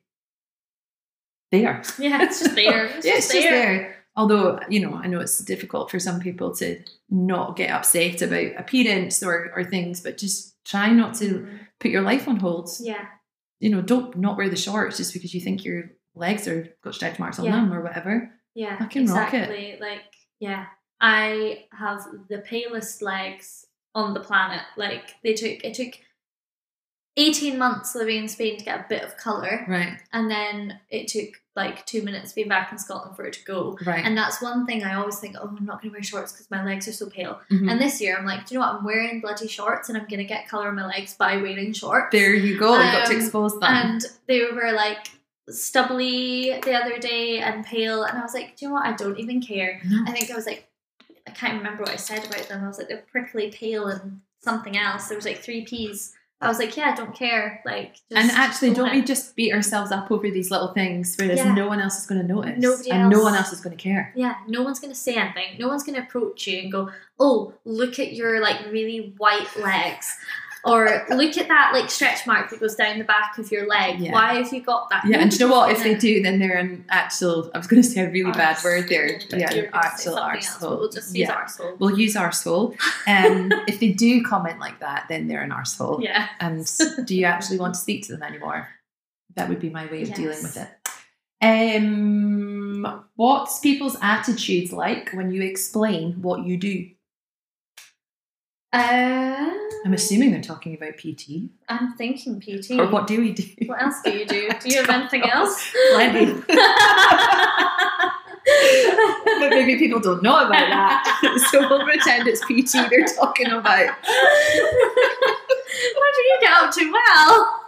[1.51, 1.83] there.
[1.99, 2.85] yeah, it's just there.
[2.87, 3.51] It's yeah, just it's just there.
[3.51, 3.95] there.
[4.15, 8.59] Although you know, I know it's difficult for some people to not get upset about
[8.59, 11.59] appearance or or things, but just try not to Mhm.
[11.79, 12.69] put your life on hold.
[12.79, 13.07] Yeah,
[13.59, 16.95] You know, don't not wear the shorts just because you think your legs are got
[16.95, 17.51] stretch marks on Yeah.
[17.57, 18.37] them or whatever.
[18.53, 19.37] yeah, Fucking rock it.
[19.37, 19.77] exactly.
[19.79, 20.03] Like,
[20.39, 20.65] yeah,
[20.99, 23.65] I have the palest legs
[23.95, 24.61] on the planet.
[24.77, 25.93] Like, they took it took.
[27.17, 31.07] 18 months living in Spain to get a bit of colour, Right, and then it
[31.09, 33.77] took like two minutes being back in Scotland for it to go.
[33.85, 34.05] right.
[34.05, 36.49] And that's one thing I always think, oh, I'm not going to wear shorts because
[36.49, 37.41] my legs are so pale.
[37.51, 37.69] Mhm.
[37.69, 38.75] And this year, I'm like, do you know what?
[38.75, 41.73] I'm wearing bloody shorts and I'm going to get colour on my legs by wearing
[41.73, 42.07] shorts.
[42.13, 42.73] there you go.
[42.75, 43.63] you got to Um, expose them.
[43.63, 45.07] And they were like
[45.49, 48.03] stubbly the other day and pale.
[48.03, 48.85] And I was like, do you know what?
[48.85, 49.81] I don't even care.
[49.85, 50.03] No.
[50.07, 50.67] I think I was like,
[51.27, 52.63] I can't remember what I said about them.
[52.63, 55.07] I was like, they're prickly, pale, and something else.
[55.07, 56.13] There was like three P's.
[56.41, 57.61] I was like, yeah, I don't care.
[57.65, 61.37] Like, just and actually, don't we just beat ourselves up over these little things, whereas
[61.37, 61.53] Yeah.
[61.53, 63.81] no one else is going to notice, Nobody and no one else is going to
[63.81, 64.11] care.
[64.15, 65.57] Yeah, no one's gonna say anything.
[65.59, 66.89] No one's gonna approach you and go,
[67.19, 70.17] "Oh, look at your like really white legs,"
[70.63, 73.99] or "Look at that like stretch mark that goes down the back of your leg.
[73.99, 74.11] Yeah.
[74.11, 75.71] Why have you got that?" Yeah, and do you know what?
[75.71, 77.51] If they do, then they're an actual.
[77.53, 79.19] I was going to say a really bad word there.
[79.29, 80.79] Yeah, you're an actual something else, but arsehole.
[80.79, 81.35] We'll just use yeah.
[81.35, 81.79] arsehole.
[81.79, 82.71] We'll use arsehole.
[83.07, 86.03] Um, if they do comment like that, then they're an arsehole.
[86.03, 86.27] Yeah.
[86.39, 86.65] And
[87.05, 88.67] do you actually want to speak to them anymore?
[89.35, 90.69] That would be my way of dealing with it.
[91.41, 96.89] Um, what's people's attitudes like when you explain what you do?
[98.73, 99.51] Uh,
[99.85, 101.49] I'm assuming they're talking about PT.
[101.67, 102.71] I'm thinking PT.
[102.79, 103.43] Or what do we do?
[103.65, 104.49] What else do you do?
[104.61, 105.73] Do you have anything else?
[105.93, 106.33] Plenty.
[109.41, 111.47] but maybe people don't know about that.
[111.51, 113.95] so we'll pretend it's PT they're talking about.
[115.97, 116.91] what do you get up to?
[116.91, 117.61] Well,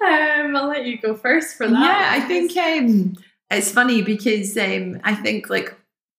[0.00, 1.72] um, I'll let you go first for that.
[1.72, 3.16] Yeah, I think um,
[3.50, 5.74] it's funny because um, I think like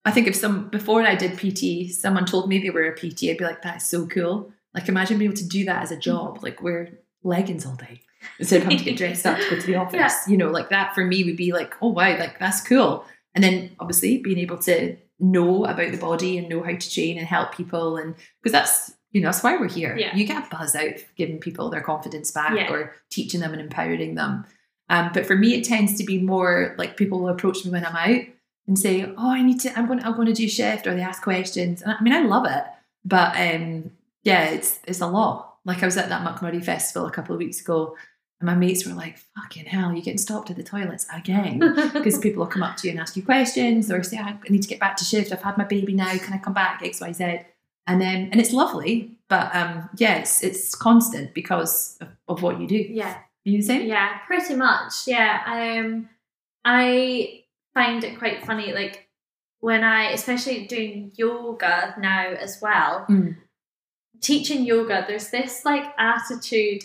[0.06, 3.24] I think if some before I did PT, someone told me they were a PT,
[3.30, 5.98] I'd be like, "That's so cool." Like imagine being able to do that as a
[5.98, 6.44] job.
[6.44, 6.90] Like wear
[7.24, 8.02] leggings all day
[8.40, 9.96] instead of having to get dressed up to go to the office.
[10.26, 10.32] Yeah.
[10.32, 13.06] You know, like that for me would be like, oh wow, like that's cool.
[13.36, 17.18] And then obviously being able to know about the body and know how to train
[17.18, 19.96] and help people and because that's you know that's why we're here.
[19.96, 20.16] Yeah.
[20.16, 22.72] You get a buzz out giving people their confidence back Yeah.
[22.72, 24.44] or teaching them and empowering them.
[24.90, 27.86] Um, but for me, it tends to be more like people will approach me when
[27.86, 28.22] I'm out
[28.68, 29.78] and say, "Oh, I need to.
[29.78, 30.04] I'm going.
[30.04, 31.82] I'm going to do shift," or they ask questions.
[31.82, 32.64] And I mean, I love it,
[33.06, 33.92] but um,
[34.24, 35.56] yeah, it's it's a lot.
[35.66, 37.96] Like I was at that MacMoray festival a couple of weeks ago,
[38.40, 41.60] and my mates were like, "Fucking hell, you're getting stopped at the toilets again."
[41.94, 44.64] Because people will come up to you and ask you questions, or say, "I need
[44.64, 45.32] to get back to shift.
[45.32, 46.16] I've had my baby now.
[46.18, 47.40] Can I come back?" X, Y, Z.
[47.86, 52.60] And then, and it's lovely, but um, yeah, it's it's constant because of, of what
[52.62, 52.78] you do.
[52.78, 53.18] yeah.
[53.46, 53.88] You the same?
[53.90, 55.06] Yeah, pretty much.
[55.06, 55.42] Yeah.
[55.82, 56.08] Um
[56.64, 57.43] I
[57.74, 59.08] find it quite funny, like
[59.60, 63.38] when I especially doing yoga now as well, Mm.
[64.22, 66.84] teaching yoga, there's this like attitude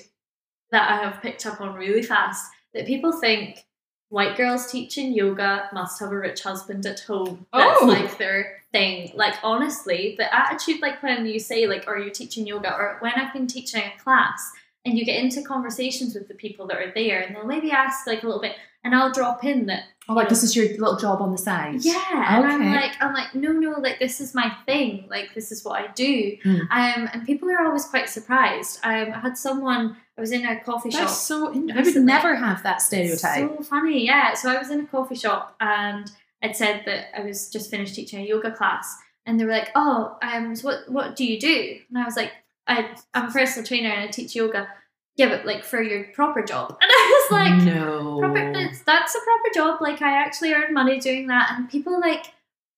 [0.71, 3.65] that I have picked up on really fast that people think
[4.11, 7.47] white girls teaching yoga must have a rich husband at home.
[7.53, 7.87] That's Oh.
[7.87, 9.13] like their thing.
[9.15, 13.13] Like honestly, the attitude like when you say like or you're teaching yoga or when
[13.15, 14.51] I've been teaching a class
[14.85, 18.07] and you get into conversations with the people that are there and they'll maybe ask
[18.07, 20.97] like a little bit and I'll drop in that Oh, like this is your little
[20.97, 21.85] job on the side.
[21.85, 25.07] yeah, and I'm like, I'm like, no, no, like this is my thing.
[25.11, 26.37] Like this is what I do.
[26.45, 26.61] Mm.
[26.71, 28.79] Um, and people are always quite surprised.
[28.83, 29.97] Um, I had someone.
[30.17, 31.11] I was in a coffee shop.
[31.11, 31.53] So.
[31.53, 33.51] In- I would never have that stereotype.
[33.51, 34.33] So funny, yeah.
[34.35, 36.11] So I was in a coffee shop and
[36.43, 39.71] I'd said that I was just finished teaching a yoga class, and they were like,
[39.75, 42.33] "Oh, um, so what what do you do?" And I was like,
[42.67, 44.69] I, "I'm a personal trainer and I teach yoga."
[45.19, 48.19] Yeah, but like for your proper job, and I was like, no.
[48.21, 52.01] proper that's, that's a proper job like i actually earn money doing that and people
[52.01, 52.27] like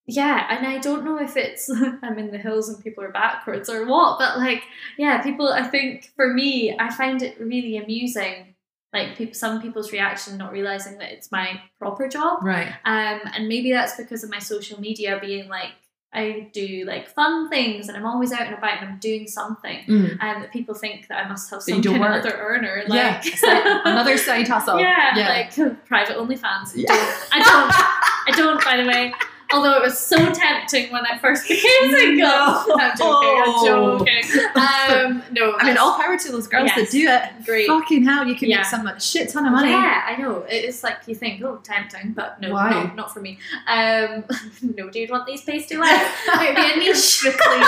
[0.07, 1.71] yeah and i don't know if it's
[2.03, 4.63] i'm in the hills and people are backwards or what but like
[4.99, 8.55] yeah people i think for me i find it really amusing
[8.93, 12.73] like people, some people's reaction not realizing that it's my proper job Right.
[12.85, 15.73] um and maybe that's because of my social media being like
[16.13, 19.79] i do like fun things and i'm always out and about and i'm doing something
[19.89, 20.17] Mm.
[20.21, 23.81] and people think that i must have some kind of other earner like yeah.
[23.85, 24.79] Another side hustle.
[24.87, 25.29] yeah, Yeah.
[25.29, 26.73] like private OnlyFans.
[26.75, 26.87] Yeah.
[26.89, 28.35] Don't, I don't.
[28.35, 28.65] I don't.
[28.65, 29.13] By the way,
[29.53, 32.29] although it was so tempting when I first became single.
[32.29, 32.65] No.
[32.79, 33.43] I'm joking.
[33.45, 34.47] I'm joking.
[34.55, 36.77] Um, no, I mean, all power to those girls Yes.
[36.77, 37.45] that do it.
[37.47, 37.67] great.
[37.67, 38.59] Fucking hell, you can Yeah.
[38.59, 39.71] make some a shit ton of money.
[39.71, 40.43] Yeah, I know.
[40.49, 42.71] It is like you think, oh, tempting, but no, Why?
[42.71, 43.39] no, not for me.
[43.67, 44.25] Um,
[44.77, 46.11] no, do you want these pasty legs?
[46.29, 47.21] It would be a niche.
[47.21, 47.63] Prickly.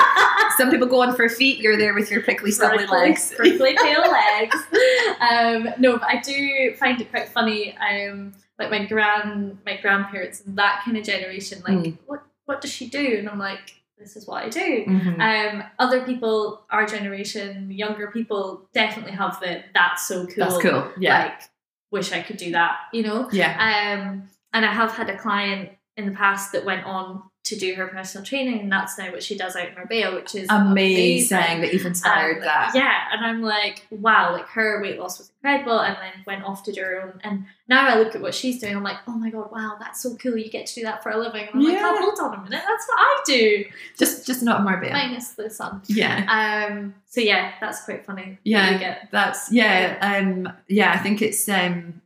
[0.56, 1.58] Some people go on for feet.
[1.60, 3.32] You're there with your prickly, stubbly legs.
[3.36, 4.56] prickly tail legs.
[5.20, 7.76] Um, no, but I do find it quite funny.
[7.78, 11.62] Um, like my grand, my grandparents and that kind of generation.
[11.66, 11.98] Like, Mm.
[12.06, 13.16] what what does she do?
[13.18, 14.84] And I'm like, this is what I do.
[14.84, 15.20] Mhm.
[15.20, 20.34] Um, other people, our generation, younger people, definitely have the that's so cool.
[20.36, 20.90] That's cool.
[20.98, 21.24] Yeah.
[21.24, 21.40] Like,
[21.92, 22.78] wish I could do that.
[22.92, 23.28] You know.
[23.32, 23.52] yeah.
[24.02, 27.74] Um, and I have had a client in the past that went on to do
[27.74, 31.36] her personal training, and that's now what she does out in Marbella, which is Amazing
[31.38, 31.60] amazing.
[31.60, 32.70] that you've inspired Um, that.
[32.72, 36.62] Yeah, and I'm like, wow, like her weight loss was incredible, and then went off
[36.64, 37.20] to do her own.
[37.24, 40.00] And now I look at what she's doing, I'm like, oh my god, wow, that's
[40.00, 40.36] so cool.
[40.36, 41.48] You get to do that for a living.
[41.52, 43.64] And I'm like, oh, hold on a minute, that's what I do,
[43.98, 44.92] Just, just not Marbella.
[44.92, 45.82] minus the sun.
[45.88, 46.68] Yeah.
[46.70, 48.24] Um, so yeah, that's quite funny.
[48.34, 48.78] that Yeah.
[48.78, 50.92] get That's yeah, um, yeah.
[50.92, 52.00] I think it's um,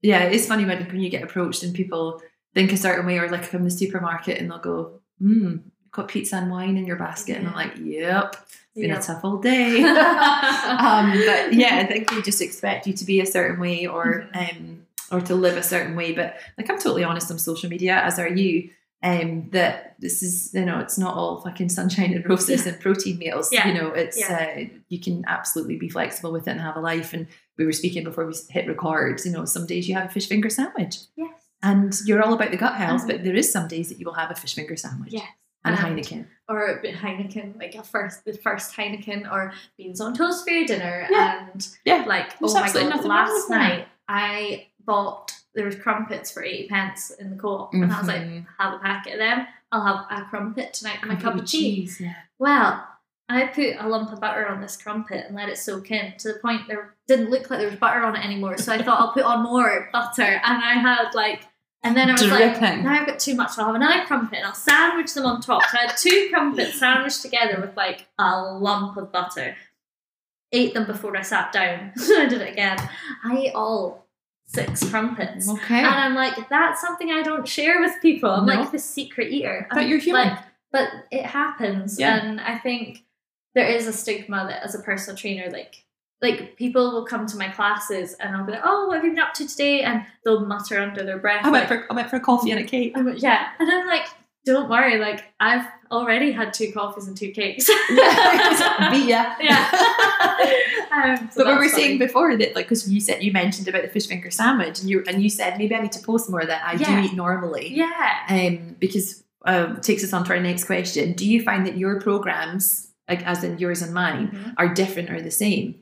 [0.00, 2.22] yeah, it's funny when when you get approached and people
[2.56, 5.58] think a certain way, or like if I'm the supermarket, and they'll go, "Hmm,
[5.92, 8.98] got pizza and wine in your basket," and I'm like, "Yep, it's been Yeah.
[8.98, 9.82] a tough old day."
[10.86, 14.06] um, but yeah, I think they just expect you to be a certain way, or
[14.34, 14.38] Mm-hmm.
[14.58, 16.12] um, or to live a certain way.
[16.12, 18.70] But like, I'm totally honest on social media, as are you.
[19.02, 23.18] Um, that this is you know it's not all fucking sunshine and roses and protein
[23.18, 23.68] meals Yeah.
[23.68, 24.54] you know it's Yeah.
[24.58, 27.26] uh, you can absolutely be flexible with it and have a life and
[27.58, 30.26] we were speaking before we hit record you know some days you have a fish
[30.26, 31.28] finger sandwich yes,
[31.62, 33.06] and you're all about the gut health Mhm.
[33.08, 35.26] but there is some days that you will have a fish finger sandwich yes.
[35.64, 40.00] and And- Heineken or a bit Heineken, like a first the first Heineken, or beans
[40.00, 41.48] on toast for your dinner, Yeah.
[41.52, 42.04] and Yeah.
[42.06, 47.10] like There's oh my god, last night I bought there was crumpets for eighty pence
[47.10, 48.46] in the co-op, and I was like, Mhm.
[48.60, 49.46] have a packet of them.
[49.72, 52.86] I'll have a crumpet tonight and a cup of cheese yeah Well,
[53.28, 56.32] I put a lump of butter on this crumpet and let it soak in to
[56.34, 58.56] the point there didn't look like there was butter on it anymore.
[58.58, 61.45] So I thought I'll put on more butter, and I had like,
[61.86, 62.84] and then I was like, Dripping.
[62.84, 63.52] now I've got too much.
[63.58, 65.62] I'll have an another crumpet and I'll sandwich them on top.
[65.70, 69.56] So I had two crumpets sandwiched together with like a lump of butter.
[70.52, 71.92] Ate them before I sat down.
[71.98, 72.78] I did it again.
[73.24, 74.06] I ate all
[74.46, 75.48] six crumpets.
[75.48, 78.30] okay And I'm like, that's something I don't share with people.
[78.30, 78.54] I'm No.
[78.54, 79.66] like the secret eater.
[79.70, 80.38] but I'm you're human like,
[80.72, 81.98] but it happens.
[81.98, 82.16] Yeah.
[82.24, 83.04] And I think
[83.54, 85.84] there is a stigma that as a personal trainer, like
[86.22, 89.10] like people will come to my classes and I'll be like, "Oh, what have you
[89.10, 91.44] been up to today?" And they'll mutter under their breath.
[91.44, 92.94] I went like, for I went for a coffee and a cake.
[93.16, 94.06] Yeah, and I'm like,
[94.46, 97.66] don't worry, like I've already had two coffees and two cakes.
[97.66, 97.96] Beat
[99.08, 99.34] ya.
[99.40, 99.70] yeah.
[100.92, 103.82] um, so But we were saying before that, like, because you said you mentioned about
[103.82, 106.44] the fish finger sandwich, and you and you said maybe I need to post more
[106.44, 107.00] that I Yeah.
[107.02, 107.68] do eat normally.
[107.74, 111.12] yeah, Um, because um, takes us on to our next question.
[111.12, 114.54] Do you find that your programs, like as in yours and mine, Mhm.
[114.56, 115.76] are different or the same?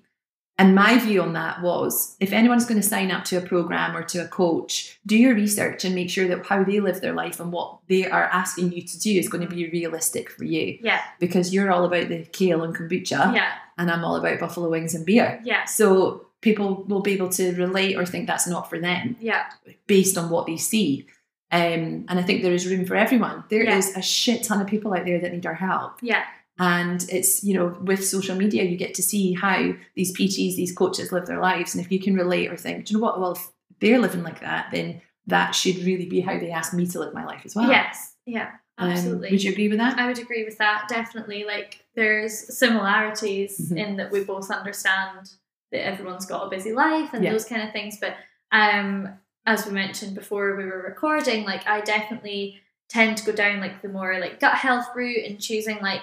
[0.57, 3.97] And my view on that was if anyone's going to sign up to a program
[3.97, 7.13] or to a coach, do your research and make sure that how they live their
[7.13, 10.45] life and what they are asking you to do is going to be realistic for
[10.45, 10.79] you.
[10.81, 14.69] yeah, Because you're all about the kale and kombucha, yeah, and I'm all about buffalo
[14.71, 15.41] wings and beer.
[15.43, 19.47] yeah, So people will be able to relate or think that's not for them yeah,
[19.89, 21.07] based on what they see.
[21.51, 23.43] Um, and I think there is room for everyone.
[23.49, 23.99] There is Yeah.
[23.99, 25.99] a shit ton of people out there that need our help.
[26.01, 26.23] yeah,
[26.59, 30.73] And it's, you know, with social media, you get to see how these PTs, these
[30.75, 31.75] coaches live their lives.
[31.75, 33.19] And if you can relate or think, do you know what?
[33.21, 33.51] Well, if
[33.81, 37.13] they're living like that, then that should really be how they ask me to live
[37.15, 37.69] my life as well.
[37.71, 39.31] yes, yeah, Um, absolutely.
[39.33, 39.99] would you agree with that?
[39.99, 40.87] I would agree with that.
[40.89, 43.77] Definitely, like there's similarities Mhm.
[43.79, 45.31] in that we both understand
[45.73, 47.33] that everyone's got a busy life and Yeah.
[47.33, 47.99] those kind of things.
[47.99, 48.17] But
[48.53, 49.09] um,
[49.47, 53.83] as we mentioned before we were recording, like I definitely tend to go down like
[53.83, 56.03] the more like gut health route and choosing like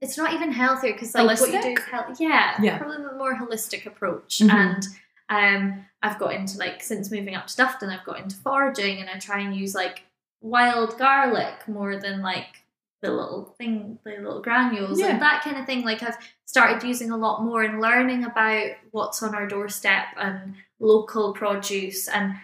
[0.00, 1.90] it's not even healthier because like what you do is Holistic?
[1.90, 2.20] health.
[2.20, 2.78] Yeah, Yeah.
[2.78, 4.50] probably the more holistic approach Mhm.
[4.52, 4.82] and.
[5.30, 9.10] Um, I've got into like since moving up to Dufftown, I've got into foraging and
[9.10, 10.04] I try and use like
[10.40, 12.64] wild garlic more than like
[13.02, 15.08] the little thing, the little granules Yeah.
[15.08, 15.84] and that kind of thing.
[15.84, 16.16] Like I've
[16.46, 22.08] started using a lot more and learning about what's on our doorstep and local produce
[22.08, 22.36] and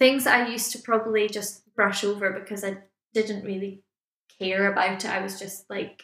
[0.00, 2.78] things that I used to probably just brush over because I
[3.14, 3.84] didn't really
[4.40, 5.10] care about it.
[5.10, 6.02] I was just like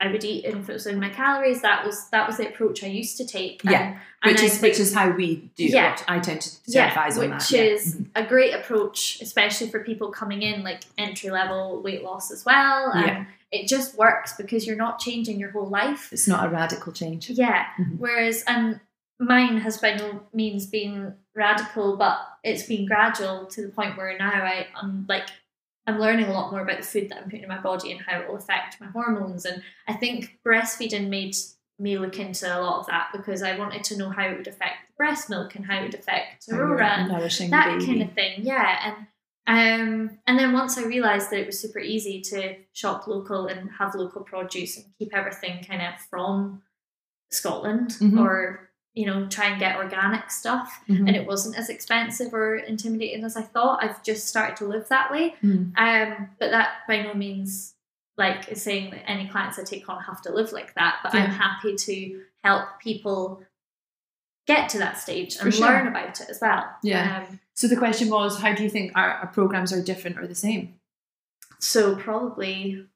[0.00, 2.48] I would eat and if it was in my calories, that was that was the
[2.48, 3.62] approach I used to take.
[3.64, 3.70] Yeah.
[3.82, 5.90] And, and Which is think- which is how we do Yeah.
[5.90, 7.50] what I tend to to yeah, advise on which that.
[7.50, 7.62] Yeah.
[7.62, 8.06] is Mhm.
[8.16, 12.90] a great approach, especially for people coming in like entry level weight loss as well.
[12.92, 13.24] And Yeah.
[13.52, 16.12] it just works because you're not changing your whole life.
[16.12, 17.30] It's not a radical change.
[17.30, 17.64] Yeah.
[17.78, 17.98] Mhm.
[17.98, 18.80] Whereas, and
[19.20, 24.16] mine has by no means been radical, but it's been gradual to the point where
[24.18, 25.28] now I, I'm like,
[25.86, 28.00] I'm learning a lot more about the food that I'm putting in my body and
[28.00, 29.44] how it will affect my hormones.
[29.44, 31.36] And I think breastfeeding made
[31.78, 34.46] me look into a lot of that because I wanted to know how it would
[34.46, 38.40] affect the breast milk and how it would affect Aurora and that kind of thing.
[38.44, 38.94] Yeah.
[38.96, 39.06] And
[39.46, 43.68] um, and then once I realised that it was super easy to shop local and
[43.78, 46.62] have local produce and keep everything kind of from
[47.30, 48.20] Scotland Mhm.
[48.20, 51.08] or you know try and get organic stuff Mhm.
[51.08, 53.82] and it wasn't as expensive or intimidating as I thought.
[53.82, 55.34] I've just started to live that way.
[55.42, 55.72] Mm.
[55.76, 57.74] Um, but that by no means
[58.16, 61.00] like is saying that any clients I take on have to live like that.
[61.02, 61.24] But Yeah.
[61.24, 63.42] I'm happy to help people
[64.46, 65.66] get to that stage For and sure.
[65.66, 66.64] learn about it as well.
[66.82, 67.24] Yeah.
[67.28, 70.26] Um, So the question was, how do you think our, our programs are different or
[70.28, 70.78] the same?
[71.60, 72.86] so probably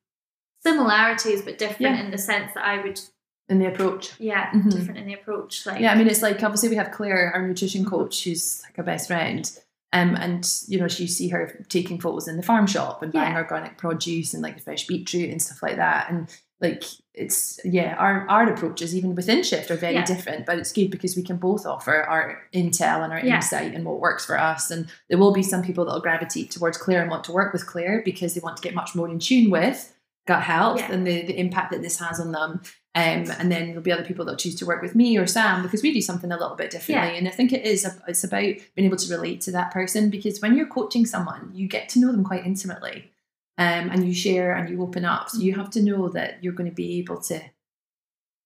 [0.62, 2.04] similarities, but different Yeah.
[2.04, 3.00] in the sense that I would,
[3.48, 4.12] in the approach?
[4.18, 4.70] yeah, Mhm.
[4.70, 5.64] different in the approach.
[5.66, 7.90] Like, Yeah, I mean, it's like obviously we have Claire, our nutrition Mm-hmm.
[7.90, 9.50] coach, who's like our best friend.
[9.92, 13.32] Um, and you know, you see her taking photos in the farm shop and buying
[13.32, 13.38] Yeah.
[13.38, 16.10] organic produce and like the fresh beetroot and stuff like that.
[16.10, 16.28] And
[16.60, 16.84] like
[17.14, 20.04] it's yeah, our our approaches even within shift are very Yeah.
[20.04, 23.36] different, but it's good because we can both offer our intel and our Yeah.
[23.36, 24.70] insight and what works for us.
[24.70, 27.54] And there will be some people that will gravitate towards Claire and want to work
[27.54, 29.94] with Claire because they want to get much more in tune with
[30.26, 30.92] gut health Yeah.
[30.92, 32.60] and the, the impact that this has on them.
[32.98, 35.62] Um, and then there'll be other people that choose to work with me or Sam
[35.62, 37.16] because we do something a little bit differently.
[37.18, 38.42] And I think it is it's about
[38.74, 42.00] being able to relate to that person because when you're coaching someone, you get to
[42.00, 43.10] know them quite intimately,
[43.58, 45.28] um, and you share and you open up.
[45.30, 45.60] So you Mm-hmm.
[45.60, 47.40] have to know that you're going to be able to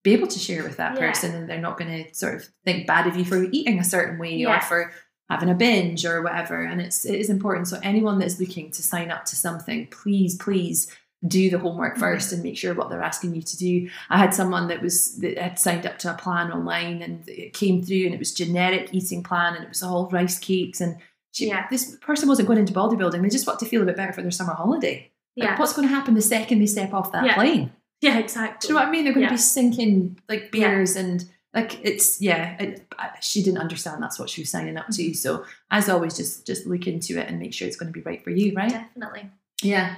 [0.05, 1.07] be able to share with that Yeah.
[1.09, 3.85] person, and they're not going to sort of think bad of you for eating a
[3.85, 4.57] certain way Yeah.
[4.59, 4.93] or for
[5.31, 6.61] having a binge or whatever.
[6.63, 7.69] And it's it is important.
[7.69, 10.89] So anyone that's looking to sign up to something, please, please
[11.27, 12.01] do the homework Mhm.
[12.01, 13.89] first and make sure what they're asking you to do.
[14.11, 17.53] I had someone that was that had signed up to a plan online and it
[17.53, 20.97] came through and it was generic eating plan and it was all rice cakes and
[21.33, 21.67] she, Yeah.
[21.71, 23.23] this person wasn't going into bodybuilding.
[23.23, 25.11] They just want to feel a bit better for their summer holiday.
[25.37, 27.35] Like, yeah, what's going to happen the second they step off that Yeah.
[27.35, 27.73] plane?
[28.03, 28.67] yeah, exactly.
[28.67, 29.05] Do you know what I mean?
[29.05, 29.29] They're going Yeah.
[29.29, 31.25] to be sinking like beers and
[31.55, 32.57] like it's yeah.
[32.61, 32.87] It,
[33.21, 35.13] she didn't understand that's what she was signing up Mm-hmm.
[35.13, 35.15] to.
[35.15, 38.03] So as always, just just look into it and make sure it's going to be
[38.03, 38.71] right for you, right?
[38.71, 39.31] Definitely.
[39.63, 39.95] Yeah.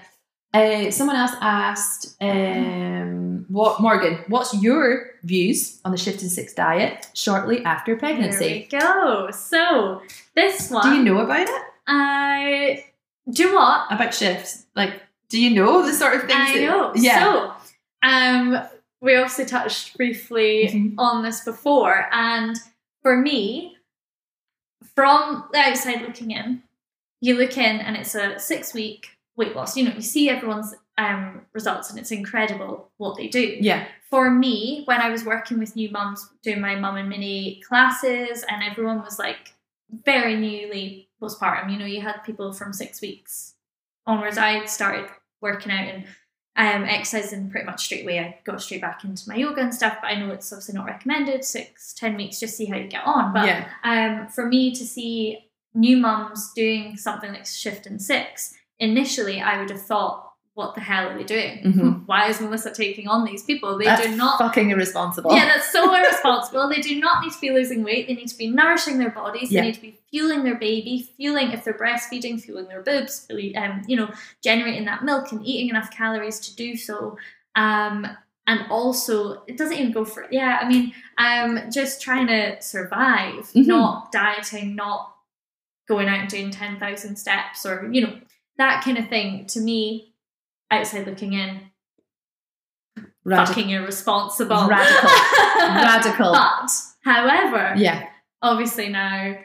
[0.55, 4.20] Uh, someone else asked, um, "What Morgan?
[4.28, 8.68] What's your views on the shift in six diet shortly after pregnancy?
[8.70, 9.31] There we go.
[9.32, 10.01] So
[10.36, 11.62] this one, Do you know about it?
[11.89, 12.85] I
[13.28, 13.93] do what?
[13.93, 14.66] About shifts?
[14.76, 16.32] Like, do you know the sort of things?
[16.35, 16.93] I that- know.
[16.94, 17.18] Yeah.
[17.20, 17.52] So
[18.09, 18.62] um,
[19.01, 20.94] we obviously touched briefly Mhm.
[20.98, 22.56] on this before, and
[23.02, 23.76] for me,
[24.94, 26.62] from the outside looking in,
[27.20, 29.77] you look in and it's a six week weight loss.
[29.77, 33.56] You know, you see everyone's um, results and it's incredible what they do.
[33.61, 33.86] Yeah.
[34.11, 38.44] For me, when I was working with new mums doing my mum and mini classes,
[38.48, 39.55] and everyone was like
[39.90, 43.55] very newly postpartum, you know, you had people from six weeks
[44.06, 44.39] onwards.
[44.39, 46.05] I started working out and
[46.56, 48.20] um, exercising pretty much straight away.
[48.20, 50.86] I got straight back into my yoga and stuff, but I know it's obviously not
[50.86, 51.44] recommended.
[51.44, 53.32] Six, ten weeks, just see how you get on.
[53.32, 53.69] But yeah.
[53.82, 59.59] um, for me to see new mums doing something like shift in six, initially I
[59.60, 60.20] would have thought,
[60.55, 61.62] what the hell are they doing?
[61.64, 62.06] Mhm.
[62.06, 63.76] Why is Melissa taking on these people?
[63.76, 64.38] They That's do not.
[64.38, 65.34] fucking irresponsible.
[65.34, 66.68] Yeah, that's so irresponsible.
[66.68, 68.06] They do not need to be losing weight.
[68.06, 69.51] They need to be nourishing their bodies.
[69.51, 69.62] Yeah.
[69.62, 73.26] They need to be fueling their baby, fueling if they're breastfeeding, fueling their boobs,
[73.56, 74.09] um, you know,
[74.44, 77.18] generating that milk and eating enough calories to do so.
[77.56, 78.06] Um,
[78.46, 80.60] and also, it doesn't even go for yeah.
[80.62, 83.66] I mean, um, just trying to survive, Mhm.
[83.66, 85.16] not dieting, not
[85.88, 88.20] going out and doing ten thousand steps or you know
[88.59, 89.47] that kind of thing.
[89.48, 90.14] To me,
[90.70, 91.60] outside looking in,
[93.24, 93.55] Radical.
[93.55, 94.68] fucking irresponsible.
[94.68, 95.09] Radical.
[95.59, 96.32] Radical.
[96.32, 96.70] But,
[97.05, 98.09] however, Yeah.
[98.43, 99.36] obviously now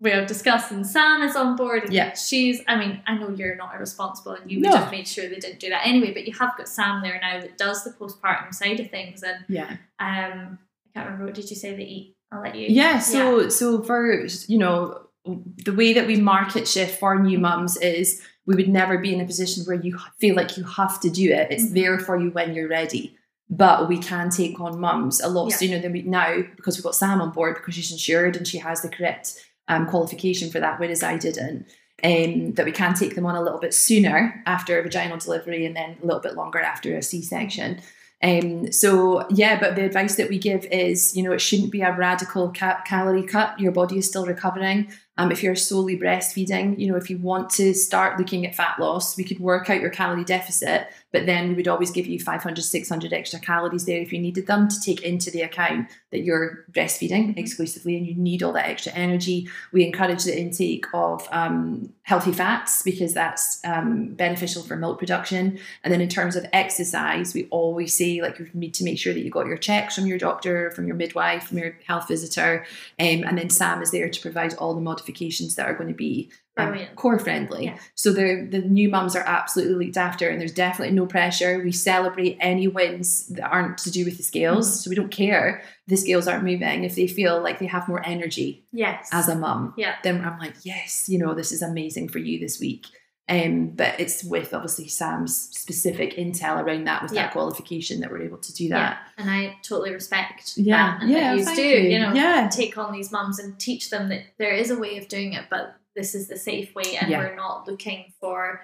[0.00, 1.84] we have discussed and Sam is on board.
[1.84, 2.14] And Yeah.
[2.14, 4.76] She's, I mean, I know you're not irresponsible and you would No.
[4.76, 7.40] have made sure they didn't do that anyway, but you have got Sam there now
[7.40, 9.22] that does the postpartum side of things.
[9.22, 9.70] And Yeah.
[9.98, 12.16] um, I can't remember, what did you say they eat?
[12.30, 12.66] I'll let you.
[12.68, 17.76] Yeah, so so for you know the way that we market shift for new mums
[17.76, 21.10] is we would never be in a position where you feel like you have to
[21.10, 21.48] do it.
[21.50, 21.74] It's Mhm.
[21.74, 23.16] there for you when you're ready.
[23.50, 25.56] But we can take on mums a lot Yeah.
[25.56, 28.58] sooner than we now because we've got Sam on board because she's insured and she
[28.58, 29.34] has the correct
[29.66, 31.66] um, qualification for that, whereas I didn't.
[32.02, 35.64] Um, that we can take them on a little bit sooner after a vaginal delivery
[35.64, 37.80] and then a little bit longer after a C section.
[38.22, 41.80] Um, so yeah, but the advice that we give is, you know, it shouldn't be
[41.80, 43.58] a radical ca- calorie cut.
[43.58, 44.88] Your body is still recovering.
[45.16, 48.80] Um, if you're solely breastfeeding, you know, if you want to start looking at fat
[48.80, 52.18] loss, we could work out your calorie deficit, but then we would always give you
[52.18, 56.22] 500, 600 extra calories there if you needed them to take into the account that
[56.22, 59.48] you're breastfeeding exclusively and you need all that extra energy.
[59.70, 65.60] We encourage the intake of um, healthy fats because that's um, beneficial for milk production.
[65.84, 69.14] And then in terms of exercise, we always say like you need to make sure
[69.14, 72.66] that you got your checks from your doctor, from your midwife, from your health visitor,
[72.98, 75.94] um, and then Sam is there to provide all the modifications that are going to
[75.94, 76.94] be um, Brilliant.
[76.96, 77.64] core friendly.
[77.64, 77.78] Yeah.
[77.96, 81.60] So the the new mums are absolutely looked after, and there's definitely no pressure.
[81.64, 84.82] We celebrate any wins that aren't to do with the scales, Mhm.
[84.84, 86.84] so we don't care the scales aren't moving.
[86.84, 89.08] If they feel like they have more energy Yes.
[89.12, 89.96] as a mum, yeah.
[90.04, 92.86] then I'm like, yes, you know, this is amazing for you this week.
[93.26, 97.22] Um, but it's with obviously Sam's specific intel around that with Yeah.
[97.22, 98.78] that qualification that we're able to do Yeah.
[98.78, 98.98] that.
[99.18, 101.90] And I totally respect Yeah, that and yeah, that you do, you.
[101.90, 102.48] you know, Yeah.
[102.52, 105.44] take on these mums and teach them that there is a way of doing it,
[105.50, 107.18] but this is the safe way, and Yeah.
[107.18, 108.62] we're not looking for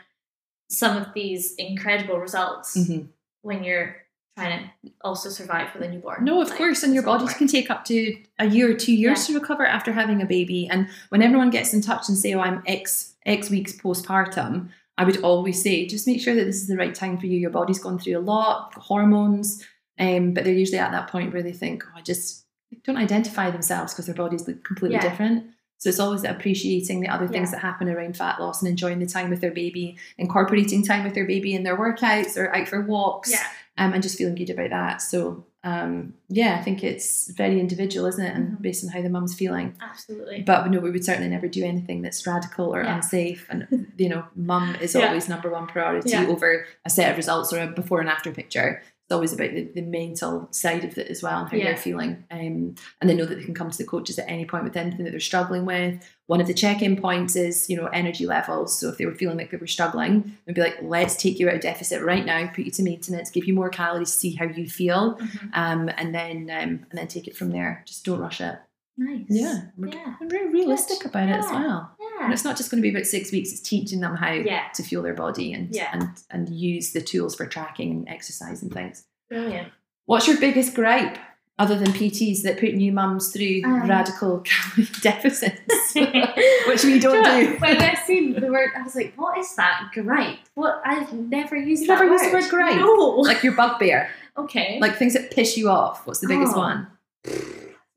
[0.71, 3.09] some of these incredible results Mhm.
[3.43, 3.97] when you're
[4.37, 6.25] trying to also survive with a newborn.
[6.25, 8.95] No, of Like, course, and your bodies can take up to a year or two
[8.95, 10.69] years to recover after having a baby.
[10.69, 15.05] And when everyone gets in touch and say, "Oh, I'm X X weeks postpartum," I
[15.05, 17.39] would always say, just make sure that this is the right time for you.
[17.39, 19.65] Your body's gone through a lot, hormones,
[19.99, 22.45] um, but they're usually at that point where they think, "Oh, I just
[22.85, 25.09] don't identify themselves because their bodies look completely Yeah.
[25.09, 25.47] different."
[25.81, 27.57] So it's always appreciating the other things Yeah.
[27.57, 31.15] that happen around fat loss and enjoying the time with their baby, incorporating time with
[31.15, 33.43] their baby in their workouts or out for walks Yeah.
[33.79, 35.03] um, and just feeling good about that.
[35.03, 38.35] So um, yeah, I think it's very individual, isn't it?
[38.35, 38.63] And Mhm.
[38.63, 39.75] based on how the mum's feeling.
[39.83, 40.41] Absolutely.
[40.41, 42.97] But no, we would certainly never do anything that's radical or Yeah.
[42.97, 43.47] unsafe.
[43.51, 43.67] And
[43.99, 47.67] you know, mum is always number one priority over a set of results or a
[47.67, 48.83] before and after picture.
[49.11, 51.65] It's always about the, the mental side of it as well and how Yeah.
[51.65, 52.23] they're feeling.
[52.31, 54.77] Um, and they know that they can come to the coaches at any point with
[54.77, 56.09] anything that they're struggling with.
[56.29, 58.79] One of the check-in points is, you know, energy levels.
[58.79, 61.49] So if they were feeling like they were struggling, we'd be like, let's take you
[61.49, 64.45] out of deficit right now, put you to maintenance, give you more calories, see how
[64.45, 65.51] you feel, Mhm.
[65.55, 67.83] um, and then um, and then take it from there.
[67.87, 68.61] Just don't rush it.
[68.97, 69.25] Nice.
[69.31, 70.15] Yeah, Yeah.
[70.21, 71.91] we're very realistic about it as well.
[71.99, 72.25] Yeah.
[72.25, 74.65] And it's not just going to be about six weeks; it's teaching them how Yeah.
[74.75, 75.89] to fuel their body and Yeah.
[75.93, 79.05] and and use the tools for tracking and exercise and things.
[79.31, 79.69] Brilliant.
[80.07, 81.17] What's your biggest gripe?
[81.59, 83.87] Other than PTs that put new mums through Um.
[83.89, 87.57] radical calorie deficits, which we don't Do.
[87.59, 89.91] When I seen the word, I was like, "What is that?
[89.95, 90.39] Gripe?
[90.55, 90.81] What?
[90.85, 92.13] I've never used You've never word.
[92.13, 92.77] used the word gripe?
[92.77, 92.93] No.
[93.21, 94.79] like your bugbear, okay.
[94.81, 96.07] like things that piss you off.
[96.07, 96.61] What's the biggest Oh.
[96.61, 96.87] one?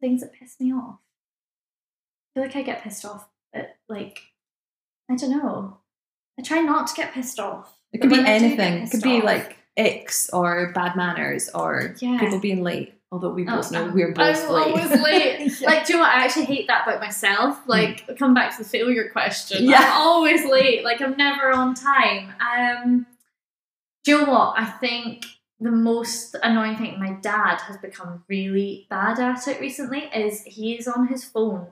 [0.03, 0.99] Things that piss me off.
[2.35, 4.21] I feel like I get pissed off, but like,
[5.09, 5.77] I don't know.
[6.37, 7.77] I try not to get pissed off.
[7.93, 8.83] It could be when I do get anything.
[8.83, 12.19] It could be off- like icks or bad manners or Yeah.
[12.19, 12.93] people being late.
[13.13, 14.67] Although we Oh, both know we're both I'm late.
[14.67, 15.61] always late.
[15.61, 15.67] Yeah.
[15.69, 16.15] Like, do you know what?
[16.15, 17.59] I actually hate that about myself.
[17.67, 19.65] Like, come back to the failure question.
[19.65, 19.77] Yeah.
[19.81, 20.83] I'm always late.
[20.83, 22.33] Like, I'm never on time.
[22.41, 23.05] Um,
[24.03, 24.55] do you know what?
[24.59, 25.25] I think
[25.63, 30.73] the most annoying thing my dad has become really bad at it recently is he
[30.77, 31.67] is on his phone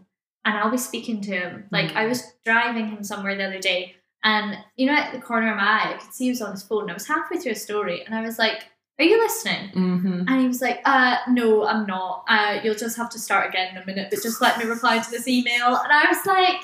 [0.45, 1.65] and I'll be speaking to him.
[1.71, 1.95] Like, Mm.
[1.97, 5.57] I was driving him somewhere the other day and, you know, at the corner of
[5.57, 6.89] my eye, I could see he was on his phone.
[6.89, 8.65] I was halfway through a story and I was like,
[8.99, 9.69] Are you listening?
[9.69, 12.23] hmm And he was like, uh, no, I'm not.
[12.27, 14.99] Uh, you'll just have to start again in a minute, but just let me reply
[14.99, 15.75] to this email.
[15.75, 16.59] And I was like,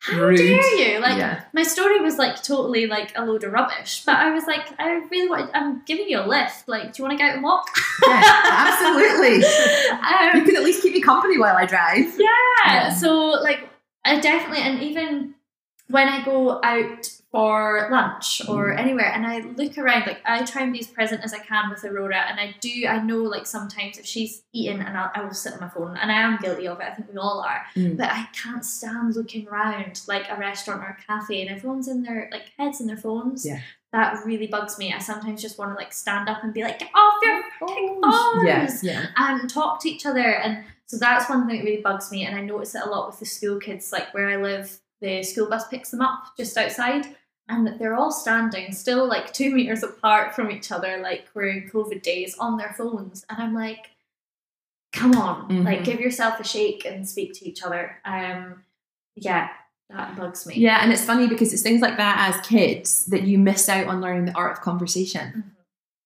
[0.00, 0.36] how Rude.
[0.36, 1.00] dare you?
[1.00, 1.42] Like, yeah.
[1.52, 5.02] my story was like totally like a load of rubbish, but I was like, I
[5.10, 6.68] really want, I'm giving you a lift.
[6.68, 7.66] Like, do you want to go out and walk?
[8.06, 9.44] Yeah, absolutely.
[9.90, 12.06] Um, you can at least keep me company while I drive.
[12.18, 12.28] yeah.
[12.64, 12.94] Yeah.
[12.94, 13.68] So, like,
[14.04, 15.34] I definitely, and even
[15.88, 18.78] when I go out for lunch or Mm.
[18.78, 21.68] anywhere and I look around, like, I try and be as present as I can
[21.68, 22.24] with Aurora.
[22.28, 25.52] And I do, I know, like, sometimes if she's eating and I'll, I will sit
[25.52, 27.98] on my phone, and I am guilty of it, I think we all are, Mm.
[27.98, 32.02] but I can't stand looking around like a restaurant or a cafe and everyone's in
[32.02, 33.44] their, like, heads in their phones.
[33.44, 33.60] Yeah.
[33.92, 34.92] That really bugs me.
[34.94, 38.00] I sometimes just want to, like, stand up and be like, get off your fucking
[38.02, 39.06] phones Yes, yeah.
[39.16, 40.20] and talk to each other.
[40.36, 42.24] And so that's one thing that really bugs me.
[42.26, 45.22] And I notice it a lot with the school kids, like where I live, the
[45.22, 47.06] school bus picks them up just outside.
[47.50, 51.70] And they're all standing still like two meters apart from each other, like we're in
[51.70, 53.24] COVID days on their phones.
[53.30, 53.90] And I'm like,
[54.92, 55.84] come on, like Mhm.
[55.84, 58.00] give yourself a shake and speak to each other.
[58.04, 58.64] Um,
[59.14, 59.48] yeah,
[59.90, 60.56] that bugs me.
[60.56, 63.86] Yeah, and it's funny because it's things like that as kids that you miss out
[63.86, 65.32] on learning the art of conversation.
[65.46, 65.57] Mhm.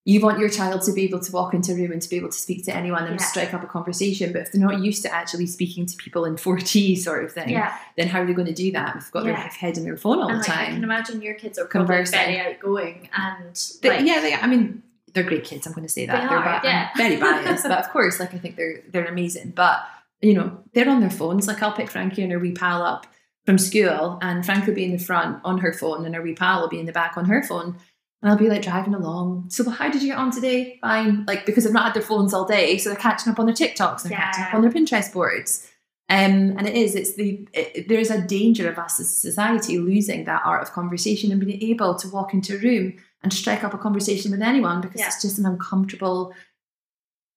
[0.05, 2.17] You want your child to be able to walk into a room and to be
[2.17, 3.25] able to speak to anyone and Yeah.
[3.27, 6.35] strike up a conversation, but if they're not used to actually speaking to people in
[6.45, 8.95] 4T sort of thing, Yeah, then how are they going to do that?
[8.95, 11.35] They've got their head in their phone all and the like I can imagine your
[11.35, 12.19] kids are probably Conversing.
[12.19, 14.83] very outgoing and They- like, yeah, they, I mean,
[15.15, 15.67] they're great kids.
[15.67, 16.21] I'm going to say that.
[16.29, 16.89] They are are, yeah.
[16.97, 19.51] Very biased, but of course, like I think they're they're amazing.
[19.55, 19.81] But
[20.23, 21.47] you know, they're on their phones.
[21.47, 23.07] Like I'll pick Frankie and her wee pal up
[23.45, 26.33] from school, and Frankie will be in the front on her phone, and her wee
[26.35, 27.77] pal will be in the back on her phone.
[28.23, 29.47] And I'll be like driving along.
[29.51, 30.79] So, well, how did you get on today?
[30.81, 31.25] Fine.
[31.27, 33.55] Like because they've not had their phones all day, so they're catching up on their
[33.55, 34.57] TikToks, they're catching up Yeah.
[34.57, 35.69] on their Pinterest boards.
[36.09, 39.13] Um, and it is, it's the, it, there is a danger of us as a
[39.13, 43.33] society losing that art of conversation and being able to walk into a room and
[43.33, 45.07] strike up a conversation with anyone because Yeah.
[45.07, 46.35] it's just an uncomfortable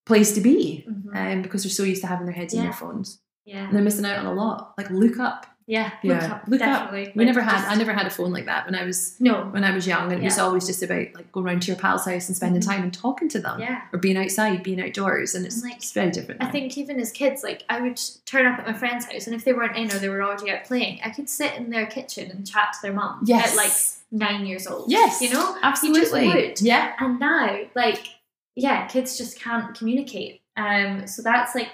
[0.05, 1.15] place to be Mhm.
[1.35, 3.21] um, because they're so used to having their heads in their phones.
[3.45, 4.73] yeah, And they're missing out on a lot.
[4.77, 5.45] Like look up.
[5.67, 6.91] Yeah, Yeah, look up.
[6.91, 9.15] We Like, never had just- I never had a phone like that when I was
[9.19, 11.67] No, when I was young and it was always just about like going round to
[11.69, 12.65] your pal's house and spending Mhm.
[12.67, 13.59] time and talking to them.
[13.59, 13.81] yeah.
[13.91, 16.43] Or being outside, being outdoors and it's, And, like, it's very different.
[16.43, 19.35] I think even as kids, like I would turn up at my friend's house, and
[19.35, 21.87] if they weren't in or they were already out playing, I could sit in their
[21.87, 23.51] kitchen and chat to their mum yes.
[23.51, 23.71] at like
[24.11, 24.91] nine years old.
[24.91, 25.19] Yes.
[25.21, 25.57] you know.
[25.63, 26.27] Absolutely.
[26.27, 26.61] would.
[26.61, 26.93] Yeah.
[26.99, 28.07] And now, like,
[28.55, 30.41] yeah, kids just can't communicate.
[30.55, 31.71] Um, so that's like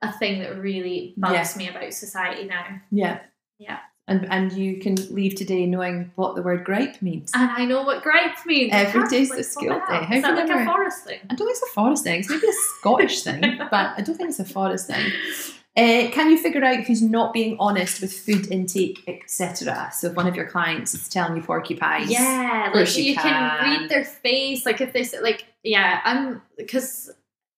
[0.00, 2.64] a thing that really bugs me about society now.
[2.90, 3.18] Yeah.
[3.58, 3.78] Yeah.
[4.08, 7.30] And and you can leave today knowing what the word gripe means.
[7.34, 8.70] And I know what gripe means.
[8.72, 9.78] Every day's like, the hell?
[9.88, 10.04] day.
[10.06, 11.20] How Is that can like a Forres thing?
[11.30, 12.20] I don't think it's a Forres thing.
[12.20, 15.12] It's maybe a Scottish thing, but I don't think it's a Forres thing.
[15.74, 19.90] Uh, can you figure out who's not being honest with food intake, etc.?
[19.94, 23.22] So if one of your clients is telling you porcupines, Yeah, like you you can.
[23.60, 23.80] can.
[23.80, 24.66] read their face.
[24.66, 27.10] Like if they say, like, yeah, I'm because.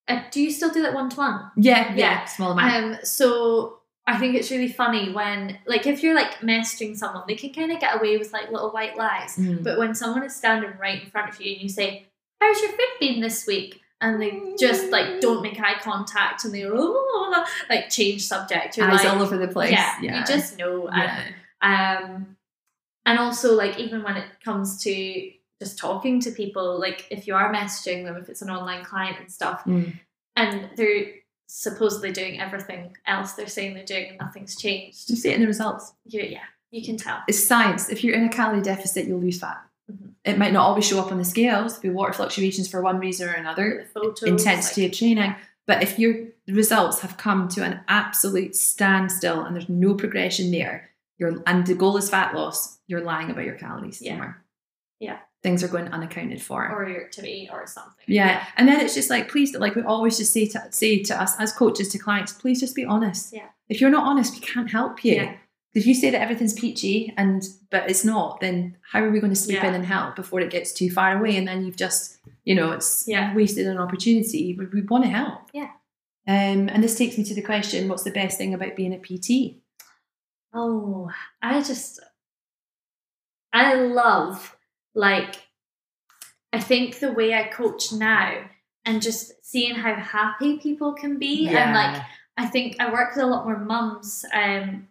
[0.07, 1.51] Uh, do you still do that one to one?
[1.57, 2.25] yeah, yeah, Yeah.
[2.25, 2.71] small amount.
[2.75, 7.33] Um, so I think it's really funny when, like, if you're like messaging someone, they
[7.35, 9.35] can kind of get away with like little white lies.
[9.35, 9.63] Mm.
[9.63, 12.05] But when someone is standing right in front of you and you say,
[12.39, 16.53] "How's your food been this week?" and they just like don't make eye contact and
[16.53, 19.71] they go, "Oh," like change subject, you're Eyes like, all over the place.
[19.71, 20.87] yeah, yeah, you just know.
[20.93, 21.23] yeah.
[21.61, 22.37] And, um,
[23.07, 27.33] and also like even when it comes to just talking to people, like if you
[27.35, 29.93] are messaging them, if it's an online client and stuff, Mm.
[30.35, 31.13] and they're
[31.47, 35.09] supposedly doing everything else they're saying they're doing and nothing's changed.
[35.09, 35.93] You see it in the results.
[36.05, 36.39] You, yeah,
[36.71, 37.19] you can tell.
[37.27, 37.89] It's science.
[37.89, 39.61] If you're in a calorie deficit, you'll lose fat.
[39.91, 40.11] Mhm.
[40.23, 41.73] It might not always show up on the scales.
[41.79, 43.87] There'll be water fluctuations for one reason or another.
[43.93, 45.35] Photos, intensity like- of training.
[45.67, 50.91] But if your results have come to an absolute standstill and there's no progression there,
[51.17, 54.11] you're and the goal is fat loss, you're lying about your calories Yeah.
[54.13, 54.43] somewhere.
[54.99, 55.19] Yeah.
[55.45, 56.67] Things are going unaccounted for.
[56.67, 58.03] or to activity or something.
[58.07, 58.45] yeah.
[58.57, 61.39] And then it's just like, please, like we always just say to say to us
[61.39, 63.31] as coaches to clients, please just be honest.
[63.31, 63.49] Yeah.
[63.69, 65.15] If you're not honest, we can't help you.
[65.15, 65.35] Yeah.
[65.75, 69.33] If you say that everything's peachy and but it's not, then how are we going
[69.33, 69.67] to sleep Yeah.
[69.69, 71.37] in and help before it gets too far away?
[71.37, 73.35] And then you've just, you know, it's Yeah.
[73.35, 74.55] wasted an opportunity.
[74.57, 75.41] We, we want to help.
[75.53, 75.69] Yeah.
[76.27, 78.99] Um, and this takes me to the question: What's the best thing about being a
[78.99, 79.57] PT?
[80.53, 81.11] Oh,
[81.41, 81.99] I just
[83.53, 84.55] I love
[84.95, 85.35] like
[86.53, 88.45] I think the way I coach now
[88.85, 92.01] and just seeing how happy people can be and like
[92.37, 94.87] I think I work with a lot more mums, um,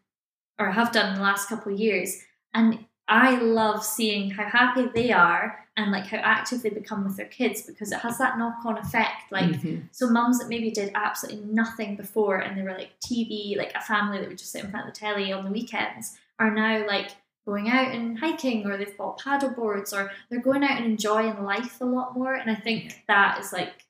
[0.58, 2.22] or have done in the last couple of years,
[2.54, 7.16] and I love seeing how happy they are and like how active they become with
[7.18, 9.30] their kids because it has that knock on effect.
[9.30, 9.88] Like, Mhm.
[9.90, 13.80] so mums that maybe did absolutely nothing before and they were like TV, like a
[13.82, 16.86] family that would just sit in front of the telly on the weekends, are now
[16.86, 17.10] like
[17.46, 21.42] going out and hiking or they've bought paddle boards or they're going out and enjoying
[21.44, 22.34] life a lot more.
[22.34, 23.84] And I think that is like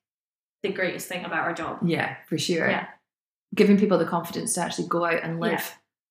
[0.62, 1.78] the greatest thing about our job.
[1.84, 2.68] yeah, for sure.
[2.68, 2.86] Yeah.
[3.54, 5.52] Giving people the confidence to actually go out and live.
[5.52, 5.64] Yeah.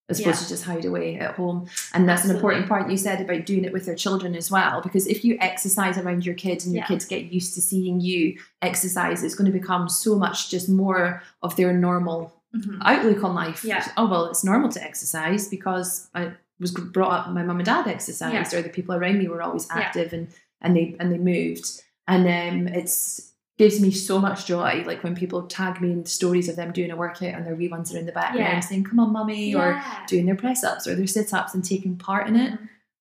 [0.09, 0.43] As opposed Yeah.
[0.43, 1.67] to just hide away at home.
[1.93, 4.81] And that's an important point you said about doing it with their children as well.
[4.81, 8.37] Because if you exercise around your kids and your kids get used to seeing you
[8.61, 12.79] exercise, it's going to become so much just more of their normal Mhm.
[12.83, 13.63] outlook on life.
[13.63, 13.87] Yeah.
[13.97, 16.33] Oh well, it's normal to exercise because I
[16.63, 17.29] was brought up.
[17.29, 19.81] My mum and dad exercised, or the people around me were always Yeah.
[19.83, 20.29] active and
[20.61, 21.83] and they and they moved.
[22.07, 23.29] And um, it's
[23.59, 24.83] gives me so much joy.
[24.87, 27.67] Like when people tag me in stories of them doing a workout and their wee
[27.67, 28.59] ones are in the background Yeah.
[28.61, 31.95] saying, "Come on, mummy," or doing their press ups or their sit ups and taking
[31.95, 32.51] part in it.
[32.53, 32.57] Mhm.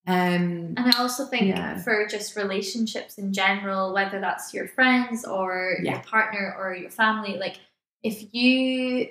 [0.08, 1.78] Um, And I also think Yeah.
[1.78, 5.92] for just relationships in general, whether that's your friends or Yeah.
[5.92, 7.56] your partner or your family, like
[8.02, 9.08] if you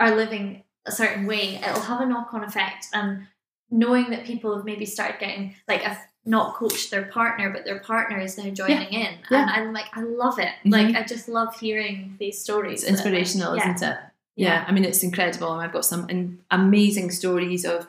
[0.00, 2.86] are living a certain way, it'll have a knock on effect.
[2.92, 3.26] And
[3.70, 7.80] knowing that people have maybe started getting like I've not coached their partner, but their
[7.80, 9.18] partner is now joining in.
[9.30, 9.42] Yeah.
[9.42, 10.52] And I'm like, I love it.
[10.64, 10.72] Mhm.
[10.72, 12.82] Like I just love hearing these stories.
[12.82, 13.74] it's inspirational, Yeah.
[13.74, 13.98] isn't it?
[14.36, 14.64] Yeah.
[14.66, 15.52] I mean, it's incredible.
[15.52, 17.86] And I've got some amazing stories of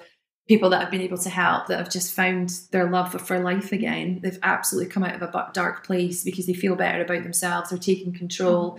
[0.49, 3.71] people that I've been able to help that have just found their love for life
[3.71, 4.19] again.
[4.21, 7.69] They've absolutely come out of a dark place because they feel better about themselves.
[7.69, 8.77] They're taking control.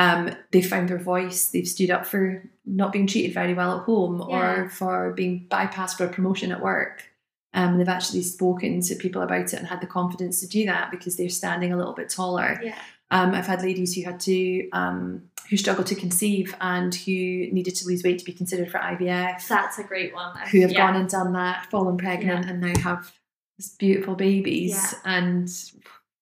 [0.00, 1.48] Um, they found their voice.
[1.50, 4.36] They've stood up for not being treated very well at home Yeah.
[4.62, 7.04] or for being bypassed for a promotion at work.
[7.52, 10.90] Um, they've actually spoken to people about it and had the confidence to do that
[10.90, 12.60] because they're standing a little bit taller.
[12.62, 12.78] Yeah.
[13.10, 17.74] Um, I've had ladies who had to um, who struggled to conceive and who needed
[17.74, 20.36] to lose weight to be considered for IVF, That's a great one.
[20.52, 20.86] who have Yeah.
[20.86, 23.12] gone and done that, fallen pregnant, and now have
[23.58, 24.70] these beautiful babies.
[25.04, 25.12] Yeah.
[25.16, 25.48] And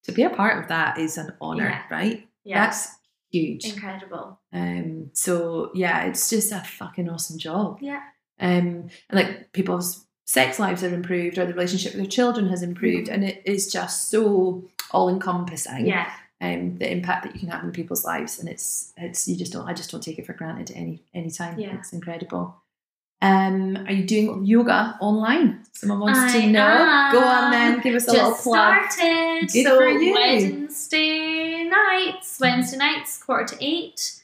[0.05, 1.83] to be a part of that is an honor, Yeah.
[1.97, 2.27] right?
[2.45, 2.65] Yeah.
[2.65, 2.89] That's
[3.31, 3.65] huge.
[3.67, 4.41] incredible.
[4.53, 7.79] Um, so yeah, it's just a fucking awesome job.
[7.81, 8.01] Yeah.
[8.41, 12.63] Um, and like people's sex lives have improved, or the relationship with their children has
[12.63, 16.11] improved, and it is just so all encompassing Yeah.
[16.41, 19.53] um, the impact that you can have in people's lives, and it's it's you just
[19.53, 21.59] don't I just don't take it for granted any any time.
[21.59, 21.75] Yeah.
[21.79, 22.57] It's incredible.
[23.21, 25.65] Um, are you doing yoga online?
[25.73, 27.09] Someone wants I to know.
[27.11, 28.91] Go on then, give us a little just plug.
[28.93, 29.49] started.
[29.53, 30.15] Good so for you.
[30.15, 31.38] Wednesday
[31.69, 34.23] nights, Wednesday nights, quarter to eight.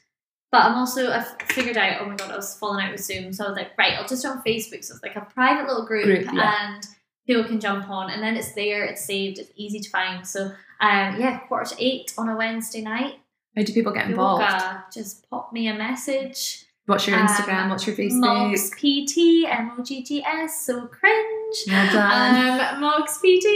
[0.51, 2.01] But I'm also I've figured out.
[2.01, 4.07] Oh my god, I was falling out with Zoom, so I was like, right, I'll
[4.07, 4.83] just do it on Facebook.
[4.83, 6.73] So it's like a private little group, Group, yeah.
[6.73, 6.87] and
[7.27, 10.25] people can jump on, and then it's there, it's saved, it's easy to find.
[10.25, 13.19] So um, yeah, quarter to eight on a Wednesday night.
[13.55, 14.41] How do people get involved?
[14.41, 14.85] Yoga.
[14.93, 16.64] Just pop me a message.
[16.87, 17.69] What's your Um, Instagram?
[17.71, 18.19] What's your Facebook?
[18.19, 20.65] Moggs PT M O G G S.
[20.65, 21.55] So cringe.
[21.67, 22.75] Well done.
[22.75, 23.47] Um, Moggs PT.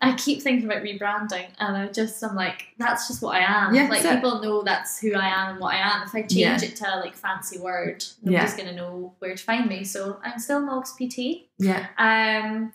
[0.00, 3.74] I keep thinking about rebranding, and I just I'm like, that's just what I am.
[3.74, 4.14] Yeah, like it.
[4.14, 6.02] people know that's who I am and what I am.
[6.06, 6.62] If I change Yeah.
[6.62, 8.30] it to like fancy word, Yeah.
[8.42, 9.82] nobody's gonna know where to find me.
[9.82, 11.48] So I'm still Moggs PT.
[11.58, 12.72] yeah, Um,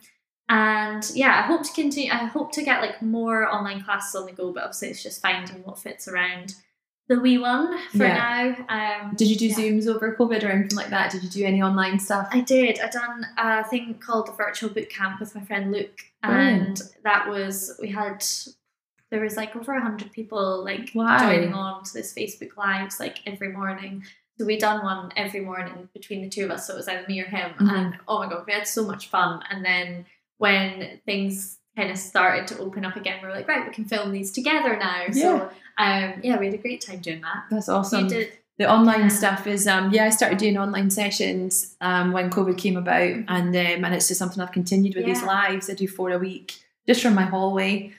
[0.50, 2.12] and yeah, I hope to continue.
[2.12, 5.22] I hope to get like more online classes on the go, but obviously it's just
[5.22, 6.56] finding what fits around
[7.08, 8.56] the wee one for Yeah.
[8.70, 9.06] now.
[9.08, 9.56] Um, Did you do yeah.
[9.56, 11.12] Zooms over COVID or anything like that?
[11.12, 12.30] Did you do any online stuff?
[12.32, 12.80] I did.
[12.80, 16.80] I done a thing called the virtual boot camp with my friend Luke, Brilliant.
[16.80, 18.24] and that was we had
[19.10, 21.20] there was like over a hundred people like Wow.
[21.20, 24.06] joining on to this Facebook lives like every morning.
[24.40, 26.66] So we done one every morning between the two of us.
[26.66, 27.72] So it was either me or him, Mhm.
[27.78, 29.44] and oh my god, we had so much fun.
[29.52, 30.06] And then
[30.38, 33.86] when things kind of started to open up again, we were like, right, we can
[33.86, 35.06] film these together now.
[35.12, 37.44] So um, yeah, we had a great time doing that.
[37.50, 38.08] That's awesome.
[38.58, 39.08] The online Yeah.
[39.08, 43.56] stuff is um yeah I started doing online sessions um when COVID came about and
[43.56, 43.56] um
[43.86, 46.54] and it's just something I've continued with these lives I do four a week
[46.88, 47.92] just from my hallway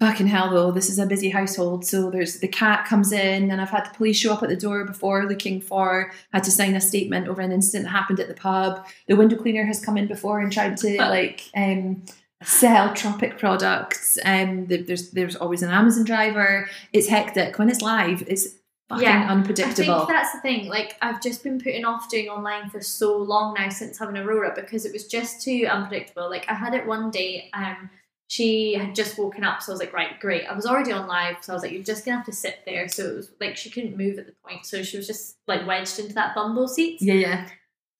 [0.00, 3.60] fucking hell though this is a busy household so there's the cat comes in and
[3.60, 6.74] I've had the police show up at the door before looking for had to sign
[6.76, 9.98] a statement over an incident that happened at the pub the window cleaner has come
[9.98, 12.02] in before and tried to like um
[12.42, 18.22] sell tropic products um there's there's always an Amazon driver it's hectic when it's live
[18.26, 18.48] it's
[18.88, 20.68] fucking Yeah, unpredictable I think that's the thing.
[20.68, 24.52] Like I've just been putting off doing online for so long now since having Aurora
[24.54, 26.30] because it was just too unpredictable.
[26.30, 27.90] Like I had it one day, um,
[28.28, 30.44] she had just woken up, so I was like, right, great.
[30.46, 32.60] I was already on live, so I was like, you're just gonna have to sit
[32.66, 32.88] there.
[32.88, 35.66] So it was like she couldn't move at the point, so she was just like
[35.66, 37.00] wedged into that Bumbo seat.
[37.00, 37.48] Yeah, yeah.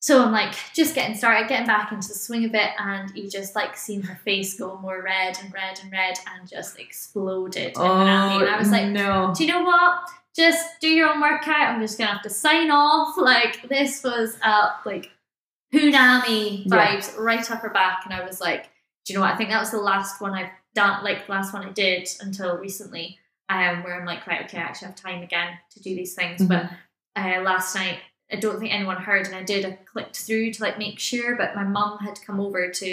[0.00, 3.28] So I'm like just getting started, getting back into the swing of it, and you
[3.28, 7.74] just like seen her face go more red and red and red and just exploded.
[7.74, 8.40] Hanami.
[8.42, 9.34] and I was like, Oh, no.
[9.36, 10.00] do you know what?
[10.36, 11.70] Just do your own workout.
[11.70, 13.16] I'm just gonna have to sign off.
[13.18, 15.10] Like this was uh like
[15.72, 16.96] Hunami Yeah.
[16.96, 18.64] vibes right up her back, and I was like,
[19.04, 19.34] do you know what?
[19.34, 22.08] I think that was the last one I've done, like the last one I did
[22.20, 23.18] until recently,
[23.48, 26.42] um, where I'm like, right, okay, I actually have time again to do these things.
[26.42, 26.48] Mhm.
[26.48, 26.70] But
[27.20, 27.98] uh, last night,
[28.32, 29.64] I don't think anyone heard, and I did.
[29.64, 32.86] I clicked through to like make sure, but my mum had come over to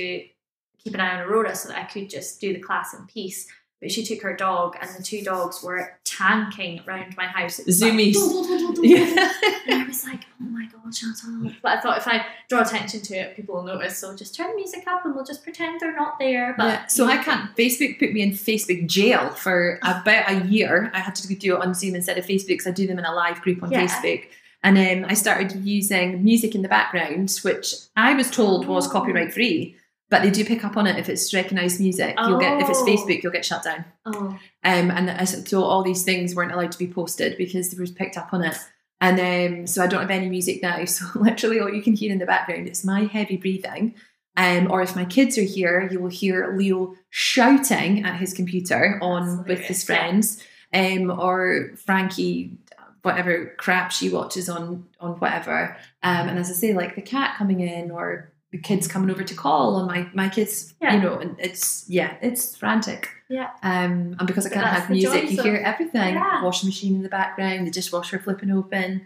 [0.83, 3.47] keep an eye on Aurora so that I could just do the class in peace.
[3.81, 7.59] But she took her dog, and the two dogs were tanking around my house.
[7.59, 8.13] Like, Zoomies.
[8.13, 9.31] "Doo, doo, doo, doo, doo." Yeah.
[9.67, 11.53] And I was like, oh my god, shut up.
[11.61, 13.97] But I thought if I draw attention to it, people will notice.
[13.97, 16.53] So just turn the music up and we'll just pretend they're not there.
[16.57, 17.53] But Yeah, So I can't.
[17.57, 20.91] Facebook put me in Facebook jail for about a year.
[20.93, 23.05] I had to do it on Zoom instead of Facebook because I do them in
[23.05, 23.85] a live group on Yeah.
[23.87, 24.25] Facebook.
[24.63, 28.91] And um, I started using music in the background, which I was told was Oh.
[28.91, 29.75] copyright free,
[30.09, 32.15] but they do pick up on it if it's recognised music.
[32.17, 32.85] You'll get if it's Oh.
[32.85, 33.83] Facebook, you'll get shut down.
[34.05, 37.87] Oh, Um, and so all these things weren't allowed to be posted because they were
[37.87, 38.57] picked up on it.
[39.01, 40.85] And um, so I don't have any music now.
[40.85, 43.95] So literally all you can hear in the background is my heavy breathing.
[44.37, 48.97] Um, or if my kids are here, you will hear Leo shouting at his computer
[49.01, 50.41] on with his friends.
[50.73, 52.57] Um, or Frankie,
[53.03, 55.77] whatever crap she watches on on whatever.
[56.01, 59.23] Um, and as I say, like the cat coming in or the kids coming over
[59.23, 60.95] to call on my my kids, Yeah.
[60.95, 63.09] you know, and it's yeah, it's frantic.
[63.29, 63.49] Yeah.
[63.63, 66.15] Um, and because I can't have music, you hear everything.
[66.15, 66.43] Yeah.
[66.43, 69.05] Washing machine in the background, the dishwasher flipping open.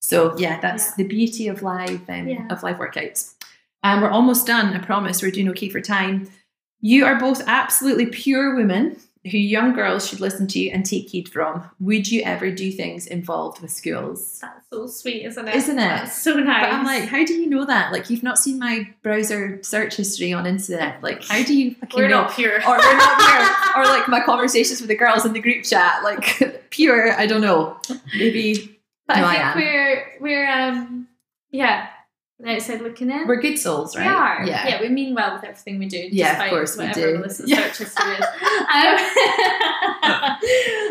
[0.00, 0.94] So yeah, that's Yeah.
[0.98, 2.46] the beauty of live um, Yeah.
[2.50, 3.34] of live workouts.
[3.82, 4.74] And we're almost done.
[4.74, 5.22] I promise.
[5.22, 6.28] We're doing okay for time.
[6.80, 8.96] You are both absolutely pure women
[9.28, 11.64] who young girls should listen to and take heed from.
[11.80, 14.38] Would you ever do things involved with schools?
[14.40, 15.54] that's so sweet, isn't it?
[15.54, 15.82] Isn't it?
[15.82, 16.64] That's so nice.
[16.66, 17.92] But I'm like, how do you know that?
[17.92, 21.02] Like, you've not seen my browser search history on internet.
[21.02, 22.22] Like, how do you fucking we're know?
[22.22, 22.56] not pure.
[22.56, 26.02] or we're not pure, or like my conversations with the girls in the group chat,
[26.02, 27.12] like pure.
[27.18, 27.76] I don't know.
[28.16, 29.58] Maybe but No, I I think am.
[29.58, 31.08] we're we're um
[31.50, 31.88] yeah,
[32.46, 33.26] outside looking in.
[33.26, 34.06] we're good souls, right?
[34.06, 34.46] We are.
[34.46, 34.68] Yeah.
[34.68, 36.08] yeah, we mean well with everything we do.
[36.10, 37.24] Yeah, of course we do.
[37.44, 37.70] Yeah.
[37.72, 38.24] search history is.
[38.70, 38.98] Um,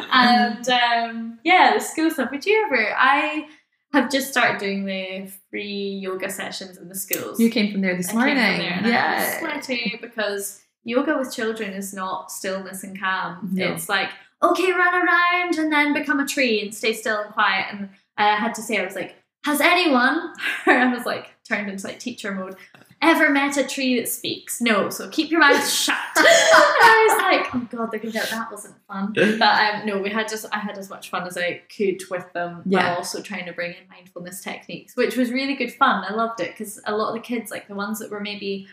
[0.11, 2.31] and um, yeah, the school stuff.
[2.31, 2.93] Would you ever?
[2.95, 3.47] I
[3.93, 7.39] have just started doing the free yoga sessions in the schools.
[7.39, 8.83] You came from there this I came from morning.
[8.83, 9.39] there yeah.
[9.39, 13.49] sweaty because yoga with children is not stillness and calm.
[13.53, 13.73] No.
[13.73, 14.09] It's like,
[14.43, 17.67] okay, run around and then become a tree and stay still and quiet.
[17.71, 19.15] And I had to say, I was like,
[19.45, 20.33] has anyone,
[20.65, 22.55] I was like, turned into like teacher mode,
[23.01, 24.59] ever met a tree that speaks?
[24.61, 25.95] No, so keep your mouth shut.
[26.15, 29.13] I was like, oh god, they're gonna get that wasn't fun.
[29.13, 32.31] But um, no, we had just I had as much fun as I could with
[32.33, 32.89] them, Yeah.
[32.89, 36.03] while also trying to bring in mindfulness techniques, which was really good fun.
[36.07, 38.67] I loved it because a lot of the kids, like the ones that were maybe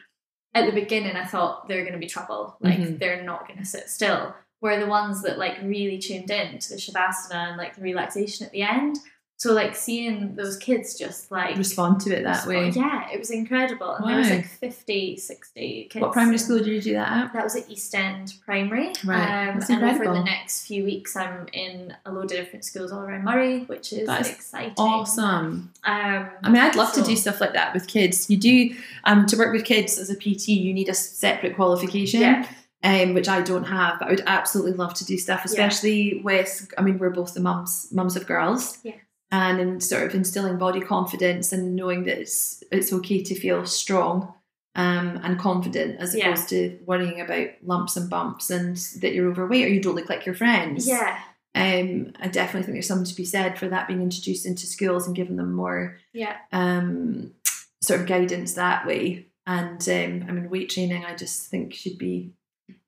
[0.55, 2.99] at the beginning, I thought they're going to be trouble, like Mhm.
[3.01, 4.35] they're not going to sit still.
[4.61, 8.47] Were the ones that like really tuned in to the shavasana and like the relaxation
[8.47, 8.97] at the end.
[9.37, 12.71] So like seeing those kids just like Respond to it that way.
[12.71, 13.95] yeah, it was incredible.
[13.97, 16.01] And there was like 50, 60 kids.
[16.03, 17.33] What primary school did you do that at?
[17.35, 18.93] that was at East End Primary.
[19.05, 22.65] Right, Um, that's and over the next few weeks, I'm in a load of different
[22.65, 24.75] schools all around Moray, which is That is exciting.
[24.79, 25.73] Awesome.
[25.85, 28.31] Um, I mean, I'd love to do stuff like that with kids.
[28.31, 28.75] You do
[29.05, 30.49] um, to work with kids as a PT.
[30.49, 32.21] You need a separate qualification.
[32.21, 32.47] Yeah.
[32.85, 35.47] um, which I don't have, but I would absolutely love to do stuff, Yeah.
[35.47, 36.71] especially with.
[36.79, 38.93] I mean, we're both the mums, mums of girls, Yeah.
[39.31, 43.65] And in sort of instilling body confidence and knowing that it's it's okay to feel
[43.67, 44.33] strong
[44.77, 46.29] um, and confident, as Yeah.
[46.31, 50.09] opposed to worrying about lumps and bumps and that you're overweight or you don't look
[50.11, 50.87] like your friends.
[50.89, 51.19] Yeah,
[51.55, 55.07] Um, I definitely think there's something to be said for that being introduced into schools
[55.07, 57.33] and giving them more yeah, um,
[57.81, 59.27] sort of guidance that way.
[59.47, 62.33] And um, I mean, weight training, I just think should be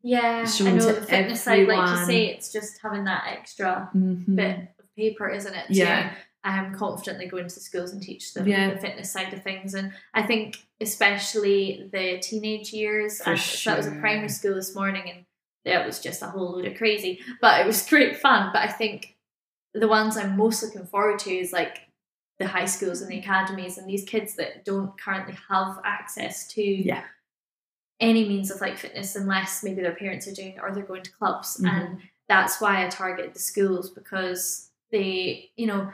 [0.02, 0.46] yeah.
[0.60, 4.34] I know to the fitness side, like you say, it's just having that extra Mhm.
[4.36, 5.66] bit of paper, isn't it?
[5.68, 6.14] Yeah.
[6.46, 8.72] Um, confidently go into the schools and teach them Yeah.
[8.72, 9.74] the fitness side of things.
[9.74, 14.54] And I think, especially the teenage years, For and so that was a primary school
[14.54, 15.24] this morning, and
[15.64, 18.50] it was just a whole load of crazy, but it was great fun.
[18.52, 19.16] But I think
[19.74, 21.80] the ones I'm most looking forward to is like
[22.38, 26.62] the high schools and the academies and these kids that don't currently have access to
[26.62, 27.02] Yeah.
[27.98, 31.02] any means of like fitness unless maybe their parents are doing it or they're going
[31.02, 31.68] to clubs Mhm.
[31.72, 35.90] and that's why I target the schools because they you know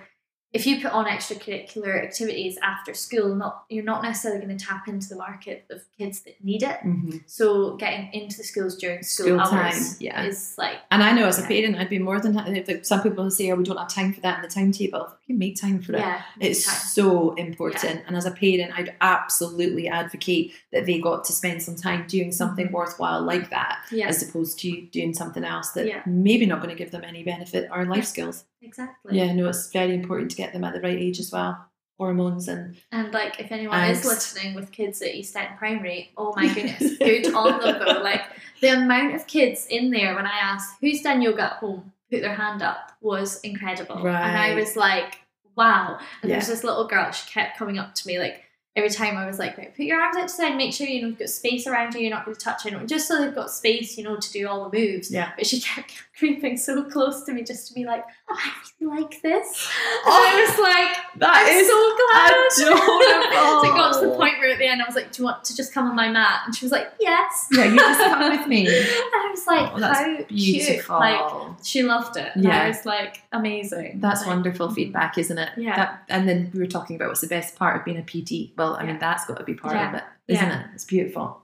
[0.53, 4.87] if you put on extracurricular activities after school, not you're not necessarily going to tap
[4.87, 6.79] into the market of kids that need it.
[6.85, 7.19] Mm-hmm.
[7.27, 10.25] So getting into the schools during school, School hours time, yeah.
[10.25, 11.49] is like And I know as a Yeah.
[11.49, 12.63] parent, I'd be more than happy.
[12.67, 15.37] Like, some people say, "Oh, we don't have time for that in the timetable." You
[15.39, 16.01] make time for it.
[16.01, 16.75] yeah, It's time.
[16.99, 18.03] so important.
[18.07, 22.33] And as a parent, I'd absolutely advocate that they got to spend some time doing
[22.33, 26.03] something worthwhile like that, yeah, as opposed to doing something else that Yeah.
[26.05, 28.45] maybe not going to give them any benefit or life skills.
[28.63, 29.19] Exactly.
[29.19, 31.67] Yeah, no, it's very important to get them at the right age as well.
[31.99, 36.33] Hormones and And like, if anyone is listening with kids at East End Primary, oh
[36.35, 38.01] my goodness, good on them though.
[38.03, 38.23] Like
[38.61, 42.23] the amount of kids in there when I asked who's done yoga at home, put
[42.23, 44.21] their hand up was incredible, right.
[44.29, 45.19] and I was like,
[45.57, 45.99] wow.
[46.23, 46.37] And Yeah.
[46.37, 48.43] there's this little girl, she kept coming up to me like.
[48.75, 51.03] Every time I was like, right, put your arms out to side, make sure you
[51.03, 53.35] know you've got space around you, you're not going to touch anyone, just so they've
[53.35, 55.11] got space, you know, to do all the moves.
[55.11, 55.33] Yeah.
[55.37, 58.51] But she kept creeping so close to me just to be like, oh, I
[58.81, 59.69] really like this.
[60.05, 62.79] And Oh, I was like, that I'm is so glad.
[62.81, 63.63] adorable.
[63.63, 65.27] so it got to the point where at the end I was like, "Do you
[65.27, 68.01] want to just come on my mat?" And she was like, "Yes." Yeah, you just
[68.01, 68.67] come with me.
[68.69, 70.75] And I was like, Oh, that's "How beautiful.
[70.79, 72.31] cute!" Like she loved it.
[72.35, 72.63] And Yeah.
[72.65, 75.51] I was like, "Amazing." That's Like, wonderful feedback, isn't it?
[75.57, 75.77] Yeah.
[75.77, 78.55] That, and then we were talking about what's the best part of being a PT.
[78.79, 79.89] I mean, that's got to be part Yeah.
[79.89, 80.61] of it, isn't Yeah.
[80.61, 80.67] it?
[80.75, 81.43] It's beautiful.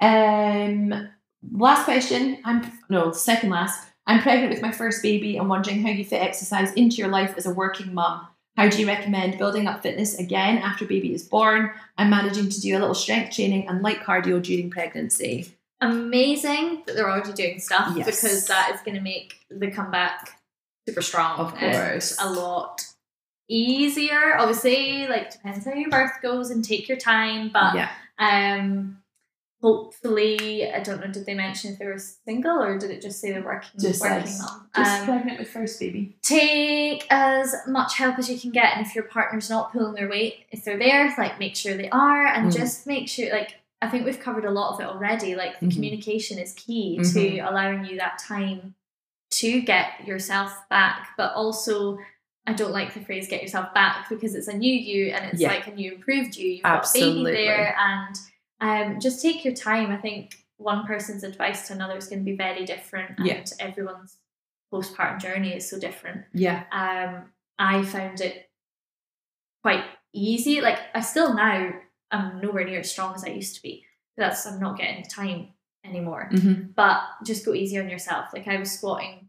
[0.00, 1.08] Um,
[1.52, 2.38] last question.
[2.44, 3.86] I'm no second last.
[4.06, 7.34] I'm pregnant with my first baby and wondering how you fit exercise into your life
[7.36, 8.26] as a working mum.
[8.56, 11.70] How do you recommend building up fitness again after baby is born?
[11.96, 15.52] I'm managing to do a little strength training and light cardio during pregnancy.
[15.80, 18.06] Amazing that they're already doing stuff Yes.
[18.06, 20.40] because that is going to make the comeback
[20.88, 21.38] super strong.
[21.38, 22.16] Of course.
[22.18, 22.84] a lot
[23.48, 24.36] easier.
[24.38, 27.90] Obviously, like depends how your birth goes and take your time, but yeah.
[28.18, 28.98] Um,
[29.62, 31.08] hopefully, I don't know.
[31.08, 34.00] Did they mention if they were single or did it just say they're working Just
[34.00, 34.68] working says- mom?
[34.76, 36.16] Just Um, pregnant with first baby.
[36.22, 40.08] take as much help as you can get, and if your partner's not pulling their
[40.08, 42.56] weight, if they're there, like make sure they are, and Mm.
[42.56, 43.30] just make sure.
[43.32, 45.36] Like I think we've covered a lot of it already.
[45.36, 45.74] Like the Mhm.
[45.74, 47.12] communication is key Mhm.
[47.14, 48.74] to allowing you that time
[49.30, 51.98] to get yourself back, but also.
[52.48, 55.40] I don't like the phrase "get yourself back" because it's a new you and it's
[55.40, 55.48] Yeah.
[55.48, 56.50] like a new improved you.
[56.52, 57.22] You've Absolutely.
[57.22, 58.16] got baby there, and
[58.94, 59.90] um, just take your time.
[59.90, 63.44] I think one person's advice to another is going to be very different, and Yeah.
[63.60, 64.16] everyone's
[64.72, 66.24] postpartum journey is so different.
[66.34, 66.64] Yeah.
[66.72, 68.50] Um, I found it
[69.62, 70.60] quite easy.
[70.60, 71.72] Like I still now
[72.10, 73.84] I'm nowhere near as strong as I used to be.
[74.16, 75.48] That's I'm not getting the time
[75.84, 76.28] anymore.
[76.32, 76.70] Mm-hmm.
[76.74, 78.26] But just go easy on yourself.
[78.32, 79.27] Like I was squatting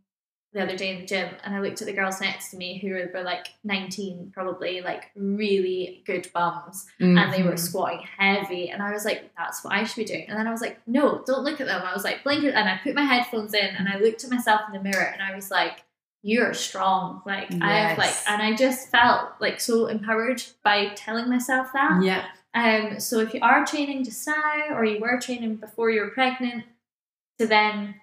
[0.51, 2.79] the other day in the gym and I looked at the girls next to me
[2.79, 7.31] who were, were like 19 probably like really good bums and Mm-hmm.
[7.31, 10.37] they were squatting heavy and I was like that's what I should be doing and
[10.39, 12.67] then I was like no don't look at them I was like blink it and
[12.67, 15.35] I put my headphones in and I looked at myself in the mirror and I
[15.35, 15.83] was like
[16.23, 21.29] you're strong like I have like and I just felt like so empowered by telling
[21.29, 22.25] myself that Yeah.
[22.55, 26.09] um so if you are training just now or you were training before you were
[26.09, 26.65] pregnant
[27.37, 27.95] to then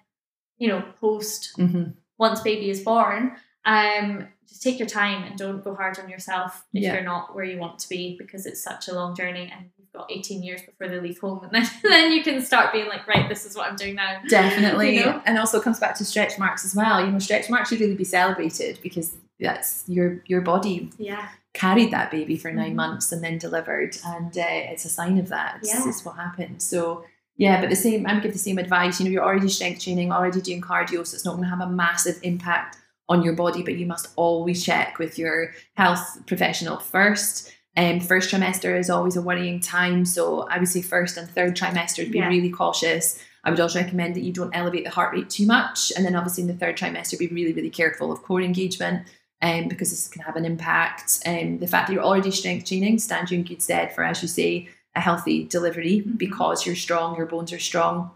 [0.57, 1.91] you know post Mm-hmm.
[2.17, 3.35] Once baby is born,
[3.65, 6.93] um, just take your time and don't go hard on yourself if Yeah.
[6.93, 9.91] you're not where you want to be because it's such a long journey and you've
[9.91, 13.05] got 18 years before they leave home and then, then you can start being like,
[13.07, 14.21] right, this is what I'm doing now.
[14.29, 14.95] Definitely.
[14.99, 15.21] You know?
[15.25, 17.03] And also comes back to stretch marks as well.
[17.05, 21.27] You know, stretch marks should really be celebrated because that's your your body Yeah.
[21.53, 22.75] carried that baby for 9 Mhm.
[22.75, 25.59] months and then delivered, and uh, it's a sign of that.
[25.61, 25.83] Yeah.
[25.87, 26.61] it's what happened.
[26.61, 27.03] So
[27.37, 28.05] yeah, but the same.
[28.05, 28.99] I would give the same advice.
[28.99, 31.61] You know, you're already strength training, already doing cardio, so it's not going to have
[31.61, 32.77] a massive impact
[33.09, 33.61] on your body.
[33.63, 37.53] But you must always check with your health professional first.
[37.75, 41.55] Um, first trimester is always a worrying time, so I would say first and third
[41.55, 42.27] trimester be Yeah.
[42.27, 43.19] really cautious.
[43.43, 46.15] I would also recommend that you don't elevate the heart rate too much, and then
[46.15, 49.05] obviously in the third trimester, be really, really careful of core engagement,
[49.43, 51.19] um, because this can have an impact.
[51.25, 54.23] Um, the fact that you're already strength training stands you in good stead for, as
[54.23, 54.67] you say,
[54.97, 56.17] a healthy delivery Mhm.
[56.17, 58.11] because you're strong, your bones are strong.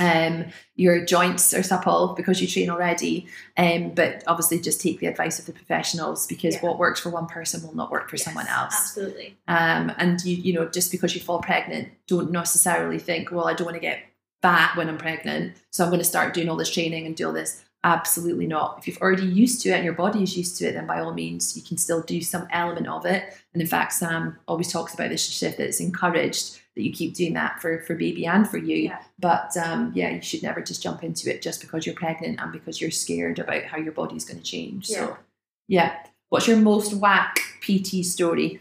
[0.00, 3.26] Um, your joints are supple because you train already,
[3.58, 6.60] um, but obviously just take the advice of the professionals because Yeah.
[6.62, 8.74] what works for one person will not work for someone else.
[8.74, 9.36] Absolutely.
[9.48, 13.52] Um, and you, you know, just because you fall pregnant, don't necessarily think, well, I
[13.54, 14.00] don't want to get
[14.40, 17.26] fat when I'm pregnant, so I'm going to start doing all this training and do
[17.26, 17.62] all this.
[17.84, 18.78] Absolutely not.
[18.78, 21.00] If you've already used to it and your body is used to it, then by
[21.00, 23.24] all means, you can still do some element of it.
[23.52, 27.14] And in fact, Sam always talks about this shift that it's encouraged that you keep
[27.14, 28.76] doing that for for baby and for you.
[28.76, 29.02] Yeah.
[29.18, 32.52] But um, yeah, you should never just jump into it just because you're pregnant and
[32.52, 34.86] because you're scared about how your body's going to change.
[34.86, 35.18] So
[35.66, 35.96] yeah,
[36.28, 38.60] what's your most whack PT story?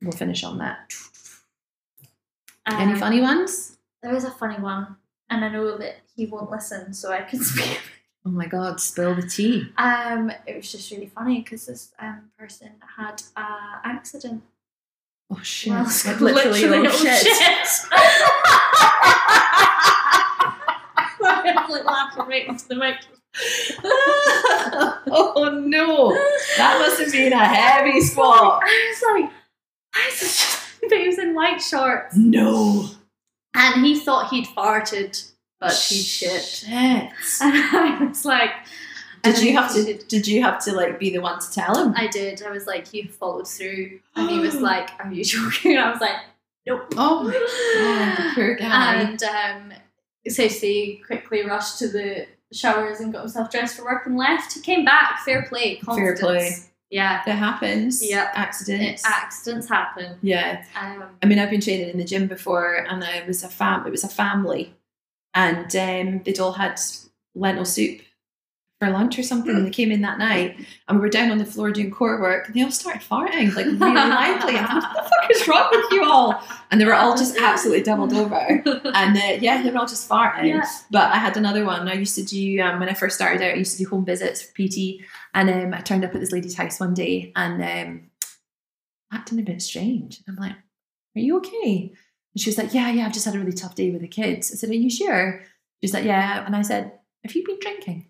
[0.00, 0.92] We'll finish on that.
[2.66, 3.76] Any Um, funny ones?
[4.02, 4.96] There is a funny one,
[5.28, 7.80] and I know that he won't listen, so I can speak.
[8.26, 9.68] Oh my god, spill the tea.
[9.76, 13.46] Um, it was just really funny because this um person had a
[13.84, 14.42] accident.
[15.30, 15.72] Oh shit.
[15.72, 15.84] Well,
[16.20, 17.86] literally, literally, oh, shit.
[21.22, 22.96] I'm like laughing right into the mic.
[25.10, 26.12] oh no.
[26.56, 28.62] That must have been a heavy spot.
[28.62, 29.32] I was like,
[30.08, 32.16] is this just but he was in white shorts.
[32.16, 32.88] No.
[33.54, 35.30] And he thought he'd farted,
[35.60, 36.42] but he shit.
[36.42, 36.68] Shit.
[37.40, 37.54] And
[38.00, 38.50] I was like,
[39.22, 41.76] Did you have to did- did you have to like be the one to tell
[41.82, 41.94] him?
[41.96, 42.42] I did.
[42.42, 44.00] I was like, you followed through.
[44.16, 45.78] And he was like, Are you joking?
[45.78, 46.16] I was like,
[46.66, 46.92] Nope.
[46.96, 48.94] Oh my god, poor guy.
[49.02, 49.72] And um,
[50.28, 54.54] Stacey quickly rushed to the showers and got himself dressed for work and left.
[54.54, 56.50] He came back, fair play, Fair play.
[56.90, 58.08] Yeah, That happens.
[58.08, 58.30] Yep.
[58.34, 59.02] Accidents.
[59.04, 60.16] accidents happen.
[60.22, 60.64] yeah.
[60.80, 63.84] Um, I mean, I've been training in the gym before, and I was a fam.
[63.86, 64.72] It was a family,
[65.34, 66.80] and um, they'd all had
[67.34, 68.00] lentil soup
[68.80, 70.56] for lunch or something, and they came in that night,
[70.88, 73.54] and we were down on the floor doing core work, and they all started farting
[73.54, 74.56] like really loudly.
[74.56, 76.42] I'm like, what the fuck is wrong with you all?
[76.70, 80.08] And they were all just absolutely doubled over, and uh, yeah, they were all just
[80.08, 80.48] farting.
[80.48, 80.66] Yeah.
[80.90, 81.88] But I had another one.
[81.88, 83.54] I used to do um, when I first started out.
[83.54, 85.04] I used to do home visits for PT,
[85.34, 88.10] and um, I turned up at this lady's house one day and um,
[89.12, 90.20] acting a bit strange.
[90.28, 90.52] I'm like,
[91.16, 91.92] "Are you okay?"
[92.34, 93.06] And she was like, "Yeah, yeah.
[93.06, 95.42] I've just had a really tough day with the kids." I said, "Are you sure?"
[95.80, 96.92] She's like, "Yeah." And I said,
[97.24, 98.06] "Have you been drinking?"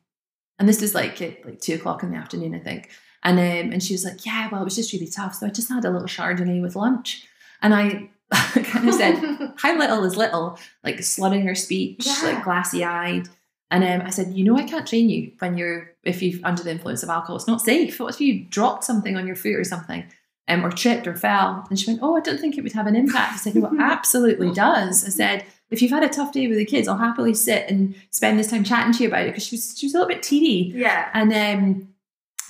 [0.59, 2.91] And this was like at like two o'clock in the afternoon, I think.
[3.23, 5.51] And um, and she was like, "Yeah, well, it was just really tough, so I
[5.51, 7.27] just had a little chardonnay with lunch."
[7.63, 12.19] And I kind of said, how little is little, like slurring her speech, Yeah.
[12.23, 13.29] like glassy eyed.
[13.71, 16.63] And um, I said, you know, I can't train you when you're if you're under
[16.63, 17.37] the influence of alcohol.
[17.37, 17.99] It's not safe.
[18.01, 20.05] What if you dropped something on your foot or something,
[20.49, 21.67] um, or tripped or fell?
[21.71, 23.35] And she went, oh, I don't think it would have an impact.
[23.35, 25.05] I said, Well, absolutely does.
[25.05, 27.95] I said, if you've had a tough day with the kids, I'll happily sit and
[28.11, 30.09] spend this time chatting to you about it because she was she was a little
[30.09, 30.73] bit teedy.
[30.75, 31.09] yeah.
[31.13, 31.89] And um,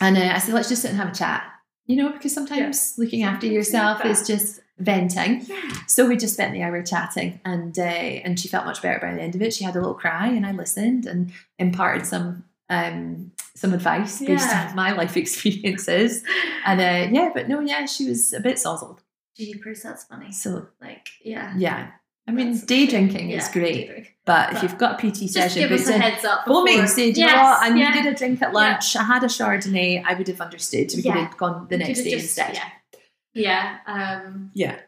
[0.01, 1.51] and uh, I said, let's just sit and have a chat.
[1.87, 5.43] You know, because sometimes looking after Sometimes you yourself is just venting.
[5.47, 5.73] Yeah.
[5.87, 9.15] So we just spent the hour chatting, and uh, and she felt much better by
[9.15, 9.55] the end of it.
[9.55, 14.47] She had a little cry, and I listened and imparted some um some advice based
[14.49, 14.67] Yeah.
[14.71, 16.23] on my life experiences.
[16.65, 18.99] And uh, yeah, but no, yeah, she was a bit sozzled.
[19.37, 20.33] Jeepers, that's funny.
[20.33, 21.55] So Like, yeah.
[21.57, 21.91] yeah,
[22.29, 24.17] I mean, That's- day drinking is yeah, great, drink.
[24.25, 26.47] but if you've got a PT session, give us a in- heads up.
[26.47, 26.95] Phone me and before.
[26.97, 27.63] say, do you Yes, know what?
[27.63, 28.95] I needed a drink at lunch.
[28.97, 30.03] I had a Chardonnay.
[30.07, 30.91] I would have understood.
[30.97, 32.55] We could have gone the next day just- instead.
[32.55, 32.69] Yeah.
[33.35, 33.79] Yeah.
[34.25, 34.79] Um, Yeah.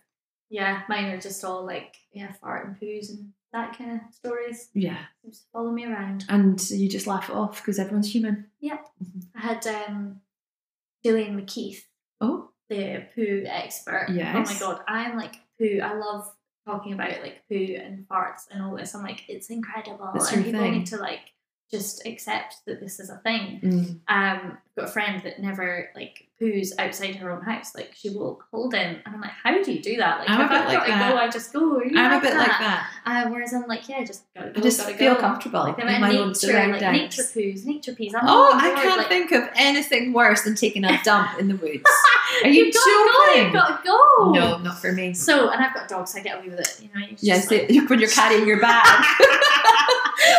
[0.48, 0.82] yeah.
[0.88, 4.68] Mine are just all like, yeah, fart and poos and that kind of stories.
[4.74, 4.98] Yeah.
[5.22, 6.24] Seems to follow me around.
[6.28, 8.46] And you just laugh it off because everyone's human.
[8.60, 8.78] Yeah.
[9.34, 10.20] I had um,
[11.04, 11.78] Gillian McKeith,
[12.20, 14.06] Oh, the poo expert.
[14.10, 15.80] Oh my god, I'm like poo.
[15.82, 16.30] I love
[16.66, 18.94] talking about like poo and farts and all this.
[18.94, 20.72] I'm like, it's incredible, That's and your people thing.
[20.78, 21.20] need to like
[21.70, 23.60] just accept that this is a thing.
[23.62, 23.88] mm.
[24.08, 27.74] um I've got a friend that never like poos outside her own house.
[27.74, 30.18] Like she will hold him, and I'm like, how do you do that?
[30.20, 31.12] Like I'm a if bit I've like got to that.
[31.12, 31.80] go, I just go.
[31.80, 32.38] I'm a bit that?
[32.38, 32.90] like that.
[33.06, 34.60] Um, whereas I'm like, yeah, just gotta go.
[34.60, 35.20] I just gotta feel go.
[35.20, 38.14] comfortable Like in my of own nature, like nature poos, nature peas.
[38.14, 41.48] I'm Oh, I board, can't like, think of anything worse than taking a dump in
[41.48, 41.82] the woods.
[42.44, 42.78] Are you go.
[42.84, 43.44] joking?
[43.44, 44.32] You've got to go.
[44.32, 45.14] No, not for me.
[45.14, 46.80] So, and I've got dogs, so I get away with it.
[46.82, 48.84] You know, you just Yes, like, when you're carrying your bag,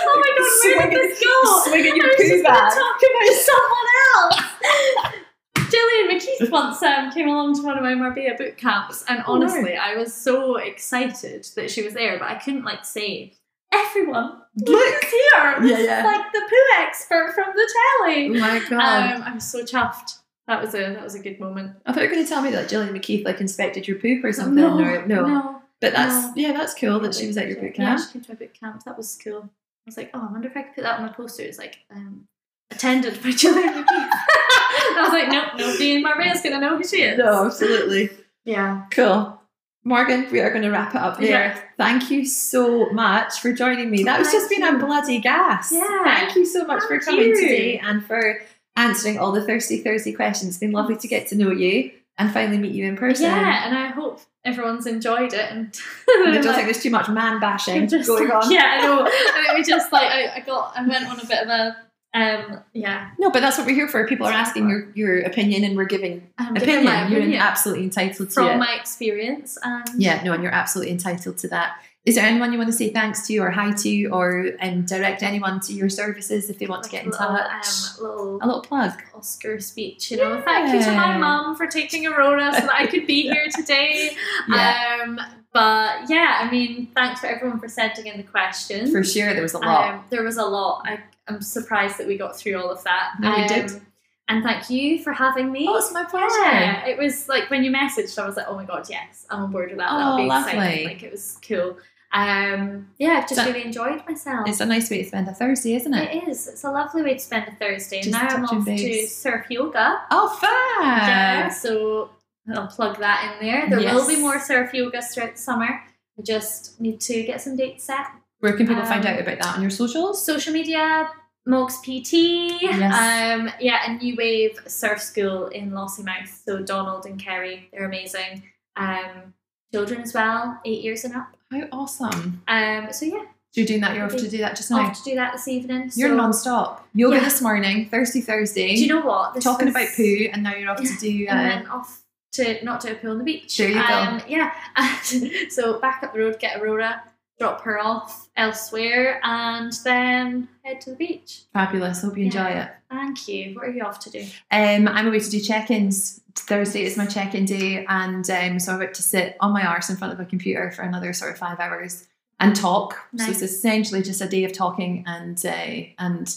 [0.06, 1.62] oh my god, where did this go?
[1.66, 2.74] swinging your I was just bag.
[2.74, 5.14] talk about someone else.
[5.72, 9.36] Gillian McKeith once um, came along to one of my Marbella boot camps, and Oh,
[9.38, 9.44] no.
[9.48, 13.34] honestly, I was so excited that she was there, but I couldn't like say,
[13.74, 15.56] "Everyone, look, here!
[15.60, 16.00] This Yeah, yeah.
[16.00, 18.30] is like the poo expert from the telly.
[18.30, 19.16] Oh my god!
[19.18, 20.20] Um, I was so chuffed.
[20.48, 21.76] That was a that was a good moment.
[21.86, 24.24] I thought you were going to tell me that Gillian McKeith like inspected your poop
[24.24, 24.56] or something.
[24.56, 25.62] no, or, no, no.
[25.82, 26.34] but that's no.
[26.38, 28.00] yeah, that's cool that she was at your boot camp.
[28.00, 28.84] Yeah, she came to my boot camp.
[28.86, 29.50] That was cool.
[29.88, 31.44] I was like, oh, I wonder if I could put that on my poster.
[31.44, 32.28] It's like, um,
[32.72, 33.86] attended by McKeith.
[33.88, 37.18] I was like, nope, nobody in Marbella's gonna know who she is.
[37.18, 38.10] No, absolutely
[38.44, 38.84] Yeah.
[38.92, 39.42] cool.
[39.86, 41.30] Morgan, we are going to wrap it up there.
[41.30, 41.62] Yeah.
[41.78, 44.04] Thank you so much for joining me.
[44.04, 45.72] That was Thank just been a bloody gas.
[45.72, 46.04] Yeah.
[46.04, 47.36] Thank you so much for coming you.
[47.40, 48.42] today and for
[48.76, 50.50] answering all the thirsty Thursday questions.
[50.50, 53.26] It's been lovely to get to know you and finally meet you in person.
[53.26, 55.52] Yeah, and I hope everyone's enjoyed it.
[55.52, 55.78] And
[56.10, 58.52] I don't think there's too much man bashing just, going on.
[58.52, 59.04] Yeah, I know.
[59.06, 61.78] I it was just like I, I got, I went on a bit of a,
[62.14, 64.08] um, yeah, No, but that's what we're here for.
[64.08, 66.86] People are asking your, your opinion and we're giving opinion.
[66.86, 68.58] my You're absolutely entitled to from it.
[68.58, 69.58] my experience.
[69.62, 71.80] And yeah, no, and you're absolutely entitled to that.
[72.08, 75.24] Is there anyone you want to say thanks to or hi to or um, direct
[75.24, 77.68] anyone to your services if they want to get in little, touch?
[78.00, 78.94] Um, little a little plug.
[79.14, 80.42] Oscar speech, you know.
[80.42, 81.18] Thank you to my Yeah.
[81.18, 84.16] mum for taking Aurora so that I could be here today.
[84.48, 85.00] Yeah.
[85.04, 85.20] Um,
[85.52, 88.90] but yeah, I mean, thanks for everyone for sending in the questions.
[88.90, 89.94] For sure, there was a lot.
[89.96, 90.84] Um, there was a lot.
[90.86, 93.16] I, I'm surprised that we got through all of that.
[93.20, 93.82] No, we Um, did.
[94.30, 95.66] And thank you for having me.
[95.70, 96.28] oh, it's my pleasure.
[96.42, 99.44] Yeah, it was like when you messaged, I was like, oh my god, yes, I'm
[99.44, 99.90] on board with that.
[99.92, 100.52] Oh, That'll be lovely.
[100.54, 100.86] exciting.
[100.88, 101.78] Like it was cool.
[102.14, 104.48] Um, yeah, I've just So- really enjoyed myself.
[104.48, 106.16] It's a nice way to spend a Thursday, isn't it?
[106.16, 106.48] It is.
[106.48, 108.02] It's a lovely way to spend a Thursday.
[108.02, 110.02] Just now I'm off to surf yoga.
[110.12, 110.84] Oh, fab!
[110.84, 112.10] Yeah, so
[112.54, 113.70] I'll plug that in there.
[113.70, 115.84] There will be more surf yoga throughout the summer.
[116.18, 118.08] I just need to get some dates set.
[118.40, 120.24] Where can people find Um, out about that on your socials?
[120.24, 121.10] Social media,
[121.46, 122.58] Moggs PT.
[122.62, 123.36] Yes.
[123.40, 126.30] Um, yeah, a new wave surf school in Lossiemouth.
[126.46, 128.44] So Donald and Kerry, they're amazing.
[128.76, 129.34] Um,
[129.74, 131.36] children as well, eight years and up.
[131.52, 132.42] How awesome!
[132.48, 133.96] Um, so yeah, So you're doing that.
[133.96, 134.82] You're off to do that just now.
[134.82, 135.92] off to do that this evening.
[135.96, 136.88] You're so, non-stop.
[136.94, 137.24] Yoga Yeah.
[137.24, 138.76] this morning, Thursday, Thursday.
[138.76, 139.34] Do you know what?
[139.34, 141.26] This talking was- about poo, and now you're off to do.
[141.30, 142.02] and Uh, then off
[142.34, 143.58] to not to a pool on the beach.
[143.58, 143.82] There you go.
[143.82, 144.52] um, Yeah.
[145.50, 147.04] So back up the road, get Aurora,
[147.40, 151.44] drop her off elsewhere, and then head to the beach.
[151.54, 152.02] fabulous.
[152.02, 152.66] Hope you enjoy Yeah.
[152.66, 152.72] it.
[152.90, 153.54] Thank you.
[153.56, 154.26] What are you off to do?
[154.52, 156.22] Um, I'm away to do check-ins.
[156.36, 159.90] Thursday is my check-in day, and um, so I'm about to sit on my arse
[159.90, 162.08] in front of a computer for another sort of five hours
[162.40, 162.98] and talk.
[163.12, 163.26] Nice.
[163.26, 166.36] So it's essentially just a day of talking and uh, and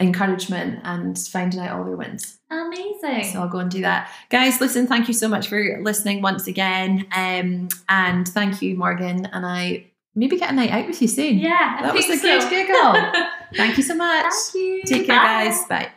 [0.00, 2.38] encouragement and finding out all their wins.
[2.50, 3.24] Amazing.
[3.32, 4.10] So I'll go and do that.
[4.30, 7.06] Guys, listen, thank you so much for listening once again.
[7.14, 9.26] Um, and thank you, Morgan.
[9.26, 9.86] And I
[10.18, 11.38] maybe get a night out with you soon.
[11.38, 12.50] yeah, I That was think the good so.
[12.50, 13.24] giggle.
[13.56, 14.32] Thank you so much.
[14.52, 14.82] Thank you.
[14.84, 15.44] Take care, Bye.
[15.46, 15.64] guys.
[15.68, 15.88] Bye.